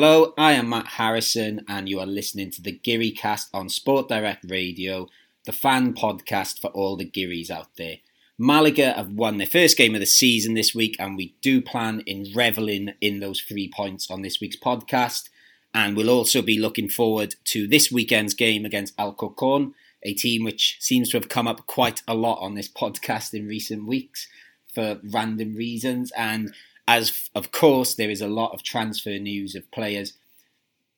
Hello, 0.00 0.32
I 0.38 0.52
am 0.52 0.68
Matt 0.68 0.86
Harrison, 0.86 1.64
and 1.66 1.88
you 1.88 1.98
are 1.98 2.06
listening 2.06 2.52
to 2.52 2.62
the 2.62 2.70
Geary 2.70 3.10
Cast 3.10 3.48
on 3.52 3.68
Sport 3.68 4.08
Direct 4.08 4.48
Radio, 4.48 5.08
the 5.44 5.50
fan 5.50 5.92
podcast 5.92 6.60
for 6.60 6.68
all 6.68 6.96
the 6.96 7.04
Gearys 7.04 7.50
out 7.50 7.74
there. 7.76 7.96
Malaga 8.38 8.92
have 8.92 9.10
won 9.10 9.38
their 9.38 9.46
first 9.48 9.76
game 9.76 9.96
of 9.96 10.00
the 10.00 10.06
season 10.06 10.54
this 10.54 10.72
week, 10.72 10.94
and 11.00 11.16
we 11.16 11.34
do 11.42 11.60
plan 11.60 12.04
in 12.06 12.28
reveling 12.32 12.92
in 13.00 13.18
those 13.18 13.40
three 13.40 13.68
points 13.68 14.08
on 14.08 14.22
this 14.22 14.40
week's 14.40 14.54
podcast. 14.56 15.30
And 15.74 15.96
we'll 15.96 16.10
also 16.10 16.42
be 16.42 16.60
looking 16.60 16.88
forward 16.88 17.34
to 17.46 17.66
this 17.66 17.90
weekend's 17.90 18.34
game 18.34 18.64
against 18.64 18.96
Alcorcon, 19.00 19.74
a 20.04 20.14
team 20.14 20.44
which 20.44 20.76
seems 20.78 21.10
to 21.10 21.16
have 21.16 21.28
come 21.28 21.48
up 21.48 21.66
quite 21.66 22.02
a 22.06 22.14
lot 22.14 22.38
on 22.40 22.54
this 22.54 22.68
podcast 22.72 23.34
in 23.34 23.48
recent 23.48 23.84
weeks 23.88 24.28
for 24.72 25.00
random 25.02 25.56
reasons. 25.56 26.12
And 26.16 26.54
as 26.88 27.28
of 27.34 27.52
course 27.52 27.94
there 27.94 28.10
is 28.10 28.22
a 28.22 28.26
lot 28.26 28.52
of 28.52 28.62
transfer 28.64 29.18
news 29.18 29.54
of 29.54 29.70
players 29.70 30.14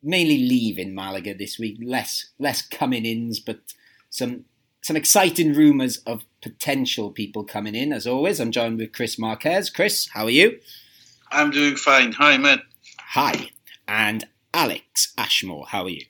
mainly 0.03 0.39
leaving 0.39 0.95
Malaga 0.95 1.35
this 1.35 1.59
week, 1.59 1.79
less 1.83 2.31
less 2.39 2.63
coming 2.63 3.05
ins, 3.05 3.41
but 3.41 3.61
some 4.09 4.45
some 4.83 4.97
exciting 4.97 5.53
rumours 5.53 5.99
of 6.07 6.25
potential 6.41 7.11
people 7.11 7.45
coming 7.45 7.75
in. 7.75 7.93
As 7.93 8.07
always, 8.07 8.41
I'm 8.41 8.51
joined 8.51 8.79
with 8.79 8.93
Chris 8.93 9.19
Marquez. 9.19 9.69
Chris, 9.69 10.09
how 10.15 10.25
are 10.25 10.31
you? 10.31 10.59
I'm 11.31 11.51
doing 11.51 11.77
fine. 11.77 12.13
Hi, 12.13 12.39
Matt. 12.39 12.61
Hi, 12.99 13.51
and 13.87 14.27
Alex 14.55 15.13
Ashmore. 15.19 15.67
How 15.69 15.85
are 15.85 15.91
you? 15.91 16.07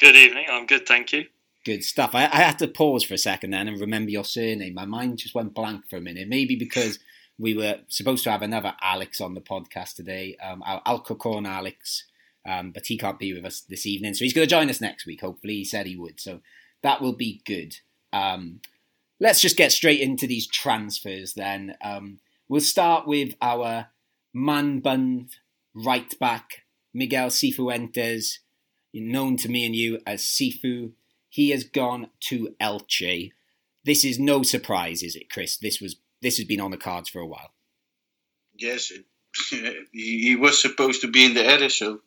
Good 0.00 0.16
evening. 0.16 0.46
I'm 0.50 0.66
good, 0.66 0.86
thank 0.86 1.12
you. 1.12 1.26
Good 1.64 1.84
stuff. 1.84 2.14
I, 2.14 2.24
I 2.24 2.38
had 2.38 2.58
to 2.58 2.66
pause 2.66 3.04
for 3.04 3.14
a 3.14 3.18
second 3.18 3.50
then 3.50 3.68
and 3.68 3.80
remember 3.80 4.10
your 4.10 4.24
surname. 4.24 4.74
My 4.74 4.84
mind 4.84 5.18
just 5.18 5.34
went 5.34 5.54
blank 5.54 5.88
for 5.88 5.96
a 5.96 6.00
minute. 6.00 6.26
Maybe 6.26 6.56
because 6.56 6.98
we 7.38 7.54
were 7.54 7.80
supposed 7.88 8.24
to 8.24 8.30
have 8.30 8.42
another 8.42 8.74
Alex 8.80 9.20
on 9.20 9.34
the 9.34 9.40
podcast 9.40 9.94
today, 9.94 10.36
um, 10.42 10.62
Alcorcon 10.64 11.46
Alex, 11.46 12.04
um, 12.46 12.72
but 12.72 12.86
he 12.86 12.98
can't 12.98 13.18
be 13.18 13.32
with 13.32 13.44
us 13.44 13.60
this 13.60 13.86
evening, 13.86 14.14
so 14.14 14.24
he's 14.24 14.32
going 14.32 14.46
to 14.46 14.50
join 14.50 14.70
us 14.70 14.80
next 14.80 15.06
week. 15.06 15.20
Hopefully, 15.20 15.54
he 15.54 15.64
said 15.64 15.86
he 15.86 15.96
would, 15.96 16.20
so 16.20 16.40
that 16.82 17.00
will 17.00 17.14
be 17.14 17.40
good. 17.44 17.76
Um, 18.12 18.60
let's 19.20 19.40
just 19.40 19.56
get 19.56 19.72
straight 19.72 20.00
into 20.00 20.26
these 20.26 20.46
transfers 20.46 21.34
then. 21.34 21.76
Um, 21.82 22.18
we'll 22.48 22.60
start 22.60 23.06
with 23.06 23.34
our 23.40 23.88
man 24.34 24.80
bun 24.80 25.28
right 25.74 26.18
back, 26.18 26.64
Miguel 26.92 27.28
Cifuentes, 27.28 28.38
known 28.92 29.36
to 29.38 29.48
me 29.48 29.64
and 29.64 29.74
you 29.74 30.00
as 30.06 30.22
Cifu. 30.22 30.92
He 31.28 31.50
has 31.50 31.64
gone 31.64 32.08
to 32.20 32.54
Elche. 32.60 33.32
This 33.84 34.04
is 34.04 34.18
no 34.18 34.42
surprise, 34.42 35.02
is 35.02 35.16
it, 35.16 35.30
Chris? 35.30 35.56
This 35.56 35.80
was 35.80 35.96
this 36.22 36.38
has 36.38 36.46
been 36.46 36.60
on 36.60 36.70
the 36.70 36.76
cards 36.76 37.08
for 37.08 37.20
a 37.20 37.26
while. 37.26 37.50
Yes, 38.54 38.92
he 39.92 40.36
was 40.36 40.60
supposed 40.60 41.02
to 41.02 41.08
be 41.08 41.24
in 41.24 41.34
the 41.34 41.44
edit, 41.44 41.72
so 41.72 42.00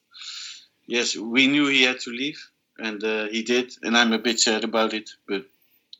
yes, 0.87 1.15
we 1.15 1.47
knew 1.47 1.67
he 1.67 1.83
had 1.83 1.99
to 2.01 2.11
leave, 2.11 2.39
and 2.77 3.03
uh, 3.03 3.27
he 3.27 3.43
did, 3.43 3.73
and 3.83 3.97
I'm 3.97 4.13
a 4.13 4.19
bit 4.19 4.39
sad 4.39 4.63
about 4.63 4.93
it, 4.93 5.09
but 5.27 5.45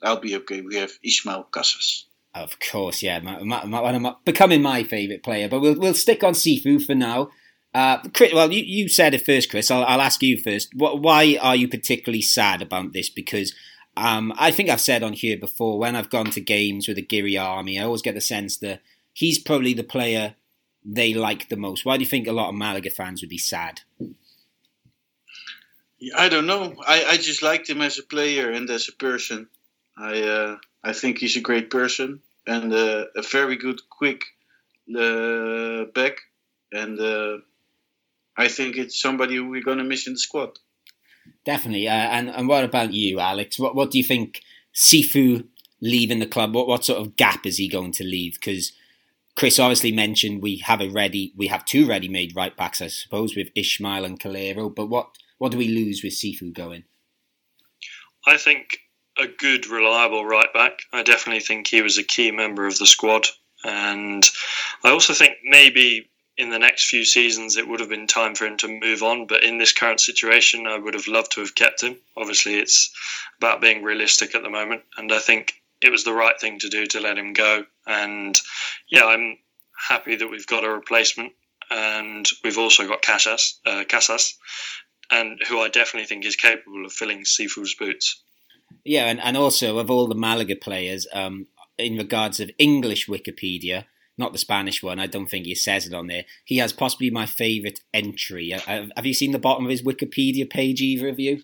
I'll 0.01 0.19
be 0.19 0.35
okay. 0.37 0.61
We 0.61 0.75
have 0.75 0.91
Ismael 1.03 1.47
Casas. 1.51 2.05
Of 2.33 2.59
course, 2.59 3.01
yeah, 3.01 3.19
my, 3.19 3.41
my, 3.43 3.97
my, 3.97 4.15
becoming 4.25 4.61
my 4.61 4.83
favourite 4.83 5.23
player, 5.23 5.47
but 5.47 5.61
we'll 5.61 5.79
we'll 5.79 5.93
stick 5.93 6.23
on 6.23 6.33
Cifu 6.33 6.83
for 6.83 6.95
now. 6.95 7.29
Uh, 7.73 7.97
Chris, 8.13 8.33
well, 8.33 8.51
you, 8.53 8.63
you 8.63 8.87
said 8.87 9.13
it 9.13 9.25
first, 9.25 9.49
Chris. 9.49 9.69
I'll, 9.69 9.83
I'll 9.83 10.01
ask 10.01 10.21
you 10.21 10.37
first. 10.37 10.73
What, 10.75 11.01
why 11.01 11.37
are 11.41 11.57
you 11.57 11.67
particularly 11.67 12.21
sad 12.21 12.61
about 12.61 12.93
this? 12.93 13.09
Because 13.09 13.53
um, 13.97 14.33
I 14.37 14.51
think 14.51 14.69
I've 14.69 14.81
said 14.81 15.03
on 15.03 15.13
here 15.13 15.37
before 15.37 15.79
when 15.79 15.95
I've 15.95 16.09
gone 16.09 16.31
to 16.31 16.41
games 16.41 16.87
with 16.87 16.97
the 16.97 17.01
Geary 17.01 17.37
Army, 17.37 17.79
I 17.79 17.83
always 17.83 18.01
get 18.01 18.15
the 18.15 18.21
sense 18.21 18.57
that 18.57 18.81
he's 19.13 19.39
probably 19.39 19.73
the 19.73 19.83
player 19.83 20.35
they 20.83 21.13
like 21.13 21.49
the 21.49 21.57
most. 21.57 21.85
Why 21.85 21.97
do 21.97 22.03
you 22.03 22.09
think 22.09 22.27
a 22.27 22.33
lot 22.33 22.49
of 22.49 22.55
Malaga 22.55 22.89
fans 22.89 23.21
would 23.21 23.29
be 23.29 23.37
sad? 23.37 23.81
I 26.15 26.29
don't 26.29 26.45
know. 26.45 26.75
I, 26.85 27.05
I 27.05 27.17
just 27.17 27.41
liked 27.41 27.69
him 27.69 27.81
as 27.81 27.97
a 27.97 28.03
player 28.03 28.51
and 28.51 28.69
as 28.69 28.89
a 28.89 28.93
person. 28.93 29.47
I 29.97 30.21
uh, 30.21 30.57
I 30.83 30.93
think 30.93 31.17
he's 31.17 31.37
a 31.37 31.41
great 31.41 31.69
person 31.69 32.21
and 32.45 32.71
uh, 32.73 33.05
a 33.15 33.21
very 33.21 33.55
good, 33.55 33.81
quick 33.89 34.23
uh, 34.95 35.85
back. 35.85 36.17
And 36.71 36.99
uh, 36.99 37.37
I 38.37 38.49
think 38.49 38.77
it's 38.77 39.01
somebody 39.01 39.39
we're 39.39 39.63
going 39.63 39.79
to 39.79 39.83
miss 39.83 40.07
in 40.07 40.13
the 40.13 40.19
squad. 40.19 40.59
Definitely. 41.45 41.87
Uh, 41.87 41.91
and 41.91 42.29
and 42.29 42.47
what 42.47 42.63
about 42.63 42.93
you, 42.93 43.19
Alex? 43.19 43.59
What 43.59 43.75
what 43.75 43.91
do 43.91 43.97
you 43.97 44.03
think? 44.03 44.41
Cifu 44.75 45.47
leaving 45.79 46.19
the 46.19 46.25
club. 46.25 46.53
What 46.53 46.67
what 46.67 46.83
sort 46.83 46.99
of 46.99 47.15
gap 47.15 47.45
is 47.45 47.57
he 47.57 47.69
going 47.69 47.93
to 47.93 48.03
leave? 48.03 48.33
Because 48.33 48.73
Chris 49.35 49.59
obviously 49.59 49.91
mentioned 49.91 50.41
we 50.41 50.57
have 50.57 50.81
a 50.81 50.89
ready, 50.89 51.33
we 51.35 51.47
have 51.47 51.65
two 51.65 51.87
ready-made 51.87 52.35
right 52.35 52.55
backs, 52.55 52.81
I 52.81 52.87
suppose, 52.87 53.35
with 53.35 53.49
Ismael 53.55 54.05
and 54.05 54.19
Calero. 54.19 54.73
But 54.73 54.87
what 54.87 55.09
what 55.37 55.51
do 55.51 55.57
we 55.57 55.67
lose 55.67 56.03
with 56.03 56.13
Cifu 56.13 56.53
going? 56.53 56.83
I 58.25 58.37
think 58.37 58.79
a 59.17 59.27
good, 59.27 59.67
reliable 59.67 60.25
right 60.25 60.51
back. 60.53 60.79
I 60.91 61.03
definitely 61.03 61.41
think 61.41 61.67
he 61.67 61.81
was 61.81 61.97
a 61.97 62.03
key 62.03 62.31
member 62.31 62.67
of 62.67 62.77
the 62.77 62.85
squad, 62.85 63.27
and 63.63 64.29
I 64.83 64.89
also 64.89 65.13
think 65.13 65.35
maybe 65.43 66.09
in 66.37 66.49
the 66.49 66.59
next 66.59 66.89
few 66.89 67.05
seasons 67.05 67.55
it 67.55 67.67
would 67.67 67.79
have 67.79 67.89
been 67.89 68.07
time 68.07 68.35
for 68.35 68.45
him 68.45 68.57
to 68.57 68.67
move 68.67 69.03
on. 69.03 69.27
But 69.27 69.43
in 69.43 69.57
this 69.57 69.73
current 69.73 69.99
situation, 69.99 70.67
I 70.67 70.77
would 70.77 70.93
have 70.93 71.07
loved 71.07 71.31
to 71.33 71.41
have 71.41 71.55
kept 71.55 71.81
him. 71.81 71.97
Obviously, 72.17 72.55
it's 72.55 72.93
about 73.37 73.61
being 73.61 73.83
realistic 73.83 74.35
at 74.35 74.43
the 74.43 74.49
moment, 74.49 74.83
and 74.97 75.11
I 75.11 75.19
think 75.19 75.61
it 75.81 75.91
was 75.91 76.03
the 76.03 76.13
right 76.13 76.39
thing 76.39 76.59
to 76.59 76.69
do 76.69 76.85
to 76.87 76.99
let 76.99 77.17
him 77.17 77.33
go. 77.33 77.65
And 77.85 78.39
yeah, 78.89 79.05
I'm 79.05 79.37
happy 79.87 80.15
that 80.15 80.29
we've 80.29 80.47
got 80.47 80.63
a 80.63 80.69
replacement, 80.69 81.33
and 81.69 82.27
we've 82.43 82.57
also 82.57 82.87
got 82.87 83.01
Casas, 83.01 83.59
uh, 83.65 83.83
Casas, 83.87 84.37
and 85.11 85.39
who 85.47 85.59
I 85.59 85.69
definitely 85.69 86.07
think 86.07 86.25
is 86.25 86.35
capable 86.35 86.85
of 86.85 86.93
filling 86.93 87.23
Cifu's 87.23 87.75
boots. 87.75 88.21
Yeah, 88.83 89.05
and, 89.05 89.19
and 89.21 89.37
also 89.37 89.77
of 89.77 89.89
all 89.89 90.07
the 90.07 90.15
Malaga 90.15 90.55
players, 90.55 91.07
um, 91.13 91.47
in 91.77 91.97
regards 91.97 92.39
of 92.39 92.51
English 92.57 93.07
Wikipedia, 93.07 93.85
not 94.17 94.31
the 94.31 94.39
Spanish 94.39 94.81
one. 94.81 94.99
I 94.99 95.07
don't 95.07 95.27
think 95.27 95.45
he 95.45 95.55
says 95.55 95.85
it 95.85 95.93
on 95.93 96.07
there. 96.07 96.25
He 96.43 96.57
has 96.57 96.73
possibly 96.73 97.09
my 97.09 97.25
favourite 97.25 97.81
entry. 97.93 98.53
Uh, 98.53 98.87
have 98.95 99.05
you 99.05 99.13
seen 99.13 99.31
the 99.31 99.39
bottom 99.39 99.65
of 99.65 99.71
his 99.71 99.83
Wikipedia 99.83 100.49
page, 100.49 100.81
either 100.81 101.09
of 101.09 101.19
you? 101.19 101.43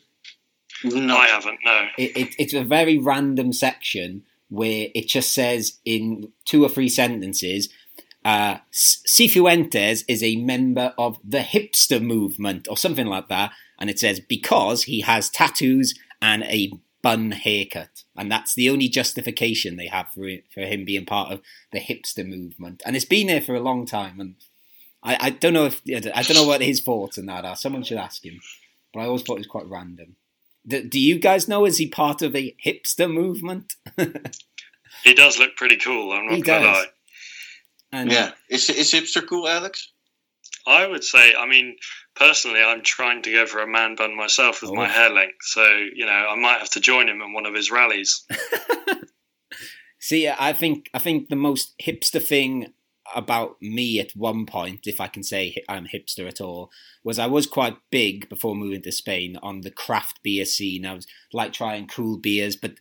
No, 0.84 1.18
I 1.18 1.28
haven't. 1.28 1.60
No. 1.64 1.88
It, 1.98 2.18
it, 2.18 2.36
it's 2.40 2.54
a 2.54 2.64
very 2.64 2.98
random 2.98 3.54
section 3.54 4.24
where 4.50 4.88
it 4.96 5.08
just 5.08 5.34
says 5.34 5.80
in 5.86 6.32
two 6.46 6.64
or 6.64 6.70
three 6.70 6.90
sentences. 6.90 7.70
Uh, 8.24 8.58
Cifuentes 8.72 10.04
is 10.08 10.24
a 10.24 10.36
member 10.38 10.94
of 10.98 11.18
the 11.24 11.40
hipster 11.40 12.02
movement, 12.02 12.68
or 12.70 12.78
something 12.78 13.08
like 13.08 13.28
that, 13.30 13.52
and 13.80 13.90
it 13.90 14.00
says 14.00 14.20
because 14.20 14.84
he 14.84 15.02
has 15.02 15.30
tattoos 15.30 15.96
and 16.22 16.44
a 16.44 16.72
bun 17.02 17.32
haircut, 17.32 18.04
and 18.16 18.32
that's 18.32 18.54
the 18.56 18.70
only 18.70 18.88
justification 18.88 19.76
they 19.76 19.88
have 19.88 20.10
for 20.14 20.28
it, 20.28 20.46
for 20.54 20.62
him 20.62 20.86
being 20.86 21.06
part 21.06 21.32
of 21.32 21.42
the 21.72 21.80
hipster 21.80 22.28
movement, 22.28 22.82
and 22.86 22.96
it's 22.96 23.06
been 23.06 23.28
there 23.28 23.42
for 23.42 23.56
a 23.56 23.62
long 23.62 23.86
time. 23.86 24.20
And 24.20 24.36
I, 25.04 25.18
I 25.20 25.30
don't 25.32 25.54
know 25.54 25.66
if 25.66 25.82
I 25.88 26.22
don't 26.24 26.36
know 26.36 26.48
what 26.48 26.62
his 26.62 26.82
thoughts 26.82 27.18
on 27.18 27.26
that 27.28 27.46
are. 27.46 27.56
Someone 27.56 27.84
should 27.84 27.98
ask 27.98 28.26
him. 28.26 28.40
But 28.94 29.02
I 29.02 29.06
always 29.06 29.22
thought 29.24 29.36
it 29.36 29.40
was 29.40 29.48
quite 29.48 29.70
random. 29.70 30.16
Do, 30.68 30.84
do 30.84 31.00
you 31.00 31.18
guys 31.18 31.48
know? 31.48 31.66
Is 31.66 31.78
he 31.78 31.88
part 31.88 32.22
of 32.22 32.36
a 32.36 32.56
hipster 32.64 33.12
movement? 33.12 33.74
he 35.04 35.14
does 35.14 35.40
look 35.40 35.56
pretty 35.56 35.78
cool. 35.78 36.12
I'm 36.12 36.26
not 36.26 36.36
he 36.36 36.42
gonna 36.42 36.66
does. 36.66 36.78
lie. 36.78 36.86
And, 37.94 38.12
yeah, 38.12 38.32
is 38.50 38.70
is 38.70 38.92
hipster 38.92 39.26
cool, 39.28 39.48
Alex? 39.48 39.92
I 40.68 40.86
would 40.86 41.04
say, 41.04 41.34
I 41.36 41.48
mean, 41.48 41.76
personally, 42.16 42.62
I'm 42.62 42.84
trying 42.84 43.22
to 43.24 43.32
go 43.32 43.46
for 43.46 43.60
a 43.60 43.68
man 43.68 43.96
bun 43.96 44.16
myself 44.16 44.62
with 44.62 44.72
oh. 44.72 44.76
my 44.76 44.88
hair 44.88 45.10
length. 45.10 45.44
So, 45.44 45.66
you 45.96 46.06
know, 46.06 46.12
I 46.12 46.36
might 46.36 46.60
have 46.60 46.70
to 46.72 46.80
join 46.80 47.08
him 47.08 47.22
in 47.22 47.34
one 47.34 47.46
of 47.46 47.54
his 47.54 47.72
rallies. 47.72 48.26
See, 50.00 50.28
I 50.28 50.54
think 50.54 50.90
I 50.94 51.00
think 51.00 51.30
the 51.30 51.36
most 51.36 51.76
hipster 51.80 52.22
thing 52.22 52.74
about 53.16 53.62
me 53.62 54.00
at 54.00 54.16
one 54.16 54.46
point, 54.46 54.82
if 54.88 55.00
I 55.00 55.08
can 55.08 55.24
say 55.24 55.64
I'm 55.70 55.88
hipster 55.88 56.28
at 56.28 56.42
all, 56.42 56.72
was 57.04 57.20
I 57.20 57.28
was 57.28 57.46
quite 57.46 57.78
big 57.92 58.28
before 58.30 58.56
moving 58.56 58.82
to 58.84 58.92
Spain 58.92 59.38
on 59.44 59.62
the 59.62 59.72
craft 59.72 60.24
beer 60.24 60.46
scene. 60.46 60.86
I 60.86 60.94
was 60.94 61.06
like 61.34 61.54
trying 61.54 61.88
cool 61.88 62.18
beers, 62.18 62.56
but 62.56 62.76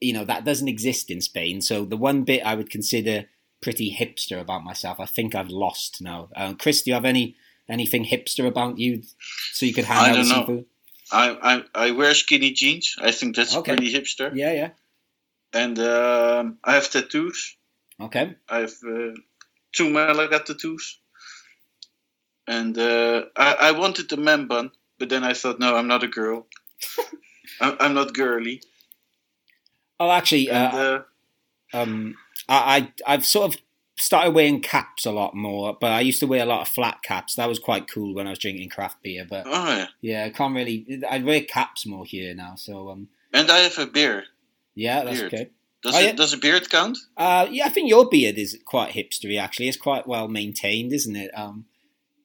you 0.00 0.12
know 0.12 0.24
that 0.24 0.44
doesn't 0.44 0.68
exist 0.68 1.10
in 1.10 1.20
Spain. 1.20 1.60
So 1.60 1.84
the 1.84 1.96
one 1.96 2.24
bit 2.24 2.44
I 2.44 2.54
would 2.54 2.70
consider 2.70 3.26
pretty 3.62 3.96
hipster 3.96 4.40
about 4.40 4.64
myself, 4.64 5.00
I 5.00 5.06
think 5.06 5.34
I've 5.34 5.48
lost 5.48 6.00
now. 6.00 6.28
Uh, 6.36 6.54
Chris, 6.54 6.82
do 6.82 6.90
you 6.90 6.94
have 6.94 7.04
any 7.04 7.36
anything 7.68 8.04
hipster 8.04 8.46
about 8.46 8.78
you 8.78 9.02
so 9.52 9.66
you 9.66 9.74
could 9.74 9.84
hang 9.84 10.12
out 10.12 10.18
with 10.18 10.28
know. 10.28 10.64
I, 11.12 11.64
I 11.74 11.86
I 11.86 11.90
wear 11.92 12.14
skinny 12.14 12.52
jeans. 12.52 12.96
I 13.00 13.10
think 13.10 13.36
that's 13.36 13.54
okay. 13.56 13.76
pretty 13.76 13.92
hipster. 13.92 14.34
Yeah, 14.34 14.52
yeah. 14.52 14.70
And 15.52 15.78
um, 15.78 16.58
I 16.64 16.74
have 16.74 16.90
tattoos. 16.90 17.56
Okay. 18.00 18.34
I 18.48 18.58
have 18.60 18.74
uh, 18.86 19.12
two 19.72 19.90
Malaga 19.90 20.40
tattoos. 20.40 20.98
And 22.46 22.76
uh, 22.76 23.24
I, 23.36 23.54
I 23.60 23.70
wanted 23.72 24.10
the 24.10 24.16
man 24.16 24.46
bun, 24.46 24.70
but 24.98 25.08
then 25.08 25.24
I 25.24 25.32
thought, 25.32 25.60
no, 25.60 25.76
I'm 25.76 25.86
not 25.86 26.02
a 26.02 26.08
girl. 26.08 26.46
I'm, 27.60 27.76
I'm, 27.80 27.94
not 27.94 28.12
girly. 28.12 28.60
Oh, 29.98 30.10
actually, 30.10 30.50
and, 30.50 30.74
uh, 30.74 31.02
uh, 31.72 31.82
um, 31.82 32.16
I, 32.48 32.92
I 33.06 33.14
I've 33.14 33.24
sort 33.24 33.54
of 33.54 33.60
started 33.96 34.34
wearing 34.34 34.60
caps 34.60 35.06
a 35.06 35.10
lot 35.12 35.34
more, 35.34 35.76
but 35.80 35.92
I 35.92 36.00
used 36.00 36.20
to 36.20 36.26
wear 36.26 36.42
a 36.42 36.46
lot 36.46 36.62
of 36.62 36.68
flat 36.68 37.02
caps. 37.02 37.34
That 37.36 37.48
was 37.48 37.58
quite 37.58 37.88
cool 37.88 38.14
when 38.14 38.26
I 38.26 38.30
was 38.30 38.38
drinking 38.38 38.70
craft 38.70 39.02
beer. 39.02 39.26
But 39.28 39.44
Oh 39.46 39.66
yeah. 39.76 39.86
yeah, 40.00 40.24
I 40.24 40.30
can't 40.30 40.54
really. 40.54 41.02
I 41.08 41.18
wear 41.18 41.42
caps 41.42 41.86
more 41.86 42.04
here 42.04 42.34
now. 42.34 42.54
So 42.56 42.88
um, 42.90 43.08
And 43.32 43.50
I 43.50 43.58
have 43.58 43.78
a 43.78 43.86
beard. 43.86 44.24
yeah, 44.74 45.04
that's 45.04 45.20
Beard. 45.20 45.34
okay. 45.34 45.50
Does 45.82 45.94
Oh, 45.94 45.98
it 46.00 46.04
yeah. 46.04 46.12
does 46.12 46.32
a 46.32 46.38
beard 46.38 46.70
count? 46.70 46.96
Uh, 47.16 47.46
yeah, 47.50 47.66
I 47.66 47.68
think 47.68 47.90
your 47.90 48.08
beard 48.08 48.38
is 48.38 48.58
quite 48.64 48.92
hipstery. 48.94 49.38
Actually, 49.38 49.68
it's 49.68 49.76
quite 49.76 50.06
well 50.06 50.28
maintained, 50.28 50.92
isn't 50.94 51.14
it? 51.14 51.30
Um, 51.36 51.66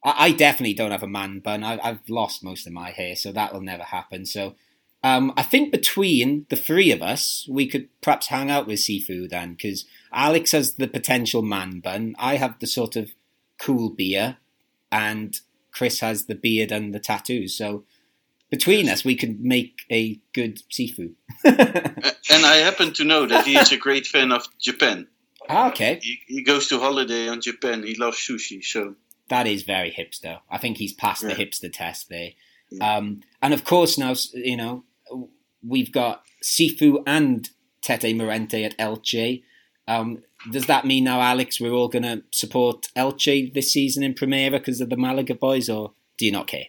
I, 0.04 0.28
I 0.28 0.32
definitely 0.32 0.74
don't 0.76 0.92
have 0.92 1.04
a 1.04 1.08
man 1.08 1.40
bun. 1.40 1.64
I, 1.64 1.78
I've 1.84 2.10
lost 2.10 2.42
most 2.44 2.66
of 2.68 2.72
my 2.74 2.92
hair, 2.92 3.16
so 3.18 3.32
that 3.34 3.54
will 3.54 3.60
never 3.62 3.84
happen. 3.84 4.26
So, 4.26 4.56
um, 5.04 5.32
I 5.38 5.44
think 5.44 5.72
between 5.72 6.46
the 6.50 6.56
three 6.56 6.92
of 6.92 7.02
us, 7.02 7.48
we 7.50 7.68
could 7.68 7.88
perhaps 8.02 8.28
hang 8.28 8.50
out 8.52 8.68
with 8.68 8.80
Cifu 8.80 9.30
then, 9.30 9.54
because 9.54 9.86
Alex 10.12 10.52
has 10.52 10.76
the 10.76 10.88
potential 10.88 11.42
man 11.42 11.80
bun. 11.80 12.16
I 12.20 12.36
have 12.36 12.60
the 12.60 12.68
sort 12.68 12.96
of 12.96 13.12
cool 13.60 13.90
beer, 13.90 14.38
and 14.92 15.40
Chris 15.72 16.00
has 16.02 16.26
the 16.26 16.36
beard 16.36 16.72
and 16.72 16.94
the 16.94 17.00
tattoos. 17.00 17.56
So, 17.56 17.84
between 18.50 18.90
us, 18.90 19.06
we 19.06 19.16
could 19.16 19.40
make 19.40 19.82
a 19.92 20.20
good. 20.34 20.62
A- 21.46 21.56
And 22.32 22.46
I 22.46 22.58
happen 22.58 22.94
to 22.94 23.04
know 23.04 23.26
that 23.26 23.46
he 23.46 23.56
is 23.58 23.72
a 23.72 23.78
great 23.78 24.06
fan 24.08 24.32
of 24.32 24.44
Japan. 24.60 25.08
Ah, 25.48 25.70
okay. 25.70 26.00
He, 26.02 26.20
he 26.28 26.44
goes 26.44 26.68
to 26.68 26.80
holiday 26.80 27.28
on 27.28 27.42
Japan. 27.42 27.84
He 27.84 27.96
loves 27.96 28.18
sushi. 28.18 28.64
So 28.64 28.96
that 29.30 29.48
is 29.48 29.64
very 29.64 29.92
hipster. 29.92 30.40
I 30.50 30.58
think 30.58 30.78
he's 30.78 30.94
passed 30.94 31.22
the 31.24 31.34
hipster 31.34 31.72
test 31.72 32.10
there. 32.10 32.32
Yeah. 32.72 32.98
Um, 32.98 33.22
and 33.42 33.54
of 33.54 33.64
course, 33.64 33.98
now 33.98 34.14
you 34.34 34.58
know 34.58 34.84
we've 35.66 35.92
got 35.92 36.24
Cifu 36.44 37.04
and 37.06 37.50
Tete 37.82 38.16
Morente 38.16 38.64
at 38.64 38.78
Elche. 38.78 39.44
Um, 39.88 40.24
does 40.52 40.68
that 40.68 40.86
mean 40.86 41.04
now, 41.04 41.22
Alex, 41.22 41.60
we're 41.60 41.74
all 41.74 41.88
going 41.88 42.04
to 42.04 42.24
support 42.32 42.88
Elche 42.96 43.54
this 43.54 43.72
season 43.72 44.04
in 44.04 44.14
Primera 44.14 44.52
because 44.52 44.80
of 44.82 44.90
the 44.90 44.98
Malaga 44.98 45.36
boys, 45.36 45.70
or 45.70 45.94
do 46.18 46.26
you 46.26 46.32
not 46.32 46.48
care? 46.48 46.66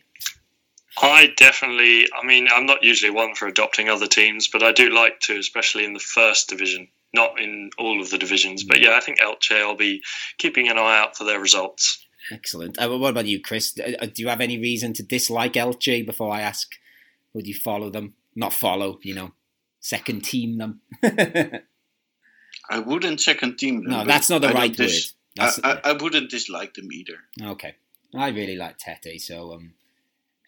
I 1.00 1.32
definitely, 1.36 2.06
I 2.20 2.26
mean, 2.26 2.48
I'm 2.52 2.66
not 2.66 2.82
usually 2.82 3.10
one 3.10 3.34
for 3.34 3.46
adopting 3.46 3.88
other 3.88 4.08
teams, 4.08 4.48
but 4.48 4.62
I 4.62 4.72
do 4.72 4.90
like 4.90 5.20
to, 5.20 5.38
especially 5.38 5.84
in 5.84 5.92
the 5.92 6.00
first 6.00 6.48
division, 6.48 6.88
not 7.14 7.40
in 7.40 7.70
all 7.78 8.00
of 8.00 8.10
the 8.10 8.18
divisions. 8.18 8.64
But 8.64 8.80
yeah, 8.80 8.96
I 8.96 9.00
think 9.00 9.20
Elche, 9.20 9.56
I'll 9.56 9.76
be 9.76 10.02
keeping 10.38 10.68
an 10.68 10.78
eye 10.78 10.98
out 10.98 11.16
for 11.16 11.24
their 11.24 11.40
results. 11.40 12.04
Excellent. 12.32 12.78
Uh, 12.78 12.88
what 12.98 13.10
about 13.10 13.26
you, 13.26 13.40
Chris? 13.40 13.78
Uh, 13.78 14.06
Do 14.06 14.22
you 14.22 14.28
have 14.28 14.40
any 14.40 14.58
reason 14.58 14.92
to 14.94 15.02
dislike 15.02 15.54
Elche 15.54 16.04
before 16.04 16.32
I 16.32 16.40
ask? 16.40 16.68
Would 17.34 17.46
you 17.46 17.54
follow 17.54 17.90
them? 17.90 18.14
Not 18.34 18.52
follow, 18.52 18.98
you 19.02 19.14
know, 19.14 19.32
second 19.80 20.22
team 20.24 20.58
them. 20.58 20.80
I 22.70 22.78
wouldn't 22.78 23.20
second 23.20 23.58
team 23.58 23.82
them. 23.82 23.90
no, 23.90 24.04
that's 24.04 24.30
not 24.30 24.42
the 24.42 24.48
I 24.48 24.52
right 24.52 24.70
word. 24.70 24.76
dis- 24.86 25.14
I, 25.38 25.52
I, 25.64 25.80
I 25.84 25.92
wouldn't 25.92 26.30
dislike 26.30 26.74
them 26.74 26.92
either. 26.92 27.14
Okay. 27.40 27.74
I 28.14 28.28
really 28.28 28.56
like 28.56 28.78
Tete, 28.78 29.20
so 29.20 29.52
um 29.54 29.74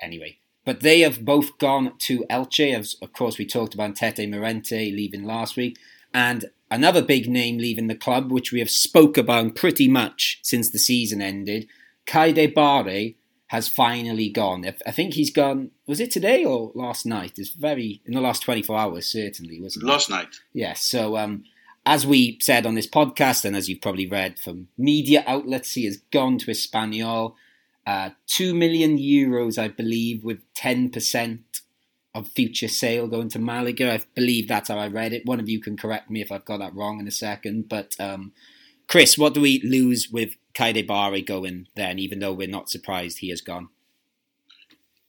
anyway. 0.00 0.38
But 0.64 0.80
they 0.80 1.00
have 1.00 1.24
both 1.24 1.58
gone 1.58 1.94
to 2.00 2.24
Elche, 2.30 2.76
as 2.78 2.96
of 3.02 3.12
course 3.12 3.38
we 3.38 3.46
talked 3.46 3.74
about 3.74 3.96
Tete 3.96 4.28
Morente 4.28 4.94
leaving 4.94 5.24
last 5.24 5.56
week, 5.56 5.76
and 6.14 6.46
another 6.70 7.02
big 7.02 7.28
name 7.28 7.58
leaving 7.58 7.86
the 7.88 7.94
club, 7.96 8.30
which 8.30 8.52
we 8.52 8.58
have 8.60 8.70
spoke 8.70 9.16
about 9.16 9.54
pretty 9.56 9.88
much 9.88 10.38
since 10.42 10.70
the 10.70 10.78
season 10.78 11.20
ended. 11.22 11.68
Keidi 12.06 12.52
Bare 12.52 13.14
has 13.52 13.68
finally 13.68 14.30
gone. 14.30 14.64
I- 14.86 14.90
think 14.92 15.12
he's 15.12 15.30
gone 15.30 15.72
was 15.86 16.00
it 16.00 16.10
today 16.10 16.42
or 16.42 16.72
last 16.74 17.04
night? 17.04 17.34
It's 17.36 17.50
very 17.50 18.00
in 18.06 18.14
the 18.14 18.20
last 18.20 18.42
twenty 18.42 18.62
four 18.62 18.78
hours, 18.78 19.06
certainly, 19.06 19.60
wasn't 19.60 19.84
it? 19.84 19.88
Last 19.88 20.08
night. 20.08 20.28
Yes. 20.54 20.80
So, 20.86 21.18
um, 21.18 21.44
as 21.84 22.06
we 22.06 22.38
said 22.40 22.64
on 22.64 22.76
this 22.76 22.86
podcast, 22.86 23.44
and 23.44 23.54
as 23.54 23.68
you've 23.68 23.82
probably 23.82 24.06
read 24.06 24.38
from 24.38 24.68
media 24.78 25.22
outlets, 25.26 25.74
he 25.74 25.84
has 25.84 25.98
gone 26.10 26.38
to 26.38 26.46
Espanyol. 26.50 27.34
Uh, 27.86 28.10
Two 28.26 28.54
million 28.54 28.96
euros, 28.96 29.58
I 29.58 29.68
believe, 29.68 30.24
with 30.24 30.40
10% 30.54 31.40
of 32.14 32.28
future 32.28 32.68
sale 32.68 33.06
going 33.06 33.28
to 33.30 33.38
Malaga. 33.38 33.92
I 33.92 34.00
believe 34.14 34.48
that's 34.48 34.68
how 34.70 34.78
I 34.78 34.86
read 34.88 35.12
it. 35.12 35.26
One 35.26 35.40
of 35.40 35.48
you 35.50 35.60
can 35.60 35.76
correct 35.76 36.08
me 36.10 36.22
if 36.22 36.32
I've 36.32 36.44
got 36.46 36.60
that 36.60 36.74
wrong 36.74 37.00
in 37.00 37.08
a 37.08 37.10
second. 37.10 37.68
But, 37.68 37.96
um, 37.98 38.32
Chris, 38.88 39.16
what 39.16 39.34
do 39.34 39.40
we 39.40 39.60
lose 39.62 40.08
with 40.10 40.34
Keidi 40.54 40.86
Bare 40.86 41.20
going 41.22 41.66
then, 41.74 41.98
even 41.98 42.18
though 42.18 42.32
we're 42.32 42.48
not 42.48 42.68
surprised 42.68 43.18
he 43.18 43.30
has 43.30 43.40
gone? 43.40 43.68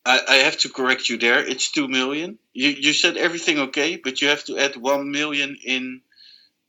I, 0.05 0.19
I 0.27 0.35
have 0.35 0.57
to 0.59 0.69
correct 0.69 1.09
you 1.09 1.17
there. 1.17 1.39
It's 1.39 1.71
two 1.71 1.87
million. 1.87 2.37
You 2.53 2.69
you 2.69 2.93
said 2.93 3.17
everything 3.17 3.59
okay, 3.59 3.95
but 3.95 4.21
you 4.21 4.27
have 4.27 4.43
to 4.45 4.57
add 4.57 4.75
one 4.75 5.11
million 5.11 5.57
in. 5.63 6.01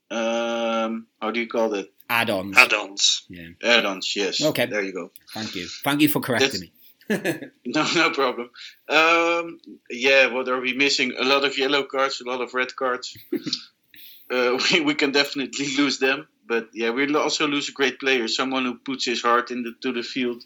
Um, 0.09 1.07
how 1.21 1.31
do 1.31 1.39
you 1.39 1.47
call 1.47 1.69
that? 1.69 1.89
Add 2.09 2.29
ons. 2.29 2.57
Add 2.57 2.73
ons. 2.73 3.25
Yeah. 3.29 3.49
Add-ons. 3.63 4.15
Yes. 4.15 4.41
Okay. 4.41 4.67
There 4.67 4.83
you 4.83 4.93
go. 4.93 5.11
Thank 5.33 5.55
you. 5.55 5.67
Thank 5.83 6.01
you 6.01 6.07
for 6.07 6.19
correcting 6.19 6.61
me. 6.61 6.71
No, 7.65 7.85
no 7.95 8.09
problem. 8.09 8.49
Um, 8.89 9.59
yeah, 9.91 10.33
what 10.33 10.49
are 10.49 10.59
we 10.59 10.73
missing? 10.73 11.13
A 11.19 11.23
lot 11.23 11.45
of 11.45 11.55
yellow 11.55 11.83
cards, 11.83 12.19
a 12.19 12.27
lot 12.27 12.41
of 12.41 12.55
red 12.55 12.75
cards. 12.75 13.15
uh, 14.31 14.57
we, 14.71 14.81
we 14.81 14.95
can 14.95 15.11
definitely 15.11 15.67
lose 15.77 15.99
them, 15.99 16.27
but 16.47 16.69
yeah, 16.73 16.89
we'll 16.89 17.17
also 17.17 17.47
lose 17.47 17.69
a 17.69 17.73
great 17.73 17.99
player, 17.99 18.27
someone 18.27 18.65
who 18.65 18.75
puts 18.75 19.05
his 19.05 19.21
heart 19.21 19.51
into 19.51 19.71
the, 19.81 19.91
the 19.91 20.03
field, 20.03 20.43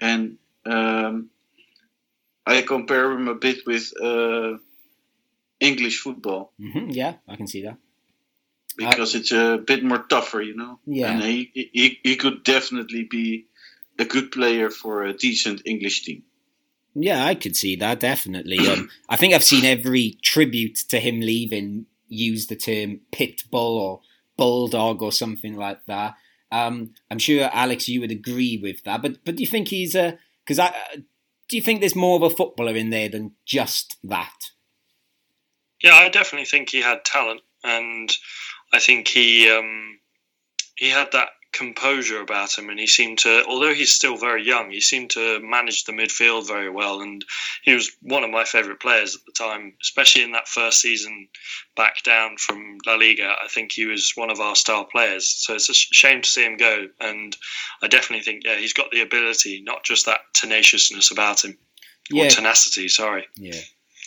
and 0.00 0.38
um, 0.66 1.30
I 2.46 2.62
compare 2.62 3.12
him 3.12 3.28
a 3.28 3.34
bit 3.34 3.66
with 3.66 3.92
uh, 4.00 4.58
English 5.60 6.00
football 6.00 6.52
hmm 6.58 6.90
yeah, 6.90 7.14
I 7.26 7.36
can 7.36 7.46
see 7.46 7.62
that. 7.62 7.76
because 8.76 9.14
it's 9.14 9.32
a 9.32 9.58
bit 9.58 9.82
more 9.82 9.98
tougher, 9.98 10.40
you 10.40 10.54
know. 10.56 10.78
Yeah. 10.86 11.12
and 11.12 11.22
he, 11.22 11.50
he 11.54 12.00
he 12.02 12.16
could 12.16 12.44
definitely 12.44 13.04
be 13.10 13.46
a 13.98 14.04
good 14.04 14.30
player 14.30 14.70
for 14.70 15.04
a 15.04 15.12
decent 15.12 15.62
English 15.64 16.04
team. 16.04 16.22
Yeah, 16.94 17.24
I 17.24 17.34
could 17.34 17.56
see 17.56 17.76
that 17.76 18.00
definitely. 18.00 18.58
Um, 18.66 18.88
I 19.08 19.16
think 19.16 19.34
I've 19.34 19.44
seen 19.44 19.64
every 19.64 20.16
tribute 20.22 20.76
to 20.88 20.98
him 20.98 21.20
leaving 21.20 21.86
use 22.08 22.46
the 22.46 22.56
term 22.56 23.00
pit 23.12 23.44
bull 23.50 23.78
or 23.78 24.00
bulldog 24.38 25.02
or 25.02 25.12
something 25.12 25.54
like 25.56 25.84
that. 25.86 26.14
Um, 26.50 26.94
I'm 27.10 27.18
sure 27.18 27.50
Alex, 27.52 27.88
you 27.88 28.00
would 28.00 28.10
agree 28.10 28.58
with 28.62 28.82
that. 28.84 29.02
But 29.02 29.24
but 29.24 29.36
do 29.36 29.42
you 29.42 29.46
think 29.46 29.68
he's 29.68 29.94
a? 29.94 30.18
Because 30.46 30.58
I 30.58 30.68
uh, 30.68 31.00
do 31.48 31.56
you 31.56 31.62
think 31.62 31.80
there's 31.80 31.94
more 31.94 32.16
of 32.16 32.22
a 32.22 32.34
footballer 32.34 32.74
in 32.74 32.88
there 32.88 33.10
than 33.10 33.32
just 33.44 33.96
that? 34.04 34.50
Yeah, 35.82 35.94
I 35.94 36.08
definitely 36.08 36.46
think 36.46 36.70
he 36.70 36.80
had 36.80 37.04
talent, 37.04 37.42
and 37.62 38.10
I 38.72 38.78
think 38.78 39.08
he 39.08 39.50
um, 39.50 40.00
he 40.76 40.88
had 40.88 41.12
that 41.12 41.28
composure 41.52 42.20
about 42.20 42.56
him, 42.56 42.68
and 42.68 42.78
he 42.78 42.86
seemed 42.86 43.18
to, 43.20 43.44
although 43.46 43.74
he's 43.74 43.92
still 43.92 44.16
very 44.16 44.44
young, 44.44 44.70
he 44.70 44.80
seemed 44.80 45.10
to 45.10 45.40
manage 45.40 45.84
the 45.84 45.92
midfield 45.92 46.46
very 46.46 46.70
well, 46.70 47.00
and 47.00 47.24
he 47.62 47.74
was 47.74 47.90
one 48.02 48.24
of 48.24 48.30
my 48.30 48.44
favourite 48.44 48.80
players 48.80 49.16
at 49.16 49.22
the 49.24 49.32
time, 49.32 49.74
especially 49.82 50.22
in 50.22 50.32
that 50.32 50.48
first 50.48 50.80
season 50.80 51.28
back 51.76 52.02
down 52.02 52.36
from 52.36 52.78
La 52.86 52.94
Liga. 52.94 53.34
I 53.42 53.48
think 53.48 53.72
he 53.72 53.86
was 53.86 54.12
one 54.14 54.30
of 54.30 54.40
our 54.40 54.54
star 54.54 54.84
players, 54.84 55.28
so 55.28 55.54
it's 55.54 55.70
a 55.70 55.74
shame 55.74 56.22
to 56.22 56.28
see 56.28 56.44
him 56.44 56.56
go, 56.56 56.86
and 57.00 57.36
I 57.82 57.88
definitely 57.88 58.24
think 58.24 58.42
yeah 58.44 58.56
he's 58.56 58.74
got 58.74 58.90
the 58.90 59.00
ability, 59.00 59.62
not 59.64 59.84
just 59.84 60.06
that 60.06 60.20
tenaciousness 60.34 61.10
about 61.10 61.44
him 61.44 61.58
or 62.12 62.24
Yeah, 62.24 62.28
tenacity. 62.28 62.88
Sorry. 62.88 63.26
Yeah. 63.36 63.60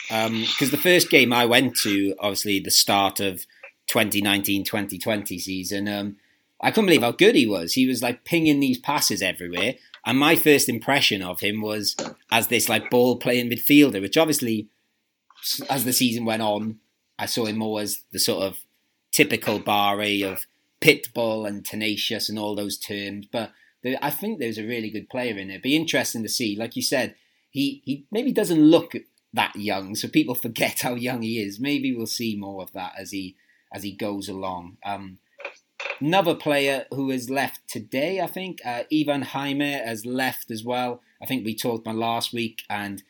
Because 0.09 0.71
the 0.71 0.77
first 0.77 1.09
game 1.09 1.31
I 1.31 1.45
went 1.45 1.77
to, 1.83 2.15
obviously 2.19 2.59
the 2.59 2.71
start 2.71 3.19
of 3.19 3.45
2019-2020 3.89 5.39
season, 5.39 5.87
um, 5.87 6.17
I 6.61 6.71
couldn't 6.71 6.85
believe 6.87 7.01
how 7.01 7.11
good 7.11 7.35
he 7.35 7.47
was. 7.47 7.73
He 7.73 7.87
was 7.87 8.01
like 8.01 8.23
pinging 8.23 8.59
these 8.59 8.77
passes 8.77 9.21
everywhere. 9.21 9.75
And 10.05 10.17
my 10.17 10.35
first 10.35 10.69
impression 10.69 11.21
of 11.21 11.39
him 11.39 11.61
was 11.61 11.95
as 12.31 12.47
this 12.47 12.69
like 12.69 12.89
ball 12.89 13.17
playing 13.17 13.49
midfielder, 13.49 14.01
which 14.01 14.17
obviously, 14.17 14.69
as 15.69 15.85
the 15.85 15.93
season 15.93 16.25
went 16.25 16.41
on, 16.41 16.79
I 17.17 17.25
saw 17.25 17.45
him 17.45 17.57
more 17.57 17.81
as 17.81 18.01
the 18.11 18.19
sort 18.19 18.43
of 18.43 18.59
typical 19.11 19.59
Bare 19.59 20.25
of 20.25 20.45
pitbull 20.81 21.47
and 21.47 21.63
tenacious 21.63 22.29
and 22.29 22.39
all 22.39 22.55
those 22.55 22.77
terms. 22.77 23.27
But 23.31 23.51
there, 23.83 23.97
I 24.01 24.09
think 24.09 24.39
there's 24.39 24.57
a 24.57 24.65
really 24.65 24.89
good 24.89 25.09
player 25.09 25.37
in 25.37 25.47
there. 25.47 25.55
It'd 25.55 25.63
Be 25.63 25.75
interesting 25.75 26.23
to 26.23 26.29
see. 26.29 26.55
Like 26.55 26.75
you 26.75 26.81
said, 26.81 27.15
he, 27.49 27.81
he 27.85 28.05
maybe 28.11 28.31
doesn't 28.31 28.59
look 28.59 28.93
that 29.33 29.55
young, 29.55 29.95
so 29.95 30.07
people 30.07 30.35
forget 30.35 30.81
how 30.81 30.95
young 30.95 31.21
he 31.21 31.41
is. 31.41 31.59
Maybe 31.59 31.95
we'll 31.95 32.07
see 32.07 32.35
more 32.35 32.63
of 32.63 32.73
that 32.73 32.93
as 32.97 33.11
he 33.11 33.35
as 33.73 33.83
he 33.83 33.93
goes 33.93 34.27
along. 34.27 34.77
Um, 34.83 35.19
another 36.01 36.35
player 36.35 36.85
who 36.91 37.09
has 37.11 37.29
left 37.29 37.67
today, 37.67 38.19
I 38.19 38.27
think, 38.27 38.59
uh, 38.65 38.83
Ivan 38.93 39.21
Jaime 39.21 39.71
has 39.71 40.05
left 40.05 40.51
as 40.51 40.63
well. 40.63 41.01
I 41.21 41.25
think 41.25 41.45
we 41.45 41.55
talked 41.55 41.85
about 41.87 41.95
last 41.95 42.33
week, 42.33 42.63
and 42.69 43.03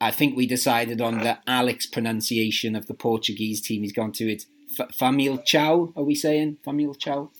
I 0.00 0.10
think 0.10 0.36
we 0.36 0.46
decided 0.46 1.00
on 1.00 1.18
the 1.18 1.38
Alex 1.46 1.86
pronunciation 1.86 2.76
of 2.76 2.86
the 2.86 2.94
Portuguese 2.94 3.60
team 3.60 3.82
he's 3.82 3.92
gone 3.92 4.12
to. 4.12 4.30
It's 4.30 4.46
F- 4.78 4.96
Famil 4.96 5.44
Chao, 5.44 5.92
are 5.96 6.04
we 6.04 6.14
saying? 6.14 6.58
Famil 6.66 6.96
Chao? 6.98 7.30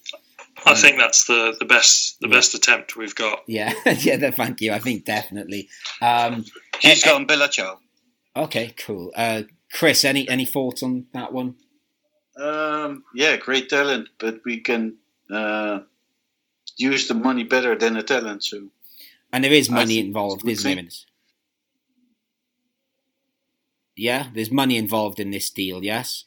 I 0.66 0.74
think 0.74 0.98
that's 0.98 1.26
the, 1.26 1.54
the 1.60 1.64
best 1.66 2.18
the 2.20 2.28
Yeah. 2.28 2.34
best 2.34 2.54
attempt 2.54 2.96
we've 2.96 3.14
got. 3.14 3.42
Yeah, 3.46 3.72
yeah, 3.86 4.16
th- 4.16 4.34
thank 4.34 4.60
you. 4.60 4.72
I 4.72 4.80
think 4.80 5.04
definitely. 5.04 5.68
Um, 6.02 6.44
He's 6.80 7.04
Eh, 7.04 7.08
eh. 7.08 7.12
gone 7.12 7.26
Bella 7.26 7.48
Ciao. 7.48 7.78
okay, 8.34 8.74
cool. 8.76 9.12
Uh, 9.16 9.42
Chris, 9.72 10.04
any 10.04 10.28
any 10.28 10.46
thoughts 10.46 10.82
on 10.82 11.06
that 11.12 11.32
one? 11.32 11.54
Um, 12.38 13.04
yeah, 13.14 13.36
great 13.36 13.68
talent, 13.68 14.08
but 14.18 14.40
we 14.44 14.60
can 14.60 14.96
uh, 15.30 15.80
use 16.76 17.08
the 17.08 17.14
money 17.14 17.44
better 17.44 17.76
than 17.76 17.94
the 17.94 18.02
talent. 18.02 18.44
So, 18.44 18.68
and 19.32 19.42
there 19.42 19.52
is 19.52 19.68
money 19.68 19.98
involved, 19.98 20.42
it's 20.46 20.64
a 20.64 20.68
isn't 20.70 20.76
there? 20.76 20.90
Yeah, 23.96 24.28
there's 24.32 24.52
money 24.52 24.76
involved 24.76 25.18
in 25.18 25.32
this 25.32 25.50
deal. 25.50 25.82
Yes. 25.82 26.24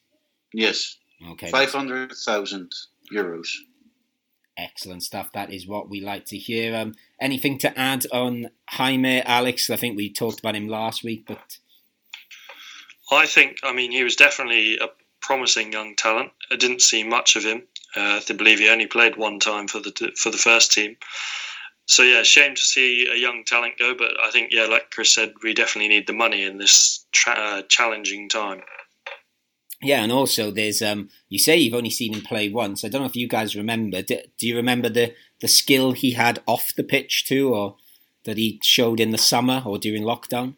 yes, 0.54 0.98
Okay. 1.32 1.50
five 1.50 1.72
hundred 1.72 2.12
thousand 2.12 2.74
euros. 3.14 3.48
Excellent 4.58 5.04
stuff. 5.04 5.32
That 5.32 5.54
is 5.54 5.66
what 5.66 5.90
we 5.90 6.02
like 6.02 6.26
to 6.26 6.38
hear. 6.38 6.76
Um, 6.76 6.94
anything 7.22 7.58
to 7.60 7.80
add 7.80 8.06
on 8.12 8.50
Jaime, 8.68 9.22
Alex? 9.22 9.70
I 9.70 9.78
think 9.78 9.96
we 9.96 10.12
talked 10.12 10.40
about 10.40 10.58
him 10.58 10.68
last 10.68 11.04
week, 11.04 11.24
but 11.26 11.58
I 13.10 13.26
think, 13.26 13.60
I 13.64 13.72
mean, 13.74 13.92
he 13.92 14.04
was 14.04 14.18
definitely 14.18 14.78
a 14.78 14.88
promising 15.22 15.72
young 15.72 15.96
talent. 15.96 16.32
I 16.52 16.56
didn't 16.56 16.82
see 16.82 17.04
much 17.04 17.36
of 17.36 17.44
him. 17.44 17.64
Uh, 17.96 18.22
I 18.28 18.34
believe 18.34 18.60
he 18.60 18.70
only 18.70 18.88
played 18.88 19.18
one 19.18 19.40
time 19.40 19.68
for 19.68 19.80
the 19.80 20.12
for 20.18 20.32
the 20.32 20.38
first 20.38 20.72
team. 20.72 20.98
So 21.86 22.04
yeah, 22.04 22.24
shame 22.24 22.56
to 22.56 22.62
see 22.62 23.08
a 23.12 23.18
young 23.18 23.44
talent 23.46 23.78
go. 23.78 23.94
But 23.96 24.12
I 24.24 24.32
think 24.32 24.52
yeah, 24.52 24.66
like 24.66 24.92
Chris 24.92 25.14
said, 25.14 25.34
we 25.44 25.54
definitely 25.54 25.90
need 25.90 26.08
the 26.08 26.14
money 26.14 26.44
in 26.44 26.58
this 26.58 27.06
tra- 27.12 27.34
uh, 27.34 27.62
challenging 27.68 28.30
time. 28.30 28.62
yeah, 29.82 30.02
and 30.04 30.12
also 30.12 30.52
there's 30.52 30.82
um, 30.82 31.10
you 31.28 31.40
say 31.40 31.58
you've 31.58 31.74
only 31.74 31.90
seen 31.90 32.14
him 32.14 32.22
play 32.22 32.50
once. 32.50 32.86
I 32.86 32.88
don't 32.88 33.02
know 33.02 33.08
if 33.08 33.16
you 33.16 33.28
guys 33.28 33.56
remember. 33.56 34.02
Do, 34.02 34.20
do 34.38 34.48
you 34.48 34.56
remember 34.56 34.90
the 34.90 35.14
the 35.42 35.48
skill 35.48 35.92
he 35.92 36.12
had 36.12 36.42
off 36.48 36.74
the 36.76 36.84
pitch 36.84 37.26
too, 37.26 37.54
or 37.54 37.76
that 38.24 38.38
he 38.38 38.60
showed 38.64 39.00
in 39.00 39.12
the 39.12 39.18
summer 39.18 39.62
or 39.66 39.78
during 39.78 40.04
lockdown? 40.04 40.56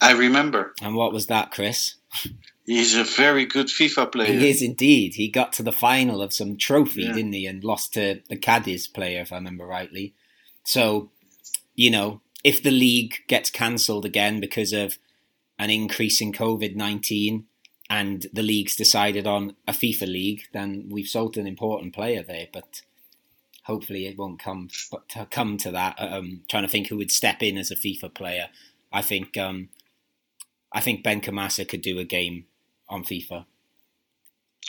I 0.00 0.12
remember 0.12 0.74
And 0.82 0.96
what 0.96 1.12
was 1.12 1.26
that, 1.26 1.50
Chris? 1.50 1.94
he's 2.66 2.94
a 2.96 3.04
very 3.04 3.46
good 3.46 3.66
FIFA 3.66 4.12
player. 4.12 4.32
He 4.32 4.48
is 4.48 4.62
indeed. 4.62 5.14
He 5.14 5.28
got 5.28 5.52
to 5.54 5.62
the 5.62 5.72
final 5.72 6.22
of 6.22 6.32
some 6.32 6.56
trophy, 6.56 7.02
Yeah. 7.02 7.12
didn't 7.12 7.32
he? 7.32 7.46
And 7.46 7.62
lost 7.62 7.94
to 7.94 8.20
the 8.28 8.36
Cadiz 8.36 8.86
player, 8.86 9.20
if 9.20 9.32
I 9.32 9.36
remember 9.36 9.66
rightly. 9.66 10.14
So, 10.64 11.10
you 11.74 11.90
know, 11.90 12.20
if 12.42 12.62
the 12.62 12.70
league 12.70 13.16
gets 13.28 13.50
cancelled 13.50 14.04
again 14.04 14.40
because 14.40 14.72
of 14.72 14.98
an 15.58 15.70
increase 15.70 16.20
in 16.20 16.32
COVID 16.32 16.74
19 16.74 17.46
and 17.90 18.26
the 18.32 18.42
league's 18.42 18.76
decided 18.76 19.26
on 19.26 19.56
a 19.68 19.72
FIFA 19.72 20.06
league, 20.06 20.42
then 20.52 20.88
we've 20.90 21.06
sold 21.06 21.36
an 21.36 21.46
important 21.46 21.94
player 21.94 22.22
there. 22.22 22.48
But 22.52 22.82
hopefully 23.64 24.06
it 24.06 24.16
won't 24.18 24.38
come 24.38 24.68
but 24.90 25.08
to 25.10 25.26
come 25.26 25.56
to 25.58 25.70
that. 25.70 25.96
Um, 25.98 26.42
trying 26.48 26.64
to 26.64 26.68
think 26.68 26.88
who 26.88 26.96
would 26.96 27.10
step 27.10 27.42
in 27.42 27.58
as 27.58 27.70
a 27.70 27.76
FIFA 27.76 28.14
player. 28.14 28.48
I 28.92 29.02
think 29.02 29.36
um, 29.36 29.68
I 30.72 30.80
think 30.80 31.04
Benkhemassa 31.04 31.68
could 31.68 31.82
do 31.82 31.98
a 31.98 32.04
game 32.04 32.46
on 32.94 33.04
FIFA. 33.04 33.44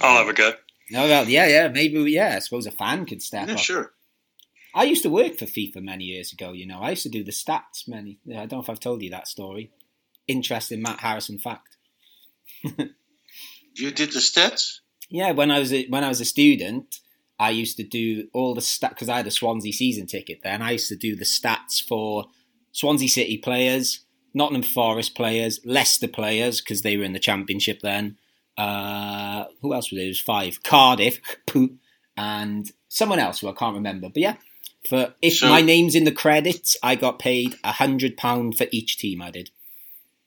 I'll 0.02 0.18
have 0.18 0.28
a 0.28 0.34
go. 0.34 0.54
No, 0.92 1.04
well, 1.04 1.28
yeah, 1.28 1.48
yeah, 1.48 1.68
maybe, 1.70 2.00
yeah. 2.12 2.34
I 2.36 2.40
suppose 2.40 2.66
a 2.66 2.72
fan 2.72 3.06
could 3.06 3.22
step 3.22 3.48
yeah, 3.48 3.54
up. 3.54 3.60
sure. 3.60 3.94
I 4.74 4.84
used 4.84 5.04
to 5.04 5.10
work 5.10 5.38
for 5.38 5.46
FIFA 5.46 5.82
many 5.82 6.04
years 6.04 6.34
ago. 6.34 6.52
You 6.52 6.68
know, 6.68 6.80
I 6.82 6.92
used 6.92 7.04
to 7.04 7.10
do 7.10 7.24
the 7.24 7.32
stats. 7.32 7.88
Many. 7.88 8.20
I 8.30 8.46
don't 8.46 8.52
know 8.54 8.60
if 8.60 8.70
I've 8.70 8.80
told 8.80 9.02
you 9.02 9.10
that 9.12 9.28
story. 9.28 9.72
Interesting 10.28 10.82
Matt 10.82 11.00
Harrison 11.00 11.40
fact. 11.40 11.78
You 13.78 13.92
did 13.92 14.12
the 14.12 14.20
stats. 14.20 14.80
Yeah, 15.10 15.32
when 15.32 15.52
I 15.52 15.60
was 15.60 15.74
a, 15.74 15.86
when 15.88 16.04
I 16.04 16.08
was 16.08 16.22
a 16.22 16.26
student, 16.26 17.00
I 17.38 17.50
used 17.50 17.78
to 17.78 17.84
do 17.84 18.28
all 18.34 18.56
the 18.56 18.62
stat 18.62 18.92
because 18.92 19.10
I 19.10 19.18
had 19.18 19.28
a 19.28 19.32
Swansea 19.32 19.74
season 19.74 20.08
ticket. 20.08 20.40
Then 20.44 20.62
I 20.62 20.72
used 20.72 20.90
to 20.90 20.96
do 20.96 21.16
the 21.16 21.26
stats 21.26 21.86
for 21.86 22.26
Swansea 22.72 23.10
City 23.10 23.38
players, 23.38 24.05
Nottingham 24.36 24.62
Forest 24.64 25.16
players, 25.16 25.60
Leicester 25.66 26.08
players 26.08 26.62
because 26.62 26.82
they 26.84 26.98
were 26.98 27.04
in 27.04 27.14
the 27.14 27.20
Championship 27.20 27.80
then. 27.82 28.18
Uh, 28.58 29.46
who 29.62 29.74
else 29.74 29.90
was 29.92 29.98
there? 29.98 30.04
There 30.06 30.10
was 30.10 30.20
five. 30.20 30.62
Cardiff, 30.64 31.20
and 32.18 32.72
someone 32.90 33.20
else 33.20 33.40
who 33.40 33.50
I 33.50 33.54
can't 33.54 33.76
remember. 33.76 34.10
But 34.10 34.18
yeah, 34.22 34.36
for 34.88 35.14
if 35.22 35.38
So- 35.38 35.50
my 35.50 35.62
name's 35.62 35.96
in 35.96 36.04
the 36.04 36.12
credits, 36.12 36.78
I 36.84 36.96
got 36.96 37.18
paid 37.20 37.56
a 37.64 37.72
hundred 37.72 38.18
pound 38.18 38.58
for 38.58 38.68
each 38.72 38.98
team. 38.98 39.22
I 39.22 39.32
did. 39.32 39.50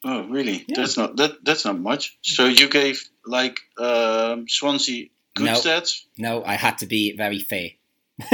Oh, 0.05 0.23
really? 0.29 0.65
Yeah. 0.69 0.77
That's 0.77 0.97
not 0.97 1.17
that. 1.17 1.45
That's 1.45 1.65
not 1.65 1.79
much. 1.79 2.17
So 2.23 2.47
you 2.47 2.69
gave 2.69 3.03
like 3.27 3.59
um, 3.79 4.49
Swansea 4.49 5.09
good 5.35 5.47
No. 5.47 5.55
stats. 5.55 6.05
No, 6.17 6.45
I 6.45 6.55
had 6.55 6.79
to 6.79 6.87
be 6.87 7.17
very 7.17 7.41
fair. 7.41 7.71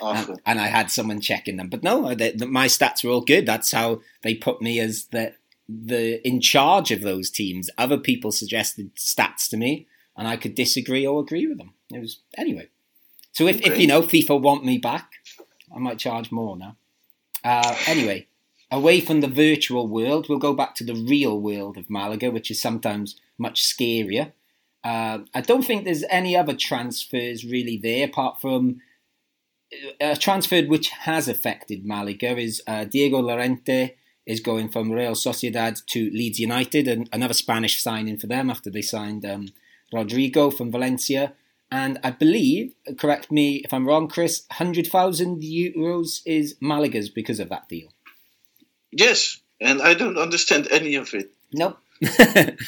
Awful. 0.00 0.38
and, 0.44 0.60
I 0.60 0.66
had 0.66 0.90
someone 0.90 1.20
checking 1.20 1.56
them. 1.56 1.68
But 1.68 1.82
no, 1.82 2.14
the, 2.14 2.46
my 2.46 2.66
stats 2.66 3.02
were 3.02 3.10
all 3.10 3.22
good. 3.22 3.46
That's 3.46 3.72
how 3.72 4.00
they 4.22 4.34
put 4.34 4.60
me 4.60 4.80
as 4.80 5.06
the 5.06 5.34
the 5.68 6.26
in 6.26 6.40
charge 6.40 6.90
of 6.90 7.00
those 7.00 7.30
teams. 7.30 7.70
Other 7.78 7.98
people 7.98 8.32
suggested 8.32 8.94
stats 8.96 9.48
to 9.50 9.56
me, 9.56 9.86
and 10.16 10.28
I 10.28 10.36
could 10.36 10.54
disagree 10.54 11.06
or 11.06 11.20
agree 11.20 11.46
with 11.46 11.58
them. 11.58 11.72
It 11.92 12.00
was 12.00 12.18
anyway. 12.36 12.68
So 13.32 13.46
if, 13.46 13.62
if 13.62 13.78
you 13.78 13.86
know 13.86 14.02
FIFA 14.02 14.42
want 14.42 14.64
me 14.64 14.76
back, 14.76 15.12
I 15.74 15.78
might 15.78 15.98
charge 15.98 16.30
more 16.30 16.56
now. 16.56 16.76
Uh, 17.42 17.74
anyway, 17.86 18.26
away 18.70 19.00
from 19.00 19.20
the 19.20 19.28
virtual 19.28 19.88
world, 19.88 20.28
we'll 20.28 20.38
go 20.38 20.52
back 20.52 20.74
to 20.76 20.84
the 20.84 20.94
real 20.94 21.40
world 21.40 21.78
of 21.78 21.88
Malaga, 21.88 22.30
which 22.30 22.50
is 22.50 22.60
sometimes 22.60 23.18
much 23.38 23.62
scarier. 23.62 24.32
Uh, 24.84 25.20
I 25.34 25.40
don't 25.40 25.64
think 25.64 25.84
there's 25.84 26.04
any 26.10 26.36
other 26.36 26.54
transfers 26.54 27.44
really 27.44 27.76
there 27.76 28.04
apart 28.06 28.40
from 28.40 28.80
a 30.00 30.16
transfer 30.16 30.62
which 30.62 30.90
has 30.90 31.28
affected 31.28 31.86
Malaga 31.86 32.36
is 32.36 32.62
uh, 32.66 32.84
Diego 32.84 33.20
Llorente 33.20 33.96
is 34.26 34.40
going 34.40 34.68
from 34.68 34.92
Real 34.92 35.12
Sociedad 35.12 35.84
to 35.86 36.10
Leeds 36.10 36.38
United, 36.38 36.86
and 36.86 37.08
another 37.12 37.34
Spanish 37.34 37.80
signing 37.82 38.18
for 38.18 38.26
them 38.26 38.50
after 38.50 38.70
they 38.70 38.82
signed 38.82 39.24
um, 39.24 39.48
Rodrigo 39.92 40.50
from 40.50 40.70
Valencia. 40.70 41.32
And 41.70 41.98
I 42.04 42.10
believe, 42.10 42.74
correct 42.98 43.32
me 43.32 43.62
if 43.64 43.72
I'm 43.72 43.88
wrong, 43.88 44.06
Chris, 44.06 44.44
100,000 44.50 45.42
euros 45.42 46.20
is 46.26 46.54
Malaga's 46.60 47.08
because 47.08 47.40
of 47.40 47.48
that 47.48 47.68
deal. 47.68 47.88
Yes, 48.92 49.40
and 49.60 49.80
I 49.80 49.94
don't 49.94 50.18
understand 50.18 50.68
any 50.70 50.96
of 50.96 51.14
it 51.14 51.32
Nope. 51.52 51.78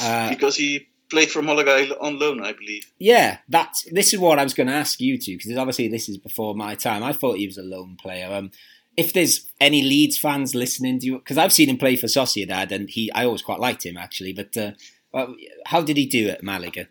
uh, 0.00 0.28
because 0.28 0.56
he 0.56 0.88
played 1.10 1.30
for 1.30 1.42
Malaga 1.42 1.98
on 2.00 2.18
loan, 2.18 2.42
I 2.42 2.52
believe. 2.52 2.90
Yeah, 2.98 3.38
that's 3.48 3.84
this 3.90 4.12
is 4.12 4.20
what 4.20 4.38
I 4.38 4.44
was 4.44 4.54
going 4.54 4.68
to 4.68 4.72
ask 4.74 5.00
you 5.00 5.18
to 5.18 5.32
because 5.36 5.56
obviously 5.56 5.88
this 5.88 6.08
is 6.08 6.18
before 6.18 6.54
my 6.54 6.74
time. 6.74 7.02
I 7.02 7.12
thought 7.12 7.38
he 7.38 7.46
was 7.46 7.58
a 7.58 7.62
lone 7.62 7.96
player. 8.00 8.32
Um, 8.32 8.50
if 8.96 9.12
there's 9.12 9.46
any 9.60 9.82
Leeds 9.82 10.18
fans 10.18 10.54
listening 10.54 10.98
to 11.00 11.06
you, 11.06 11.18
because 11.18 11.38
I've 11.38 11.52
seen 11.52 11.68
him 11.68 11.78
play 11.78 11.96
for 11.96 12.06
Sociedad 12.06 12.70
and 12.70 12.90
he, 12.90 13.10
I 13.12 13.24
always 13.24 13.42
quite 13.42 13.60
liked 13.60 13.84
him 13.86 13.96
actually. 13.96 14.32
But 14.32 14.56
uh, 14.56 15.26
how 15.66 15.80
did 15.82 15.96
he 15.96 16.06
do 16.06 16.28
at 16.28 16.42
Malaga? 16.42 16.88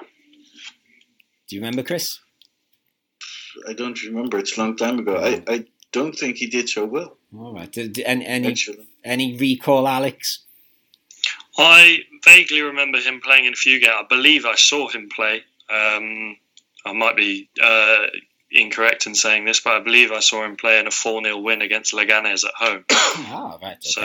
Do 0.00 1.56
you 1.56 1.60
remember, 1.60 1.82
Chris? 1.82 2.18
I 3.68 3.74
don't 3.74 4.02
remember. 4.02 4.38
It's 4.38 4.56
a 4.56 4.60
long 4.60 4.76
time 4.76 4.98
ago. 4.98 5.16
I, 5.16 5.42
I 5.46 5.64
don't 5.92 6.12
think 6.14 6.38
he 6.38 6.46
did 6.46 6.68
so 6.68 6.86
well. 6.86 7.18
All 7.36 7.54
right. 7.54 7.70
Did, 7.70 7.92
did- 7.94 8.06
any 8.06 8.24
any, 8.26 8.56
any 9.04 9.36
recall, 9.36 9.86
Alex? 9.86 10.44
I 11.58 11.98
vaguely 12.24 12.62
remember 12.62 12.98
him 12.98 13.20
playing 13.20 13.44
in 13.44 13.52
a 13.52 13.56
few 13.56 13.80
games. 13.80 13.92
I 13.96 14.04
believe 14.08 14.46
I 14.46 14.54
saw 14.54 14.88
him 14.88 15.08
play. 15.14 15.42
Um, 15.68 16.36
I 16.84 16.92
might 16.92 17.16
be 17.16 17.48
uh, 17.62 18.06
incorrect 18.50 19.06
in 19.06 19.14
saying 19.14 19.44
this, 19.44 19.60
but 19.60 19.74
I 19.74 19.80
believe 19.80 20.12
I 20.12 20.20
saw 20.20 20.44
him 20.44 20.56
play 20.56 20.78
in 20.78 20.86
a 20.86 20.90
4 20.90 21.22
0 21.22 21.38
win 21.38 21.62
against 21.62 21.94
Leganes 21.94 22.44
at 22.44 22.54
home. 22.54 22.84
Ah, 23.14 23.58
right. 23.62 23.72
Okay. 23.72 23.78
So 23.82 24.02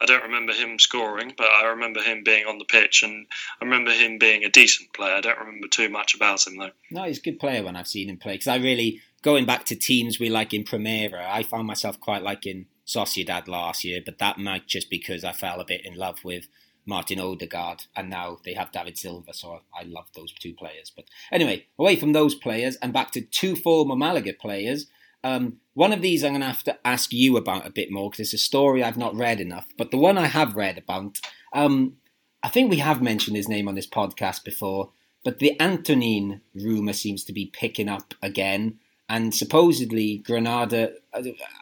I 0.00 0.06
don't 0.06 0.24
remember 0.24 0.52
him 0.52 0.78
scoring, 0.80 1.34
but 1.36 1.46
I 1.46 1.66
remember 1.66 2.00
him 2.00 2.24
being 2.24 2.46
on 2.46 2.58
the 2.58 2.64
pitch 2.64 3.02
and 3.04 3.26
I 3.60 3.64
remember 3.64 3.92
him 3.92 4.18
being 4.18 4.44
a 4.44 4.48
decent 4.48 4.92
player. 4.92 5.14
I 5.14 5.20
don't 5.20 5.38
remember 5.38 5.68
too 5.68 5.88
much 5.88 6.14
about 6.14 6.46
him, 6.46 6.58
though. 6.58 6.70
No, 6.90 7.04
he's 7.04 7.18
a 7.18 7.22
good 7.22 7.38
player 7.38 7.62
when 7.62 7.76
I've 7.76 7.86
seen 7.86 8.08
him 8.08 8.16
play. 8.16 8.34
Because 8.34 8.48
I 8.48 8.56
really, 8.56 9.00
going 9.22 9.46
back 9.46 9.64
to 9.66 9.76
teams 9.76 10.18
we 10.18 10.30
like 10.30 10.52
in 10.52 10.64
Primera, 10.64 11.24
I 11.28 11.44
found 11.44 11.68
myself 11.68 12.00
quite 12.00 12.22
liking 12.22 12.66
Sociedad 12.86 13.46
last 13.46 13.84
year, 13.84 14.00
but 14.04 14.18
that 14.18 14.38
might 14.38 14.66
just 14.66 14.90
because 14.90 15.22
I 15.22 15.32
fell 15.32 15.60
a 15.60 15.64
bit 15.64 15.86
in 15.86 15.96
love 15.96 16.24
with 16.24 16.48
Martin 16.90 17.20
Odegaard, 17.20 17.84
and 17.96 18.10
now 18.10 18.38
they 18.44 18.52
have 18.52 18.72
David 18.72 18.98
Silva, 18.98 19.32
so 19.32 19.60
I 19.74 19.84
love 19.84 20.08
those 20.14 20.32
two 20.32 20.52
players. 20.52 20.92
But 20.94 21.06
anyway, 21.32 21.66
away 21.78 21.96
from 21.96 22.12
those 22.12 22.34
players 22.34 22.76
and 22.76 22.92
back 22.92 23.12
to 23.12 23.22
two 23.22 23.56
former 23.56 23.96
Malaga 23.96 24.34
players. 24.34 24.86
Um, 25.22 25.60
one 25.74 25.92
of 25.92 26.02
these 26.02 26.24
I'm 26.24 26.32
going 26.32 26.40
to 26.40 26.46
have 26.48 26.64
to 26.64 26.78
ask 26.86 27.12
you 27.12 27.36
about 27.36 27.66
a 27.66 27.70
bit 27.70 27.90
more 27.90 28.10
because 28.10 28.26
it's 28.26 28.42
a 28.42 28.44
story 28.44 28.82
I've 28.82 28.98
not 28.98 29.14
read 29.14 29.40
enough. 29.40 29.68
But 29.78 29.90
the 29.90 29.98
one 29.98 30.18
I 30.18 30.26
have 30.26 30.56
read 30.56 30.76
about, 30.78 31.18
um, 31.52 31.96
I 32.42 32.48
think 32.48 32.70
we 32.70 32.78
have 32.78 33.00
mentioned 33.00 33.36
his 33.36 33.48
name 33.48 33.68
on 33.68 33.76
this 33.76 33.86
podcast 33.86 34.44
before, 34.44 34.90
but 35.24 35.38
the 35.38 35.58
Antonin 35.60 36.40
rumour 36.54 36.92
seems 36.92 37.24
to 37.24 37.32
be 37.32 37.46
picking 37.46 37.88
up 37.88 38.14
again. 38.20 38.78
And 39.08 39.34
supposedly 39.34 40.18
Granada, 40.18 40.94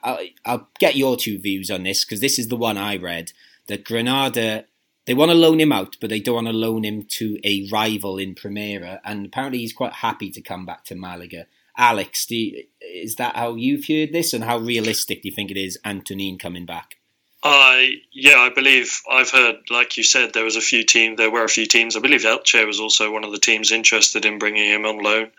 I'll, 0.02 0.18
I'll 0.44 0.68
get 0.78 0.96
your 0.96 1.16
two 1.16 1.38
views 1.38 1.70
on 1.70 1.82
this 1.82 2.04
because 2.04 2.20
this 2.20 2.38
is 2.38 2.48
the 2.48 2.56
one 2.56 2.78
I 2.78 2.96
read 2.96 3.32
that 3.66 3.84
Granada 3.84 4.64
they 5.08 5.14
want 5.14 5.30
to 5.30 5.34
loan 5.34 5.58
him 5.58 5.72
out, 5.72 5.96
but 6.02 6.10
they 6.10 6.20
don't 6.20 6.34
want 6.34 6.48
to 6.48 6.52
loan 6.52 6.84
him 6.84 7.02
to 7.02 7.38
a 7.42 7.66
rival 7.72 8.18
in 8.18 8.34
Primera. 8.34 9.00
And 9.06 9.24
apparently, 9.24 9.60
he's 9.60 9.72
quite 9.72 9.94
happy 9.94 10.30
to 10.30 10.42
come 10.42 10.66
back 10.66 10.84
to 10.84 10.94
Malaga. 10.94 11.46
Alex, 11.78 12.30
you, 12.30 12.64
is 12.82 13.14
that 13.14 13.34
how 13.34 13.54
you've 13.54 13.86
heard 13.86 14.12
this, 14.12 14.34
and 14.34 14.44
how 14.44 14.58
realistic 14.58 15.22
do 15.22 15.30
you 15.30 15.34
think 15.34 15.50
it 15.50 15.56
is, 15.56 15.78
Antonin 15.82 16.38
coming 16.38 16.66
back? 16.66 16.96
I 17.42 18.00
yeah, 18.12 18.38
I 18.38 18.48
believe 18.48 19.00
I've 19.08 19.30
heard, 19.30 19.56
like 19.70 19.96
you 19.96 20.02
said, 20.02 20.32
there 20.32 20.44
was 20.44 20.56
a 20.56 20.60
few 20.60 20.82
teams. 20.82 21.18
There 21.18 21.30
were 21.30 21.44
a 21.44 21.48
few 21.48 21.66
teams. 21.66 21.94
I 21.94 22.00
believe 22.00 22.22
Elche 22.22 22.66
was 22.66 22.80
also 22.80 23.12
one 23.12 23.22
of 23.22 23.30
the 23.30 23.38
teams 23.38 23.70
interested 23.70 24.24
in 24.24 24.40
bringing 24.40 24.68
him 24.68 24.84
on 24.84 24.98
loan. 24.98 25.30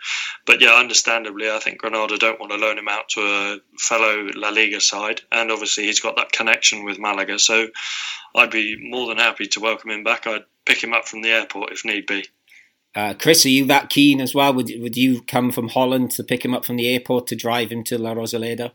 But 0.46 0.62
yeah, 0.62 0.70
understandably, 0.70 1.50
I 1.50 1.58
think 1.58 1.78
Granada 1.78 2.16
don't 2.16 2.40
want 2.40 2.52
to 2.52 2.58
loan 2.58 2.78
him 2.78 2.88
out 2.88 3.10
to 3.10 3.20
a 3.20 3.58
fellow 3.78 4.30
La 4.34 4.48
Liga 4.48 4.80
side, 4.80 5.20
and 5.30 5.50
obviously 5.50 5.84
he's 5.84 6.00
got 6.00 6.16
that 6.16 6.32
connection 6.32 6.84
with 6.84 6.98
Malaga. 6.98 7.38
So 7.38 7.68
I'd 8.34 8.50
be 8.50 8.76
more 8.80 9.06
than 9.08 9.18
happy 9.18 9.46
to 9.48 9.60
welcome 9.60 9.90
him 9.90 10.02
back. 10.02 10.26
I'd 10.26 10.44
pick 10.64 10.82
him 10.82 10.94
up 10.94 11.06
from 11.06 11.20
the 11.20 11.30
airport 11.30 11.72
if 11.72 11.84
need 11.84 12.06
be. 12.06 12.24
Uh, 12.94 13.12
Chris, 13.12 13.44
are 13.44 13.50
you 13.50 13.66
that 13.66 13.90
keen 13.90 14.22
as 14.22 14.34
well? 14.34 14.54
Would 14.54 14.72
would 14.78 14.96
you 14.96 15.20
come 15.22 15.52
from 15.52 15.68
Holland 15.68 16.12
to 16.12 16.24
pick 16.24 16.44
him 16.44 16.54
up 16.54 16.64
from 16.64 16.76
the 16.76 16.88
airport 16.88 17.26
to 17.26 17.36
drive 17.36 17.70
him 17.70 17.84
to 17.84 17.98
La 17.98 18.14
Rosaleda? 18.14 18.72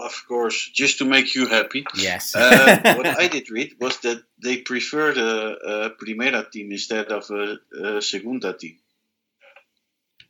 Of 0.00 0.24
course, 0.26 0.70
just 0.72 0.98
to 0.98 1.04
make 1.04 1.34
you 1.34 1.46
happy. 1.46 1.84
Yes. 1.94 2.34
uh, 2.34 2.94
what 2.96 3.06
I 3.06 3.28
did 3.28 3.50
read 3.50 3.74
was 3.80 3.98
that 3.98 4.22
they 4.42 4.58
preferred 4.58 5.18
a, 5.18 5.56
a 5.56 5.90
Primera 5.90 6.50
team 6.50 6.72
instead 6.72 7.12
of 7.12 7.30
a, 7.30 7.58
a 7.78 8.02
Segunda 8.02 8.52
team. 8.54 8.78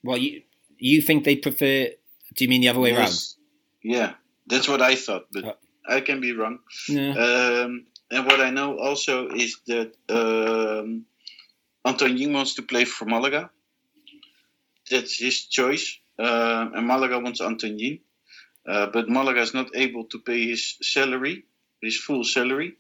Well, 0.02 0.18
you 0.18 0.42
you 0.78 1.02
think 1.02 1.24
they 1.24 1.36
prefer? 1.36 1.88
Do 2.34 2.44
you 2.44 2.48
mean 2.48 2.62
the 2.62 2.68
other 2.68 2.80
way 2.80 2.92
yes. 2.92 2.98
around? 2.98 3.94
Yeah, 3.94 4.12
that's 4.46 4.68
what 4.68 4.82
I 4.82 4.94
thought, 4.96 5.26
but 5.32 5.44
uh, 5.44 5.52
I 5.86 6.00
can 6.00 6.20
be 6.20 6.32
wrong. 6.32 6.60
Yeah. 6.88 7.12
Um, 7.12 7.86
and 8.10 8.26
what 8.26 8.40
I 8.40 8.50
know 8.50 8.78
also 8.78 9.28
is 9.28 9.58
that 9.66 9.94
um, 10.08 11.04
Antonin 11.84 12.32
wants 12.32 12.54
to 12.54 12.62
play 12.62 12.84
for 12.84 13.04
Malaga. 13.04 13.50
That's 14.90 15.18
his 15.18 15.46
choice, 15.46 15.98
uh, 16.18 16.70
and 16.74 16.86
Malaga 16.86 17.20
wants 17.20 17.40
Antonin. 17.40 18.00
Uh, 18.00 18.09
but 18.70 19.08
Malaga 19.08 19.40
is 19.40 19.54
not 19.54 19.74
able 19.74 20.04
to 20.04 20.18
pay 20.18 20.46
his 20.46 20.76
salary, 20.82 21.44
his 21.82 21.96
full 21.96 22.24
salary. 22.24 22.76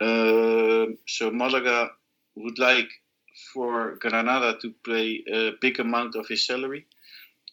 Uh, 0.00 0.86
so 1.06 1.30
Malaga 1.30 1.90
would 2.36 2.58
like 2.58 2.88
for 3.52 3.96
Granada 3.96 4.58
to 4.62 4.72
pay 4.84 5.24
a 5.30 5.52
big 5.60 5.80
amount 5.80 6.14
of 6.14 6.26
his 6.28 6.46
salary, 6.46 6.86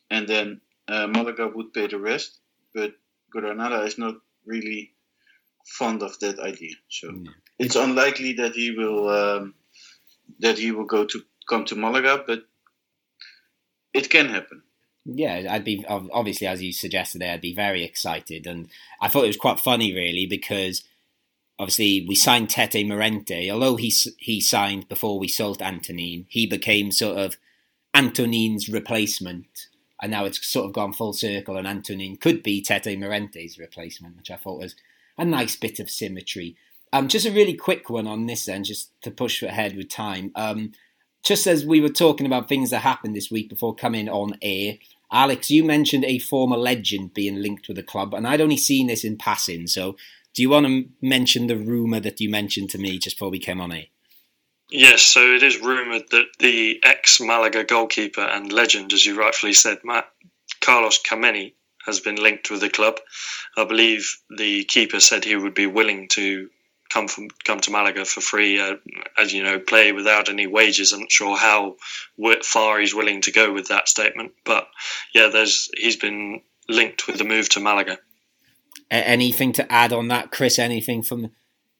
and 0.09 0.27
then 0.27 0.61
uh, 0.87 1.07
Malaga 1.07 1.47
would 1.47 1.73
pay 1.73 1.87
the 1.87 1.99
rest. 1.99 2.39
But 2.73 2.93
Granada 3.29 3.83
is 3.83 3.97
not 3.97 4.15
really 4.45 4.91
fond 5.65 6.03
of 6.03 6.19
that 6.19 6.39
idea, 6.39 6.75
so 6.89 7.09
mm. 7.09 7.27
it's 7.57 7.75
unlikely 7.75 8.33
that 8.33 8.53
he 8.53 8.71
will 8.71 9.09
um, 9.09 9.55
that 10.39 10.57
he 10.57 10.71
will 10.71 10.85
go 10.85 11.05
to 11.05 11.21
come 11.49 11.65
to 11.65 11.75
Malaga, 11.75 12.23
but 12.25 12.43
it 13.93 14.09
can 14.09 14.29
happen. 14.29 14.61
Yeah, 15.05 15.47
I'd 15.51 15.63
be 15.63 15.85
obviously 15.87 16.47
as 16.47 16.63
you 16.63 16.73
suggested 16.73 17.21
there. 17.21 17.33
I'd 17.33 17.41
be 17.41 17.53
very 17.53 17.83
excited, 17.83 18.47
and 18.47 18.69
I 18.99 19.07
thought 19.07 19.25
it 19.25 19.27
was 19.27 19.37
quite 19.37 19.59
funny 19.59 19.93
really 19.93 20.25
because 20.25 20.83
obviously 21.59 22.05
we 22.07 22.15
signed 22.15 22.49
Tete 22.49 22.85
Morente. 22.85 23.51
Although 23.51 23.75
he 23.75 23.93
he 24.17 24.41
signed 24.41 24.87
before 24.87 25.19
we 25.19 25.27
sold 25.27 25.61
Antonin, 25.61 26.25
he 26.27 26.47
became 26.47 26.91
sort 26.91 27.19
of 27.19 27.37
Antonin's 27.93 28.67
replacement, 28.67 29.67
and 30.01 30.11
now 30.11 30.25
it's 30.25 30.45
sort 30.45 30.65
of 30.65 30.73
gone 30.73 30.91
full 30.91 31.13
circle. 31.13 31.55
And 31.55 31.67
Antonin 31.67 32.17
could 32.17 32.41
be 32.41 32.61
Tete 32.61 32.97
Morente's 32.97 33.59
replacement, 33.59 34.17
which 34.17 34.31
I 34.31 34.37
thought 34.37 34.59
was 34.59 34.75
a 35.19 35.25
nice 35.25 35.55
bit 35.55 35.79
of 35.79 35.89
symmetry. 35.89 36.55
Um, 36.91 37.07
just 37.07 37.27
a 37.27 37.31
really 37.31 37.53
quick 37.53 37.91
one 37.91 38.07
on 38.07 38.25
this 38.25 38.45
then, 38.45 38.63
just 38.63 38.89
to 39.01 39.11
push 39.11 39.43
ahead 39.43 39.75
with 39.75 39.89
time. 39.89 40.31
Um, 40.35 40.71
just 41.23 41.47
as 41.47 41.65
we 41.65 41.81
were 41.81 41.89
talking 41.89 42.25
about 42.25 42.47
things 42.47 42.69
that 42.69 42.79
happened 42.79 43.15
this 43.15 43.31
week 43.31 43.49
before 43.49 43.75
coming 43.75 44.07
on 44.07 44.37
air, 44.41 44.77
Alex, 45.11 45.49
you 45.49 45.63
mentioned 45.63 46.05
a 46.05 46.19
former 46.19 46.57
legend 46.57 47.13
being 47.13 47.41
linked 47.41 47.67
with 47.67 47.77
the 47.77 47.83
club, 47.83 48.13
and 48.13 48.27
I'd 48.27 48.41
only 48.41 48.57
seen 48.57 48.87
this 48.87 49.03
in 49.03 49.17
passing. 49.17 49.67
So, 49.67 49.95
do 50.33 50.41
you 50.41 50.49
want 50.49 50.65
to 50.65 50.85
mention 51.01 51.47
the 51.47 51.57
rumor 51.57 51.99
that 52.01 52.19
you 52.19 52.29
mentioned 52.29 52.69
to 52.71 52.77
me 52.77 52.97
just 52.97 53.15
before 53.15 53.29
we 53.29 53.39
came 53.39 53.61
on 53.61 53.71
air? 53.71 53.85
Yes, 54.69 55.03
so 55.03 55.21
it 55.33 55.43
is 55.43 55.61
rumoured 55.61 56.09
that 56.11 56.25
the 56.39 56.79
ex 56.83 57.21
Malaga 57.21 57.63
goalkeeper 57.63 58.21
and 58.21 58.51
legend, 58.51 58.93
as 58.93 59.05
you 59.05 59.17
rightfully 59.17 59.53
said, 59.53 59.79
Matt, 59.83 60.09
Carlos 60.59 61.01
Kameni, 61.01 61.53
has 61.85 61.99
been 61.99 62.15
linked 62.15 62.49
with 62.49 62.61
the 62.61 62.69
club. 62.69 62.99
I 63.55 63.63
believe 63.65 64.17
the 64.35 64.63
keeper 64.65 64.99
said 64.99 65.23
he 65.23 65.35
would 65.35 65.53
be 65.53 65.67
willing 65.67 66.07
to 66.09 66.49
come 66.95 67.07
from 67.09 67.27
come 67.43 67.59
to 67.59 67.71
Malaga 67.71 68.05
for 68.05 68.21
free, 68.21 68.59
uh, 68.59 68.77
as 69.17 69.33
you 69.33 69.43
know, 69.43 69.59
play 69.59 69.91
without 69.91 70.29
any 70.29 70.47
wages. 70.47 70.93
I'm 70.93 71.01
not 71.01 71.11
sure 71.11 71.35
how 71.35 71.75
far 72.43 72.79
he's 72.79 72.95
willing 72.95 73.21
to 73.21 73.33
go 73.33 73.51
with 73.51 73.67
that 73.67 73.89
statement, 73.89 74.31
but 74.45 74.67
yeah, 75.13 75.27
there's 75.27 75.69
he's 75.75 75.97
been 75.97 76.41
linked 76.69 77.05
with 77.05 77.17
the 77.17 77.25
move 77.25 77.49
to 77.49 77.59
Malaga. 77.59 77.97
Anything 78.89 79.51
to 79.53 79.69
add 79.71 79.91
on 79.91 80.07
that, 80.07 80.31
Chris? 80.31 80.57
Anything 80.57 81.03
from 81.03 81.31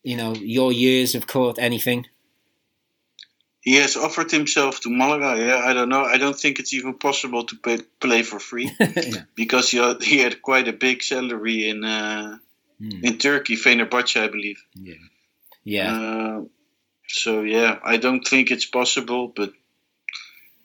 you 0.04 0.18
know 0.18 0.34
your 0.36 0.74
years 0.74 1.16
of 1.16 1.28
court? 1.28 1.58
Anything? 1.60 2.06
He 3.62 3.78
has 3.78 3.96
offered 3.96 4.30
himself 4.30 4.82
to 4.82 4.90
Malaga. 4.90 5.42
Yeah, 5.42 5.62
I 5.66 5.74
don't 5.74 5.90
know. 5.90 6.04
I 6.04 6.18
don't 6.18 6.38
think 6.38 6.60
it's 6.60 6.74
even 6.74 6.94
possible 6.94 7.46
to 7.46 7.56
pay, 7.56 7.80
play 8.00 8.22
for 8.22 8.38
free 8.40 8.72
yeah. 8.80 9.24
because 9.34 9.72
he 9.72 9.78
had, 9.78 10.04
he 10.04 10.20
had 10.20 10.44
quite 10.44 10.68
a 10.68 10.74
big 10.74 11.02
salary 11.02 11.68
in 11.68 11.84
uh, 11.84 12.38
mm. 12.82 13.04
in 13.04 13.18
Turkey, 13.18 13.56
Fenerbahce, 13.56 14.22
I 14.22 14.28
believe. 14.28 14.64
Yeah. 14.76 14.94
Yeah. 15.64 15.96
Uh, 15.96 16.42
so 17.08 17.42
yeah, 17.42 17.80
I 17.84 17.98
don't 17.98 18.26
think 18.26 18.52
it's 18.52 18.66
possible, 18.66 19.28
but 19.28 19.52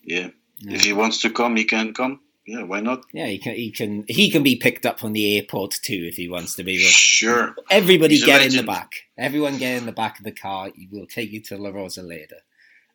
yeah, 0.02 0.28
yeah, 0.58 0.74
if 0.74 0.84
he 0.84 0.92
wants 0.92 1.22
to 1.22 1.30
come, 1.30 1.56
he 1.56 1.64
can 1.64 1.94
come. 1.94 2.20
Yeah, 2.46 2.64
why 2.64 2.80
not? 2.80 3.04
Yeah, 3.12 3.26
he 3.26 3.38
can. 3.38 3.54
He 3.54 3.70
can. 3.70 4.04
He 4.08 4.30
can 4.30 4.42
be 4.42 4.56
picked 4.56 4.84
up 4.84 4.98
from 4.98 5.12
the 5.12 5.36
airport 5.36 5.72
too 5.82 6.06
if 6.08 6.16
he 6.16 6.28
wants 6.28 6.56
to 6.56 6.64
be. 6.64 6.78
Sure. 6.78 7.54
Everybody 7.70 8.14
He's 8.14 8.24
get 8.24 8.42
in 8.42 8.56
the 8.56 8.62
back. 8.62 8.92
Everyone 9.16 9.58
get 9.58 9.76
in 9.76 9.86
the 9.86 9.92
back 9.92 10.18
of 10.18 10.24
the 10.24 10.32
car. 10.32 10.70
We'll 10.90 11.06
take 11.06 11.30
you 11.30 11.40
to 11.42 11.56
La 11.56 11.70
Rosaleda. 11.70 12.40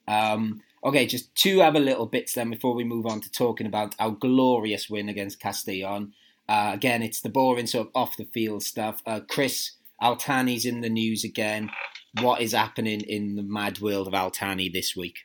Um, 0.08 0.62
okay, 0.84 1.06
just 1.06 1.34
two 1.36 1.62
other 1.62 1.80
little 1.80 2.06
bits 2.06 2.34
then 2.34 2.50
before 2.50 2.74
we 2.74 2.84
move 2.84 3.06
on 3.06 3.22
to 3.22 3.32
talking 3.32 3.68
about 3.68 3.96
our 3.98 4.12
glorious 4.12 4.90
win 4.90 5.10
against 5.10 5.40
Castellon. 5.40 6.14
Uh, 6.48 6.72
again, 6.74 7.02
it's 7.02 7.22
the 7.22 7.30
boring 7.30 7.68
sort 7.68 7.88
of 7.88 7.92
off 7.96 8.18
the 8.18 8.26
field 8.26 8.64
stuff. 8.64 9.02
Uh, 9.06 9.20
Chris 9.28 9.72
Al-Thani's 10.02 10.66
in 10.66 10.82
the 10.82 10.90
news 10.90 11.24
again. 11.24 11.70
What 12.22 12.42
is 12.42 12.54
happening 12.54 13.02
in 13.02 13.36
the 13.36 13.44
mad 13.44 13.80
world 13.80 14.08
of 14.08 14.14
Al-Thani 14.14 14.70
this 14.70 14.96
week? 14.96 15.20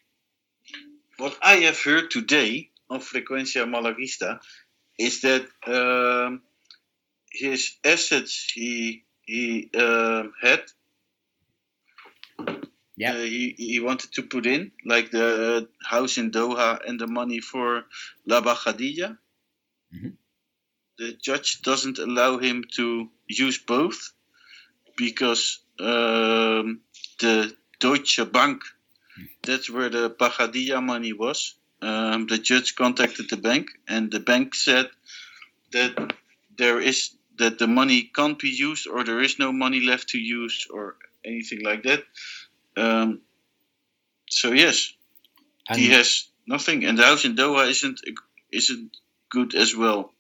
What 1.18 1.37
I 1.42 1.56
have 1.56 1.78
heard 1.78 2.11
today 2.11 2.70
on 2.88 3.00
Frecuencia 3.00 3.68
Malaguista 3.68 4.40
is 4.98 5.20
that 5.20 5.46
um, 5.66 6.42
his 7.30 7.76
assets 7.85 8.50
he 8.52 9.04
he 9.22 9.70
um, 9.76 10.33
had 10.40 10.62
yeah. 12.96 13.12
Uh, 13.12 13.18
he, 13.18 13.54
he 13.56 13.80
wanted 13.80 14.12
to 14.12 14.22
put 14.22 14.44
in, 14.44 14.72
like 14.85 15.11
the 15.11 15.68
house 15.83 16.18
in 16.18 16.30
Doha 16.30 16.87
and 16.87 17.00
the 17.00 17.06
money 17.06 17.40
for 17.40 17.85
La 18.26 18.42
Bajadilla. 18.42 19.16
Mm-hmm 19.94 20.09
the 21.00 21.14
judge 21.14 21.62
doesn't 21.62 21.98
allow 21.98 22.36
him 22.36 22.62
to 22.76 23.08
use 23.26 23.56
both 23.56 24.12
because 24.98 25.60
um, 25.80 26.80
the 27.20 27.56
Deutsche 27.78 28.20
Bank, 28.30 28.60
that's 29.42 29.70
where 29.70 29.88
the 29.88 30.10
Bajadilla 30.10 30.82
money 30.82 31.14
was. 31.14 31.54
Um, 31.80 32.26
the 32.26 32.36
judge 32.36 32.76
contacted 32.76 33.30
the 33.30 33.38
bank, 33.38 33.68
and 33.88 34.10
the 34.10 34.20
bank 34.20 34.54
said 34.54 34.90
that 35.72 36.12
there 36.58 36.78
is 36.78 37.16
that 37.38 37.58
the 37.58 37.66
money 37.66 38.02
can't 38.14 38.38
be 38.38 38.50
used, 38.50 38.86
or 38.86 39.02
there 39.02 39.22
is 39.22 39.38
no 39.38 39.50
money 39.50 39.80
left 39.80 40.10
to 40.10 40.18
use, 40.18 40.66
or 40.70 40.96
anything 41.24 41.64
like 41.64 41.84
that. 41.84 42.04
Um, 42.76 43.22
so 44.28 44.52
yes, 44.52 44.92
and 45.66 45.80
he 45.80 45.88
has 45.92 46.28
nothing, 46.46 46.84
and 46.84 46.98
the 46.98 47.04
house 47.04 47.24
in 47.24 47.36
Doha 47.36 47.70
isn't 47.70 48.02
isn't 48.52 48.94
good 49.30 49.54
as 49.54 49.74
well. 49.74 50.12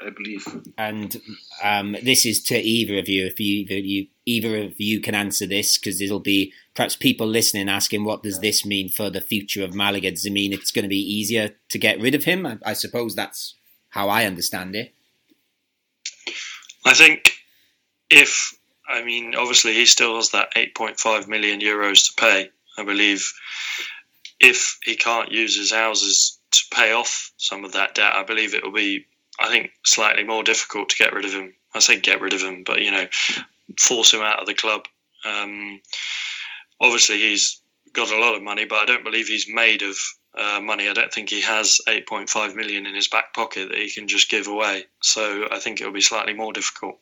I 0.00 0.10
believe. 0.10 0.46
And 0.78 1.20
um, 1.62 1.96
this 2.02 2.24
is 2.24 2.42
to 2.44 2.56
either 2.56 2.98
of 2.98 3.08
you. 3.08 3.26
If 3.26 3.38
you 3.38 3.60
either, 3.60 3.74
you, 3.74 4.06
either 4.26 4.56
of 4.58 4.80
you 4.80 5.00
can 5.00 5.14
answer 5.14 5.46
this, 5.46 5.78
because 5.78 6.00
it'll 6.00 6.20
be 6.20 6.52
perhaps 6.74 6.96
people 6.96 7.26
listening 7.26 7.68
asking, 7.68 8.04
what 8.04 8.22
does 8.22 8.40
this 8.40 8.64
mean 8.64 8.88
for 8.88 9.10
the 9.10 9.20
future 9.20 9.62
of 9.64 9.74
Malaga? 9.74 10.10
Does 10.10 10.26
it 10.26 10.32
mean 10.32 10.52
it's 10.52 10.72
going 10.72 10.84
to 10.84 10.88
be 10.88 10.96
easier 10.96 11.50
to 11.68 11.78
get 11.78 12.00
rid 12.00 12.14
of 12.14 12.24
him? 12.24 12.46
I, 12.46 12.58
I 12.64 12.72
suppose 12.72 13.14
that's 13.14 13.54
how 13.90 14.08
I 14.08 14.24
understand 14.24 14.74
it. 14.74 14.94
I 16.84 16.94
think 16.94 17.32
if, 18.10 18.56
I 18.88 19.04
mean, 19.04 19.34
obviously 19.34 19.74
he 19.74 19.86
still 19.86 20.16
has 20.16 20.30
that 20.30 20.54
8.5 20.54 21.28
million 21.28 21.60
euros 21.60 22.06
to 22.06 22.20
pay. 22.20 22.50
I 22.78 22.84
believe 22.84 23.32
if 24.40 24.78
he 24.82 24.96
can't 24.96 25.30
use 25.30 25.56
his 25.56 25.72
houses 25.72 26.38
to 26.50 26.60
pay 26.72 26.92
off 26.92 27.32
some 27.36 27.64
of 27.64 27.72
that 27.72 27.94
debt, 27.94 28.14
I 28.14 28.24
believe 28.24 28.54
it 28.54 28.64
will 28.64 28.72
be 28.72 29.06
I 29.42 29.48
think 29.48 29.70
slightly 29.84 30.24
more 30.24 30.42
difficult 30.42 30.90
to 30.90 30.96
get 30.96 31.12
rid 31.12 31.24
of 31.24 31.32
him. 31.32 31.54
I 31.74 31.80
say 31.80 32.00
get 32.00 32.20
rid 32.20 32.32
of 32.32 32.40
him, 32.40 32.64
but 32.64 32.82
you 32.82 32.90
know, 32.90 33.06
force 33.78 34.12
him 34.12 34.20
out 34.20 34.40
of 34.40 34.46
the 34.46 34.54
club. 34.54 34.86
Um, 35.24 35.80
obviously, 36.80 37.18
he's 37.18 37.60
got 37.92 38.10
a 38.10 38.20
lot 38.20 38.34
of 38.34 38.42
money, 38.42 38.64
but 38.64 38.78
I 38.78 38.84
don't 38.84 39.04
believe 39.04 39.26
he's 39.26 39.46
made 39.48 39.82
of 39.82 39.96
uh, 40.38 40.60
money. 40.62 40.88
I 40.88 40.92
don't 40.92 41.12
think 41.12 41.28
he 41.28 41.42
has 41.42 41.80
8.5 41.86 42.54
million 42.54 42.86
in 42.86 42.94
his 42.94 43.08
back 43.08 43.34
pocket 43.34 43.68
that 43.68 43.78
he 43.78 43.90
can 43.90 44.08
just 44.08 44.30
give 44.30 44.46
away. 44.46 44.84
So 45.02 45.48
I 45.50 45.58
think 45.58 45.80
it'll 45.80 45.92
be 45.92 46.00
slightly 46.00 46.34
more 46.34 46.52
difficult. 46.52 46.98